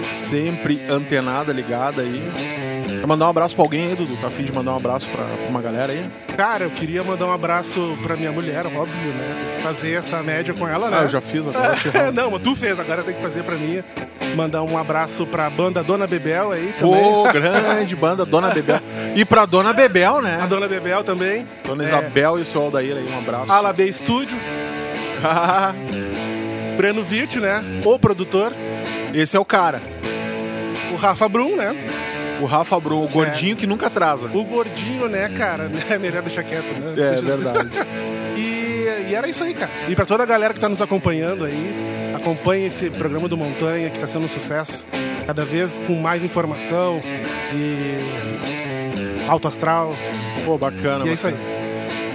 sempre 0.10 0.82
antenada, 0.90 1.54
ligada 1.54 2.02
aí. 2.02 2.22
Quer 3.00 3.08
mandar 3.08 3.28
um 3.28 3.30
abraço 3.30 3.56
pra 3.56 3.64
alguém 3.64 3.88
aí, 3.90 3.96
Dudu? 3.96 4.18
Tá 4.18 4.28
afim 4.28 4.44
de 4.44 4.52
mandar 4.52 4.74
um 4.74 4.78
abraço 4.78 5.08
pra, 5.10 5.24
pra 5.24 5.48
uma 5.48 5.62
galera 5.62 5.94
aí? 5.94 6.10
Cara, 6.36 6.66
eu 6.66 6.72
queria 6.72 7.04
mandar 7.04 7.28
um 7.28 7.32
abraço 7.32 7.98
pra 8.04 8.16
minha 8.18 8.32
mulher, 8.32 8.66
óbvio, 8.66 9.14
né? 9.14 9.36
Tem 9.46 9.56
que 9.58 9.64
fazer 9.64 9.94
essa 9.94 10.22
média 10.24 10.54
com 10.54 10.68
ela, 10.68 10.90
né? 10.90 10.98
Ah, 11.00 11.04
eu 11.04 11.08
já 11.08 11.22
fiz, 11.22 11.48
agora 11.48 11.76
não, 12.12 12.32
mas 12.32 12.40
tu 12.42 12.56
fez, 12.56 12.78
agora 12.80 13.04
tem 13.04 13.14
que 13.14 13.22
fazer 13.22 13.44
pra 13.44 13.56
mim. 13.56 13.82
Mandar 14.36 14.64
um 14.64 14.78
abraço 14.78 15.26
pra 15.28 15.50
banda 15.50 15.84
Dona 15.84 16.08
Bebel 16.08 16.52
aí 16.52 16.74
também. 16.74 17.02
Pô, 17.04 17.24
grande 17.32 17.96
banda, 17.96 18.26
Dona 18.26 18.50
Bebel. 18.50 18.80
E 19.16 19.26
pra 19.26 19.46
Dona 19.46 19.74
Bebel, 19.74 20.22
né? 20.22 20.40
A 20.42 20.46
Dona 20.46 20.68
Bebel 20.68 21.04
também. 21.04 21.46
Dona 21.66 21.84
É. 21.84 21.88
Isabel 21.88 22.40
e 22.40 22.42
o 22.42 22.46
seu 22.46 22.62
Aldair 22.62 22.96
aí, 22.98 23.08
um 23.08 23.18
abraço. 23.18 23.52
Ala 23.52 23.74
B 23.74 23.92
Studio. 23.92 24.38
Breno 26.78 27.04
Virt, 27.04 27.36
né? 27.38 27.64
O 27.86 28.00
produtor. 28.00 28.54
Esse 29.14 29.36
é 29.36 29.40
o 29.40 29.46
cara. 29.46 29.82
O 30.94 30.96
Rafa 30.96 31.28
Brum, 31.28 31.56
né? 31.56 31.76
O 32.42 32.46
Rafa 32.46 32.80
Brum, 32.80 33.04
o 33.04 33.10
gordinho 33.10 33.56
que 33.58 33.68
nunca 33.68 33.88
atrasa. 33.88 34.28
O 34.34 34.46
gordinho, 34.46 35.10
né, 35.10 35.28
cara? 35.30 35.70
É 35.90 35.98
melhor 35.98 36.22
deixar 36.22 36.44
quieto, 36.44 36.72
né? 36.72 36.94
É, 36.94 36.96
Deixa- 37.16 37.22
verdade. 37.22 37.70
E, 39.10 39.16
era 39.16 39.28
isso 39.28 39.44
aí, 39.44 39.54
cara. 39.54 39.72
E 39.88 39.96
pra 39.96 40.06
toda 40.06 40.24
a 40.24 40.26
galera 40.26 40.54
que 40.54 40.60
tá 40.60 40.70
nos 40.70 40.82
acompanhando 40.82 41.44
aí, 41.44 42.14
acompanhe 42.16 42.66
esse 42.68 42.90
programa 42.92 43.28
do 43.28 43.36
Montanha, 43.36 43.90
que 43.90 44.00
tá 44.00 44.06
sendo 44.06 44.26
um 44.26 44.30
sucesso. 44.30 44.86
Cada 45.26 45.44
vez 45.44 45.82
com 45.86 45.96
mais 45.96 46.24
informação 46.24 47.02
e 47.54 49.28
alto 49.28 49.48
astral. 49.48 49.96
Pô, 50.46 50.58
bacana. 50.58 51.06
E 51.06 51.10
é 51.10 51.14
isso 51.14 51.28
aí. 51.28 51.36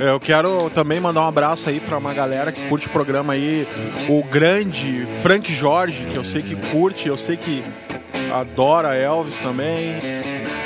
Eu 0.01 0.19
quero 0.19 0.71
também 0.71 0.99
mandar 1.01 1.23
um 1.23 1.29
abraço 1.29 1.69
aí 1.69 1.81
pra 1.81 1.99
uma 1.99 2.13
galera 2.13 2.51
que 2.51 2.69
curte 2.69 2.87
o 2.89 2.91
programa 2.91 3.33
aí. 3.33 3.67
O 4.09 4.23
grande 4.23 5.07
Frank 5.21 5.53
Jorge, 5.53 6.07
que 6.07 6.17
eu 6.17 6.25
sei 6.25 6.43
que 6.43 6.57
curte, 6.71 7.09
eu 7.09 7.17
sei 7.17 7.37
que 7.37 7.65
adora 8.33 8.95
Elvis 8.97 9.39
também. 9.39 9.95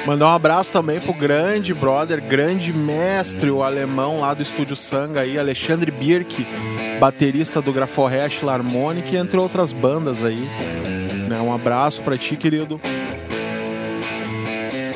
Mandar 0.08 0.28
um 0.28 0.34
abraço 0.34 0.72
também 0.72 0.98
pro 0.98 1.12
grande 1.12 1.74
brother, 1.74 2.22
grande 2.22 2.72
mestre, 2.72 3.50
o 3.50 3.62
alemão 3.62 4.20
lá 4.20 4.32
do 4.32 4.40
Estúdio 4.40 4.74
Sanga 4.74 5.20
aí, 5.20 5.38
Alexandre 5.38 5.90
Birk, 5.90 6.46
baterista 6.98 7.60
do 7.60 7.74
Graforest 7.74 8.42
Harmonic, 8.42 9.14
entre 9.14 9.36
outras 9.36 9.70
bandas 9.70 10.22
aí. 10.22 10.48
Né, 11.28 11.38
Um 11.38 11.54
abraço 11.54 12.00
pra 12.00 12.16
ti, 12.16 12.36
querido. 12.36 12.80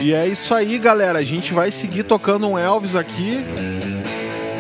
E 0.01 0.14
é 0.14 0.26
isso 0.26 0.55
aí, 0.55 0.78
galera. 0.78 1.18
A 1.18 1.24
gente 1.24 1.52
vai 1.52 1.70
seguir 1.70 2.05
tocando 2.05 2.48
um 2.48 2.59
Elvis 2.59 2.97
aqui. 2.97 3.44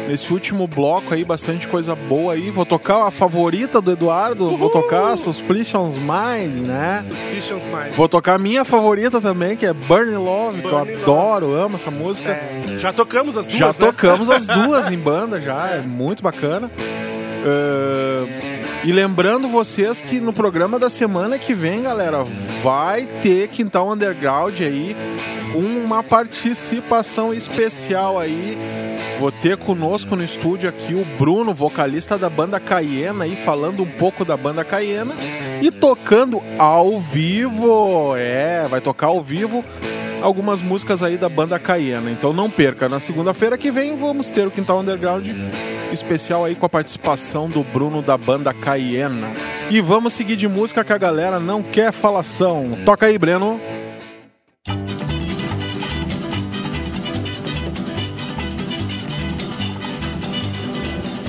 Nesse 0.08 0.32
último 0.32 0.66
bloco 0.66 1.14
aí, 1.14 1.24
bastante 1.24 1.68
coisa 1.68 1.94
boa 1.94 2.34
aí. 2.34 2.50
Vou 2.50 2.66
tocar 2.66 3.06
a 3.06 3.10
favorita 3.10 3.80
do 3.80 3.92
Eduardo. 3.92 4.56
Vou 4.56 4.68
tocar 4.68 5.16
Suspicions 5.16 5.94
Mind, 5.96 6.66
né? 6.66 7.04
Suspicions 7.08 7.66
Mind. 7.66 7.96
Vou 7.96 8.08
tocar 8.08 8.34
a 8.34 8.38
minha 8.38 8.64
favorita 8.64 9.20
também, 9.20 9.56
que 9.56 9.64
é 9.64 9.72
Burning 9.72 10.16
Love, 10.16 10.60
que 10.60 10.68
eu 10.68 10.78
Burning 10.78 11.02
adoro, 11.02 11.54
amo 11.54 11.76
essa 11.76 11.90
música. 11.90 12.30
É, 12.30 12.76
já 12.78 12.92
tocamos 12.92 13.36
as 13.36 13.46
duas, 13.46 13.58
Já 13.58 13.66
né? 13.68 13.72
tocamos 13.74 14.28
as 14.28 14.46
duas 14.48 14.90
em 14.90 14.98
banda 14.98 15.40
já, 15.40 15.68
é 15.70 15.80
muito 15.80 16.22
bacana. 16.22 16.70
Ah, 17.44 18.26
e 18.84 18.92
lembrando 18.92 19.48
vocês 19.48 20.00
que 20.00 20.20
no 20.20 20.32
programa 20.32 20.78
da 20.78 20.90
semana 20.90 21.38
que 21.38 21.54
vem, 21.54 21.82
galera, 21.82 22.24
vai 22.62 23.06
ter 23.20 23.48
Quintal 23.48 23.90
Underground 23.92 24.60
aí 24.60 24.96
com 25.52 25.60
uma 25.60 26.02
participação 26.02 27.32
especial 27.34 28.18
aí. 28.18 28.58
Vou 29.22 29.30
ter 29.30 29.56
conosco 29.56 30.16
no 30.16 30.24
estúdio 30.24 30.68
aqui 30.68 30.94
o 30.94 31.04
Bruno, 31.16 31.54
vocalista 31.54 32.18
da 32.18 32.28
banda 32.28 32.58
Caiena, 32.58 33.22
aí 33.22 33.36
falando 33.36 33.80
um 33.80 33.88
pouco 33.88 34.24
da 34.24 34.36
banda 34.36 34.64
Caiena 34.64 35.14
e 35.62 35.70
tocando 35.70 36.42
ao 36.58 36.98
vivo. 36.98 38.16
É, 38.16 38.66
vai 38.68 38.80
tocar 38.80 39.06
ao 39.06 39.22
vivo 39.22 39.64
algumas 40.20 40.60
músicas 40.60 41.04
aí 41.04 41.16
da 41.16 41.28
banda 41.28 41.56
Caiena. 41.56 42.10
Então 42.10 42.32
não 42.32 42.50
perca, 42.50 42.88
na 42.88 42.98
segunda-feira 42.98 43.56
que 43.56 43.70
vem 43.70 43.94
vamos 43.94 44.28
ter 44.28 44.44
o 44.44 44.50
Quintal 44.50 44.80
Underground 44.80 45.28
especial 45.92 46.44
aí 46.44 46.56
com 46.56 46.66
a 46.66 46.68
participação 46.68 47.48
do 47.48 47.62
Bruno 47.62 48.02
da 48.02 48.18
banda 48.18 48.52
Caiena. 48.52 49.28
E 49.70 49.80
vamos 49.80 50.14
seguir 50.14 50.34
de 50.34 50.48
música 50.48 50.82
que 50.82 50.92
a 50.92 50.98
galera 50.98 51.38
não 51.38 51.62
quer 51.62 51.92
falação. 51.92 52.72
Toca 52.84 53.06
aí, 53.06 53.16
Breno. 53.16 53.60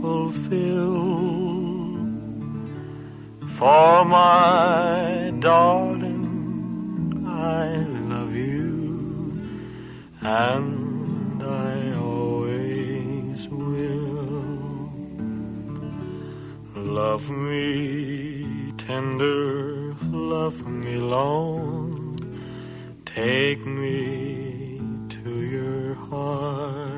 fulfill. 0.00 1.38
For 3.46 4.04
my 4.04 5.32
darling, 5.40 7.24
I 7.26 7.66
love 8.12 8.34
you, 8.34 9.40
and 10.20 11.42
I 11.42 11.94
always 11.96 13.48
will. 13.48 14.38
Love 16.76 17.30
me 17.30 18.72
tender, 18.76 19.94
love 20.10 20.66
me 20.66 20.96
long, 20.96 22.18
take 23.04 23.66
me 23.66 24.80
to 25.08 25.30
your 25.56 25.94
heart. 25.94 26.97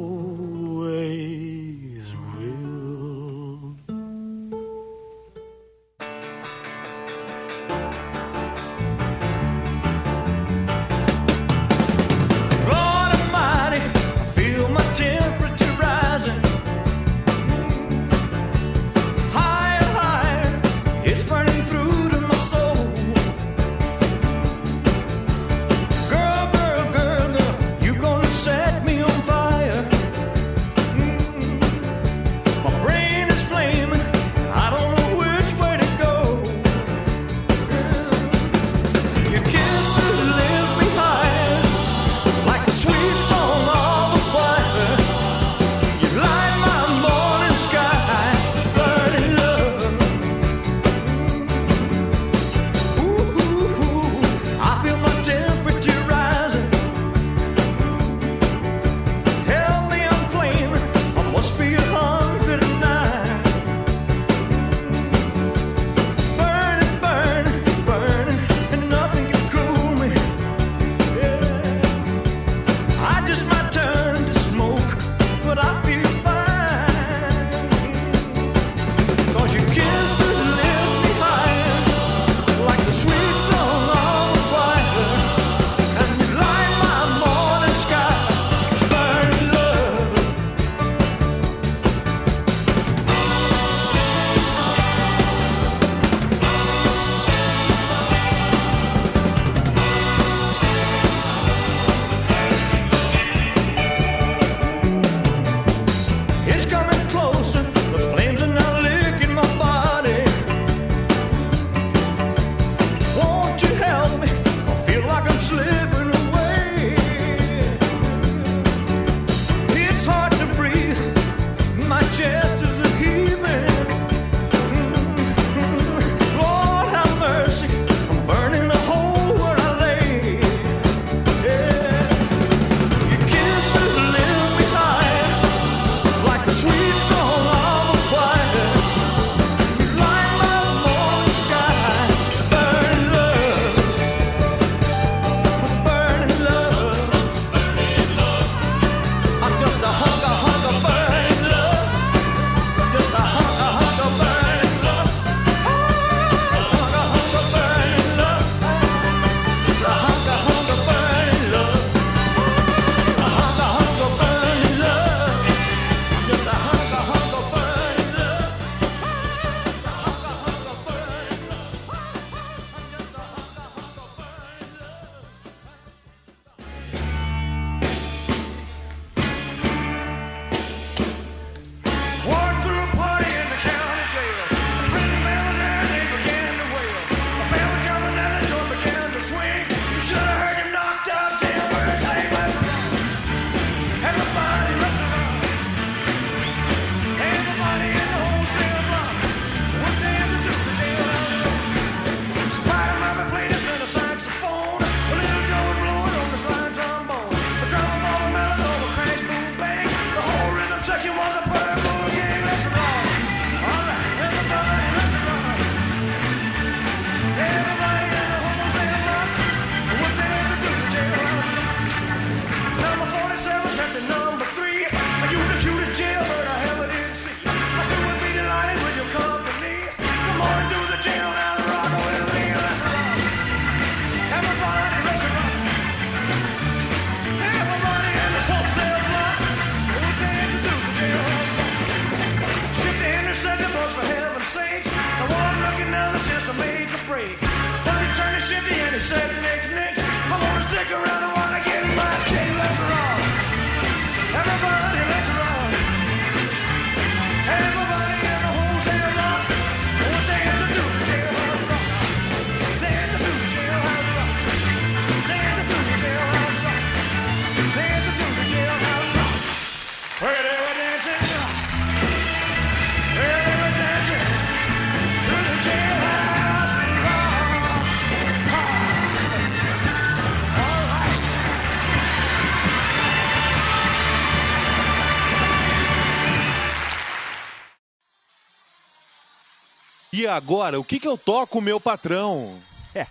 Agora, 290.27 290.79
o 290.79 290.83
que, 290.83 290.99
que 290.99 291.07
eu 291.07 291.17
toco, 291.17 291.61
meu 291.61 291.79
patrão? 291.79 292.53
É, 292.93 293.05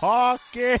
rock! 0.00 0.80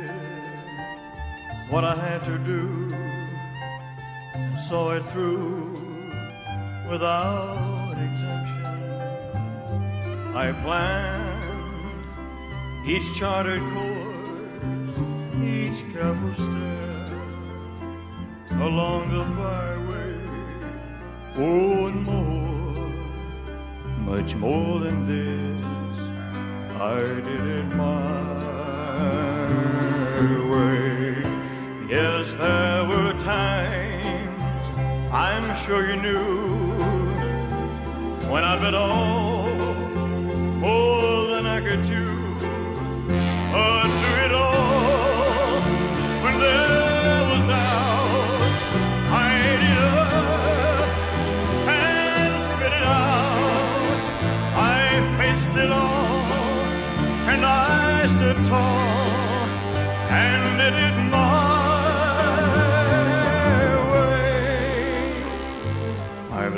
what 1.71 1.83
I 1.85 1.95
had 1.95 2.21
to 2.25 2.37
do, 2.37 2.89
saw 4.67 4.91
it 4.91 5.05
through 5.05 5.71
without 6.89 7.93
exemption. 7.93 8.65
I 10.35 10.51
planned 10.63 12.05
each 12.85 13.13
charted 13.15 13.61
course, 13.71 14.97
each 15.41 15.79
careful 15.93 16.33
step 16.33 17.09
along 18.59 19.11
the 19.15 19.23
byway. 19.39 20.19
Oh, 21.37 21.87
and 21.87 22.03
more, 22.03 22.89
much 24.13 24.35
more 24.35 24.79
than 24.79 25.07
this, 25.07 25.61
I 26.81 26.97
did 26.99 27.45
it 27.59 27.75
my 27.75 28.41
way. 30.51 30.90
Yes, 31.91 32.33
there 32.35 32.85
were 32.85 33.11
times 33.19 34.65
I'm 35.11 35.43
sure 35.65 35.85
you 35.85 36.01
knew 36.01 36.55
when 38.31 38.45
I 38.45 38.57
bit 38.57 38.73
off 38.73 39.77
more 40.55 41.27
than 41.31 41.45
I 41.45 41.59
could 41.59 41.83
chew. 41.83 42.15
But 43.51 43.89
through 43.99 44.23
it 44.23 44.31
all, 44.31 45.59
when 46.23 46.39
there 46.39 47.23
was 47.29 47.41
doubt, 47.51 48.41
I 49.11 49.27
ate 49.49 49.65
it 49.71 49.77
up 49.83 50.13
and 51.67 52.33
spit 52.53 52.71
it 52.71 52.85
out. 52.87 53.99
I 54.55 54.79
faced 55.19 55.57
it 55.57 55.71
all, 55.73 56.23
and 57.33 57.45
I 57.45 58.07
stood 58.15 58.37
tall 58.47 59.21
and 60.11 60.59
it 60.59 60.71
did 60.71 60.93
it 60.97 61.10
my 61.10 61.10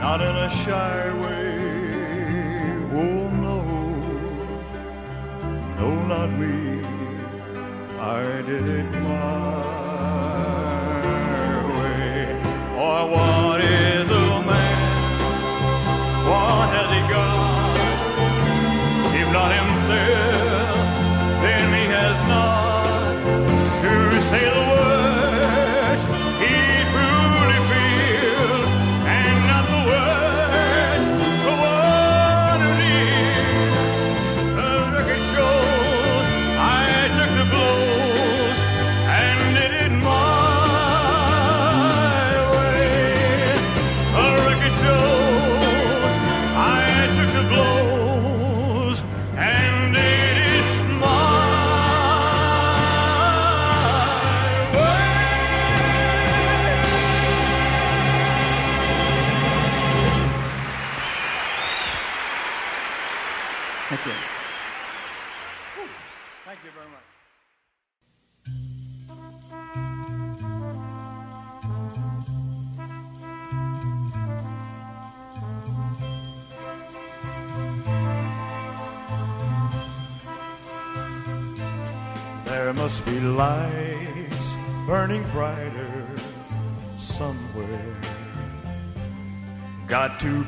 not 0.00 0.22
in 0.22 0.34
a 0.34 0.50
shy 0.64 1.12
way. 1.22 1.58
Oh 3.00 3.28
no, 3.46 3.58
no, 5.78 5.88
not 6.06 6.30
me. 6.40 6.80
I 7.98 8.22
did 8.48 8.66
it 8.66 8.90
my 9.02 9.79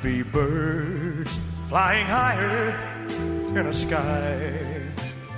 be 0.02 0.22
birds 0.22 1.38
flying 1.68 2.04
higher 2.06 2.76
in 3.56 3.66
a 3.68 3.72
sky 3.72 4.52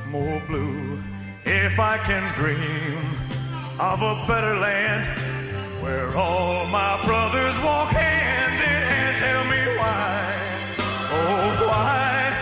more 0.09 0.41
blue. 0.47 0.99
If 1.45 1.79
I 1.79 1.99
can 1.99 2.25
dream 2.35 2.99
of 3.79 4.01
a 4.01 4.25
better 4.27 4.57
land 4.57 5.21
where 5.83 6.17
all 6.17 6.65
my 6.67 6.99
brothers 7.05 7.61
walk 7.61 7.91
hand 7.91 8.55
in 8.55 8.83
hand, 8.91 9.17
tell 9.19 9.45
me 9.53 9.63
why, 9.77 10.35
oh 11.13 11.67
why, 11.69 12.33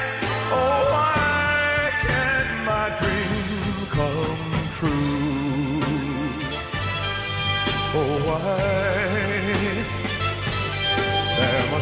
oh 0.53 0.81
why 0.95 1.91
can't 2.07 2.53
my 2.73 2.87
dream 3.03 3.87
come 3.99 4.69
true? 4.79 5.81
Oh 7.99 8.15
why? 8.29 8.92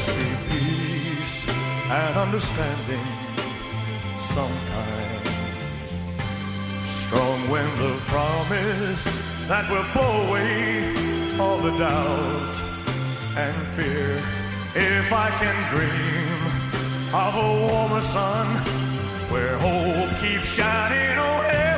Must 0.01 0.17
be 0.17 0.33
peace 0.49 1.47
and 1.51 2.17
understanding 2.17 3.07
sometime. 4.19 5.25
Strong 6.87 7.51
wind 7.51 7.79
of 7.83 8.01
promise 8.09 9.05
that 9.47 9.69
will 9.71 9.85
blow 9.93 10.27
away 10.27 11.39
all 11.39 11.59
the 11.59 11.77
doubt 11.77 12.57
and 13.37 13.69
fear. 13.77 14.23
If 14.75 15.13
I 15.13 15.29
can 15.39 15.57
dream 15.69 16.41
of 17.13 17.35
a 17.35 17.69
warmer 17.69 18.01
sun 18.01 18.47
where 19.31 19.59
hope 19.59 20.19
keeps 20.19 20.49
shining, 20.55 21.19
oh 21.19 21.70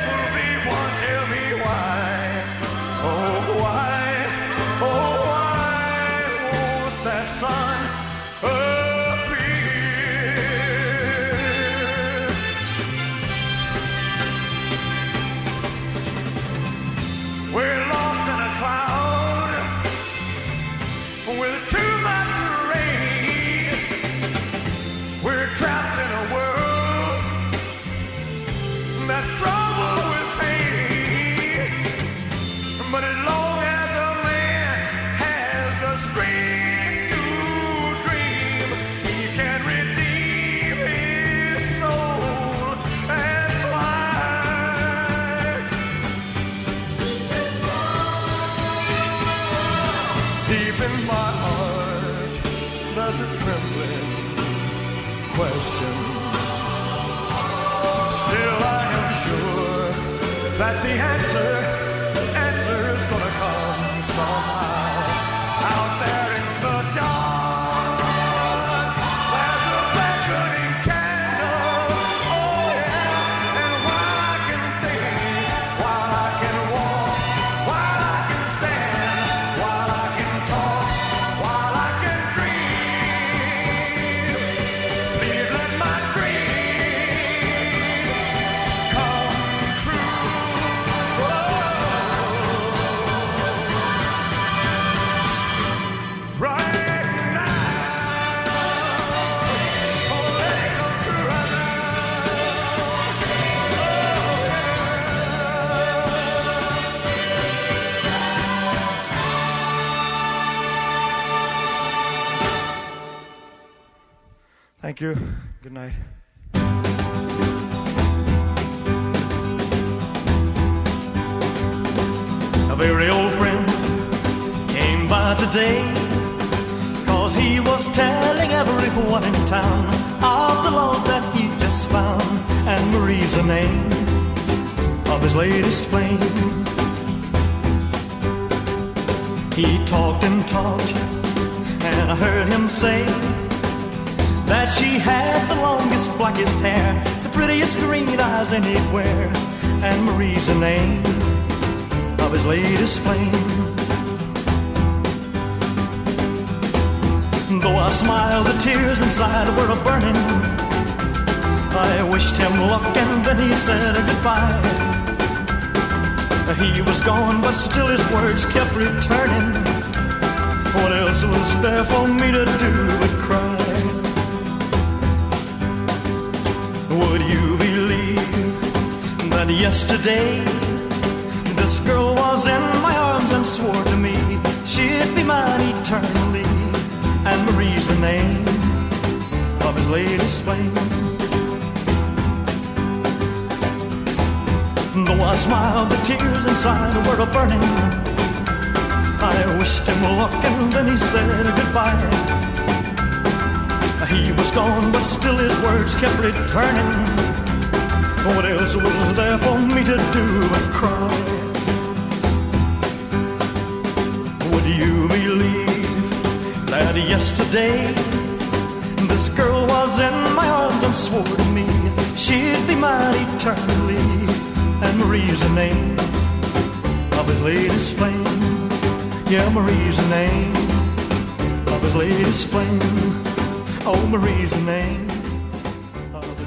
Oh, 233.85 234.07
Marie's 234.07 234.55
name 234.63 235.05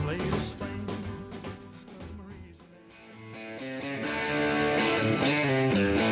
flame. 0.07 0.27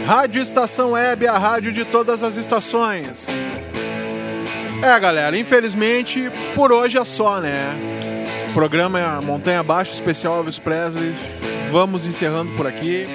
Rádio 0.04 0.42
Estação 0.42 0.92
Web, 0.92 1.26
a 1.26 1.38
rádio 1.38 1.72
de 1.72 1.84
todas 1.86 2.22
as 2.22 2.36
estações. 2.36 3.26
É, 4.82 5.00
galera, 5.00 5.38
infelizmente, 5.38 6.30
por 6.54 6.70
hoje 6.70 6.98
é 6.98 7.04
só, 7.04 7.40
né? 7.40 7.70
O 8.50 8.52
programa 8.52 9.00
é 9.00 9.20
Montanha 9.20 9.60
Abaixo, 9.60 9.94
especial 9.94 10.36
Elvis 10.36 10.58
Presley. 10.58 11.14
Vamos 11.70 12.06
encerrando 12.06 12.54
por 12.54 12.66
aqui. 12.66 13.06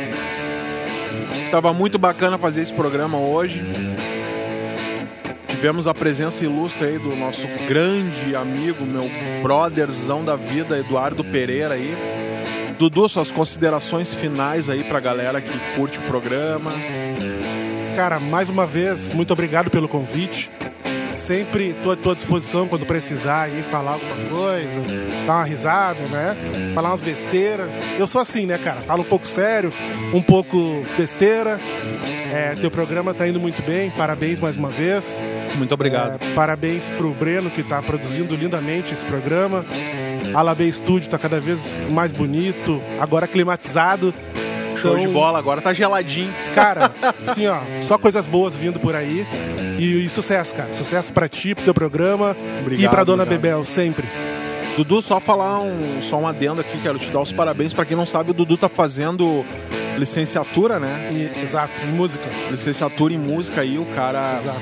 Tava 1.52 1.72
muito 1.73 1.99
bacana 1.99 2.40
fazer 2.40 2.64
esse 2.64 2.73
programa 2.73 3.19
hoje. 3.19 3.89
Tivemos 5.60 5.88
a 5.88 5.94
presença 5.94 6.41
ilustre 6.41 6.88
aí 6.88 6.98
do 6.98 7.14
nosso 7.18 7.45
grande 7.68 8.34
amigo, 8.34 8.86
meu 8.86 9.10
brotherzão 9.44 10.23
da 10.23 10.38
vida, 10.38 10.80
Eduardo 10.80 11.22
Pereira 11.22 11.73
aí. 11.73 11.98
Dudu, 12.80 13.10
suas 13.10 13.30
considerações 13.30 14.14
finais 14.14 14.69
aí 14.69 14.86
pra 14.86 15.02
galera 15.02 15.41
que 15.41 15.76
curte 15.76 15.99
o 15.99 16.03
programa. 16.03 16.72
Cara, 17.94 18.22
mais 18.22 18.48
uma 18.48 18.65
vez, 18.65 19.11
muito 19.11 19.34
obrigado 19.34 19.69
pelo 19.69 19.90
convite. 19.90 20.49
Sempre 21.18 21.72
estou 21.72 21.91
à 21.91 21.98
tua 21.98 22.15
disposição 22.15 22.65
quando 22.65 22.86
precisar 22.86 23.41
aí 23.41 23.61
falar 23.61 23.95
alguma 23.95 24.30
coisa, 24.30 24.80
dar 25.27 25.34
uma 25.34 25.44
risada, 25.44 26.07
né? 26.07 26.72
Falar 26.73 26.91
umas 26.91 27.02
besteiras. 27.02 27.69
Eu 27.99 28.07
sou 28.07 28.22
assim, 28.22 28.45
né, 28.45 28.57
cara? 28.57 28.80
Falo 28.80 29.02
um 29.02 29.07
pouco 29.10 29.27
sério, 29.27 29.73
um 30.14 30.22
pouco 30.22 30.86
besteira. 30.95 31.60
É, 32.31 32.56
teu 32.56 32.72
programa 32.72 33.14
tá 33.14 33.27
indo 33.27 33.41
muito 33.41 33.61
bem, 33.61 33.91
parabéns 33.91 34.40
mais 34.40 34.56
uma 34.56 34.69
vez. 34.69 35.22
Muito 35.55 35.73
obrigado. 35.73 36.21
É, 36.21 36.34
parabéns 36.34 36.89
pro 36.91 37.13
Breno 37.13 37.49
que 37.49 37.63
tá 37.63 37.81
produzindo 37.81 38.35
lindamente 38.35 38.93
esse 38.93 39.05
programa. 39.05 39.65
A 40.34 40.41
Labé 40.41 40.69
Studio 40.71 41.09
tá 41.09 41.17
cada 41.17 41.39
vez 41.39 41.80
mais 41.89 42.11
bonito, 42.11 42.81
agora 42.99 43.27
climatizado. 43.27 44.13
Show 44.76 44.97
Então, 44.97 45.07
de 45.07 45.13
bola, 45.13 45.39
agora 45.39 45.61
tá 45.61 45.73
geladinho. 45.73 46.34
Cara, 46.53 46.91
assim, 47.27 47.47
ó, 47.47 47.59
só 47.81 47.97
coisas 47.97 48.26
boas 48.27 48.55
vindo 48.55 48.80
por 48.80 48.95
aí. 48.95 49.26
E, 49.77 50.05
e 50.05 50.09
sucesso, 50.09 50.55
cara. 50.55 50.73
Sucesso 50.73 51.11
pra 51.11 51.27
ti, 51.27 51.53
pro 51.53 51.65
teu 51.65 51.73
programa. 51.73 52.35
Obrigado, 52.61 52.85
e 52.85 52.89
pra 52.89 53.03
Dona 53.03 53.23
obrigado. 53.23 53.41
Bebel, 53.41 53.65
sempre. 53.65 54.07
Dudu, 54.77 55.01
só 55.01 55.19
falar 55.19 55.59
um, 55.59 56.01
só 56.01 56.17
um 56.17 56.27
adendo 56.27 56.61
aqui, 56.61 56.77
quero 56.81 56.97
te 56.97 57.11
dar 57.11 57.19
os 57.19 57.34
parabéns. 57.34 57.73
Pra 57.73 57.84
quem 57.84 57.97
não 57.97 58.05
sabe, 58.05 58.31
o 58.31 58.34
Dudu 58.34 58.55
tá 58.55 58.69
fazendo 58.69 59.43
licenciatura, 59.97 60.80
né? 60.80 61.09
exato, 61.41 61.73
em 61.84 61.91
música. 61.91 62.30
Licenciatura 62.49 63.13
em 63.13 63.17
música 63.17 63.61
aí, 63.61 63.77
o 63.77 63.85
cara. 63.88 64.35
Exato. 64.35 64.61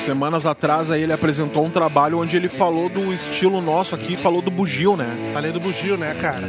Semanas 0.00 0.46
atrás 0.46 0.90
aí 0.90 1.02
ele 1.02 1.12
apresentou 1.12 1.64
um 1.64 1.70
trabalho 1.70 2.18
onde 2.18 2.36
ele 2.36 2.48
falou 2.48 2.88
do 2.88 3.12
estilo 3.12 3.60
nosso 3.60 3.94
aqui, 3.94 4.16
falou 4.16 4.42
do 4.42 4.50
bugio, 4.50 4.96
né? 4.96 5.32
Falei 5.32 5.52
do 5.52 5.60
bugio, 5.60 5.96
né, 5.96 6.14
cara? 6.14 6.46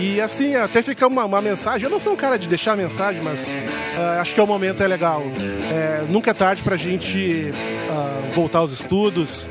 E 0.00 0.20
assim, 0.20 0.54
até 0.54 0.82
fica 0.82 1.06
uma, 1.06 1.24
uma 1.24 1.40
mensagem. 1.40 1.84
Eu 1.84 1.90
não 1.90 2.00
sou 2.00 2.12
um 2.12 2.16
cara 2.16 2.38
de 2.38 2.48
deixar 2.48 2.76
mensagem, 2.76 3.22
mas 3.22 3.56
ah, 3.96 4.20
acho 4.20 4.34
que 4.34 4.40
o 4.40 4.46
momento 4.46 4.82
é 4.82 4.86
legal. 4.86 5.22
É, 5.70 6.04
nunca 6.08 6.30
é 6.30 6.34
tarde 6.34 6.62
pra 6.62 6.76
gente 6.76 7.52
ah, 7.90 8.32
voltar 8.34 8.58
aos 8.58 8.72
estudos. 8.72 9.46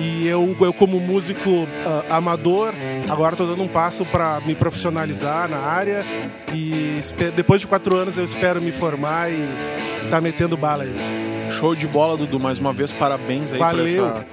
E 0.00 0.26
eu, 0.26 0.56
eu 0.60 0.72
como 0.72 0.98
músico 1.00 1.66
ah, 1.86 2.16
amador, 2.16 2.74
agora 3.08 3.36
tô 3.36 3.46
dando 3.46 3.62
um 3.62 3.68
passo 3.68 4.04
para 4.06 4.40
me 4.40 4.54
profissionalizar 4.54 5.48
na 5.48 5.58
área. 5.58 6.04
E 6.52 7.00
depois 7.34 7.60
de 7.60 7.66
quatro 7.66 7.96
anos 7.96 8.18
eu 8.18 8.24
espero 8.24 8.60
me 8.60 8.72
formar 8.72 9.30
e 9.30 10.08
tá 10.10 10.20
metendo 10.20 10.56
bala 10.56 10.84
aí. 10.84 11.50
Show 11.50 11.74
de 11.74 11.86
bola, 11.86 12.16
Dudu. 12.16 12.40
Mais 12.40 12.58
uma 12.58 12.72
vez, 12.72 12.92
parabéns 12.92 13.52
aí 13.52 13.58
por 13.58 13.80
essa, 13.80 14.26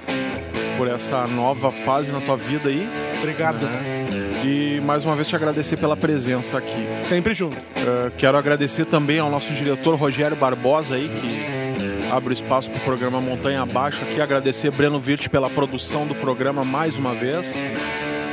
por 0.76 0.88
essa 0.88 1.26
nova 1.26 1.70
fase 1.70 2.12
na 2.12 2.20
tua 2.20 2.36
vida 2.36 2.68
aí. 2.68 2.88
Obrigado. 3.18 3.64
Né? 3.66 4.02
E 4.44 4.80
mais 4.80 5.04
uma 5.04 5.14
vez 5.14 5.28
te 5.28 5.36
agradecer 5.36 5.76
pela 5.76 5.96
presença 5.96 6.58
aqui. 6.58 6.86
Sempre 7.02 7.32
junto. 7.32 7.56
Eh, 7.76 8.12
quero 8.16 8.36
agradecer 8.36 8.86
também 8.86 9.20
ao 9.20 9.30
nosso 9.30 9.52
diretor 9.52 9.94
Rogério 9.94 10.36
Barbosa 10.36 10.96
aí, 10.96 11.08
que 11.08 12.10
abre 12.10 12.32
espaço 12.32 12.70
para 12.70 12.80
o 12.80 12.84
programa 12.84 13.20
Montanha 13.20 13.62
Abaixo 13.62 14.02
aqui. 14.02 14.20
Agradecer 14.20 14.70
Breno 14.72 14.98
Virt 14.98 15.28
pela 15.28 15.48
produção 15.48 16.06
do 16.06 16.14
programa 16.16 16.64
mais 16.64 16.96
uma 16.96 17.14
vez. 17.14 17.54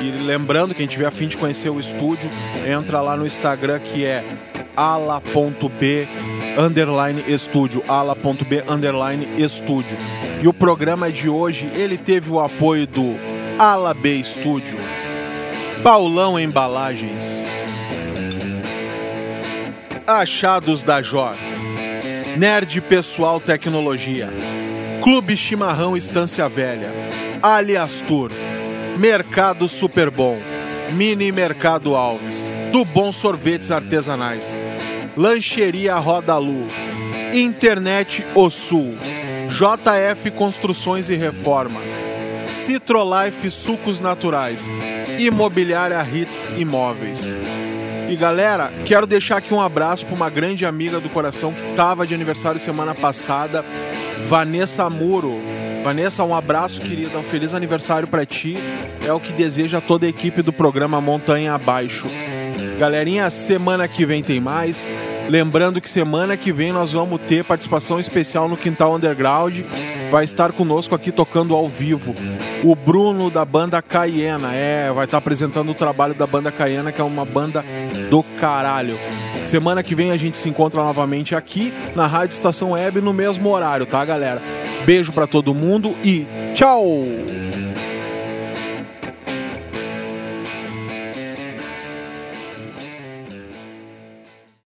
E 0.02 0.12
lembrando, 0.12 0.74
quem 0.74 0.88
tiver 0.88 1.06
a 1.06 1.12
fim 1.12 1.28
de 1.28 1.38
conhecer 1.38 1.70
o 1.70 1.80
estúdio, 1.80 2.30
entra 2.66 3.02
lá 3.02 3.18
no 3.18 3.26
Instagram 3.26 3.80
que 3.80 4.06
é 4.06 4.24
ala.b 4.76 6.08
underline 6.58 7.24
estúdio, 7.28 7.84
ala.b 7.88 8.64
underline 8.68 9.42
estúdio. 9.42 9.98
E 10.42 10.48
o 10.48 10.54
programa 10.54 11.12
de 11.12 11.30
hoje, 11.30 11.70
ele 11.76 11.98
teve 11.98 12.30
o 12.32 12.40
apoio 12.40 12.88
do 12.88 13.16
Ala 13.58 13.94
B 13.94 14.16
Estúdio, 14.16 14.78
Paulão 15.84 16.40
Embalagens, 16.40 17.46
Achados 20.08 20.82
da 20.82 21.02
Jor, 21.02 21.36
Nerd 22.38 22.80
Pessoal 22.82 23.42
Tecnologia, 23.42 24.30
Clube 25.04 25.36
Chimarrão 25.36 25.98
Estância 25.98 26.48
Velha, 26.48 26.90
Alias 27.42 28.02
Tour, 28.08 28.32
Mercado 29.00 29.66
Super 29.70 30.12
Bom, 30.12 30.38
Mini 30.92 31.32
Mercado 31.32 31.96
Alves, 31.96 32.52
do 32.70 32.84
Bom 32.84 33.14
Sorvetes 33.14 33.72
Artesanais, 33.72 34.60
Lancheria 35.16 35.96
Roda 35.96 36.38
Lu, 36.38 36.68
Internet 37.34 38.28
O 38.36 38.50
Sul, 38.50 38.98
JF 39.48 40.32
Construções 40.32 41.08
e 41.08 41.16
Reformas, 41.16 41.98
Citrolife 42.50 43.50
Sucos 43.50 44.02
Naturais, 44.02 44.68
Imobiliária 45.18 46.06
Hits 46.06 46.46
Imóveis. 46.58 47.34
E 48.10 48.18
galera, 48.18 48.70
quero 48.84 49.08
deixar 49.08 49.38
aqui 49.38 49.54
um 49.54 49.62
abraço 49.62 50.06
para 50.06 50.16
uma 50.16 50.30
grande 50.30 50.66
amiga 50.66 51.00
do 51.00 51.08
coração 51.08 51.54
que 51.54 51.66
estava 51.70 52.06
de 52.06 52.14
aniversário 52.14 52.60
semana 52.60 52.94
passada, 52.94 53.64
Vanessa 54.26 54.90
Muro. 54.90 55.40
Vanessa, 55.84 56.24
um 56.24 56.36
abraço, 56.36 56.82
querida. 56.82 57.18
Um 57.18 57.24
feliz 57.24 57.54
aniversário 57.54 58.08
para 58.08 58.26
ti. 58.26 58.58
É 59.02 59.12
o 59.14 59.20
que 59.20 59.34
deseja 59.34 59.80
toda 59.80 60.06
a 60.06 60.10
equipe 60.10 60.42
do 60.42 60.52
programa 60.52 61.00
Montanha 61.00 61.54
Abaixo. 61.54 62.08
Galerinha, 62.78 63.30
semana 63.30 63.88
que 63.88 64.06
vem 64.06 64.22
tem 64.22 64.40
mais. 64.40 64.88
Lembrando 65.30 65.80
que 65.80 65.88
semana 65.88 66.36
que 66.36 66.52
vem 66.52 66.72
nós 66.72 66.92
vamos 66.92 67.22
ter 67.22 67.44
participação 67.44 68.00
especial 68.00 68.50
no 68.50 68.58
Quintal 68.58 68.96
Underground. 68.96 69.60
Vai 70.12 70.26
estar 70.26 70.52
conosco 70.52 70.96
aqui 70.96 71.12
tocando 71.12 71.56
ao 71.56 71.70
vivo 71.70 72.16
o 72.64 72.76
Bruno 72.76 73.30
da 73.30 73.46
banda 73.46 73.82
Caiena. 73.82 74.56
É, 74.56 74.92
vai 74.92 75.06
estar 75.06 75.20
apresentando 75.20 75.70
o 75.70 75.76
trabalho 75.76 76.16
da 76.16 76.26
banda 76.26 76.52
Caiena, 76.52 76.92
que 76.92 77.00
é 77.00 77.04
uma 77.04 77.26
banda 77.26 77.64
do 78.10 78.24
caralho. 78.40 78.98
Semana 79.44 79.84
que 79.84 79.94
vem 79.96 80.12
a 80.12 80.18
gente 80.18 80.38
se 80.38 80.50
encontra 80.50 80.82
novamente 80.82 81.36
aqui 81.36 81.72
na 81.96 82.08
Rádio 82.08 82.34
Estação 82.34 82.72
Web 82.72 83.00
no 83.00 83.14
mesmo 83.14 83.50
horário, 83.50 83.86
tá, 83.86 84.04
galera? 84.04 84.42
Beijo 84.90 85.14
pra 85.14 85.28
todo 85.28 85.54
mundo 85.54 85.96
e 86.04 86.26
tchau! 86.56 87.06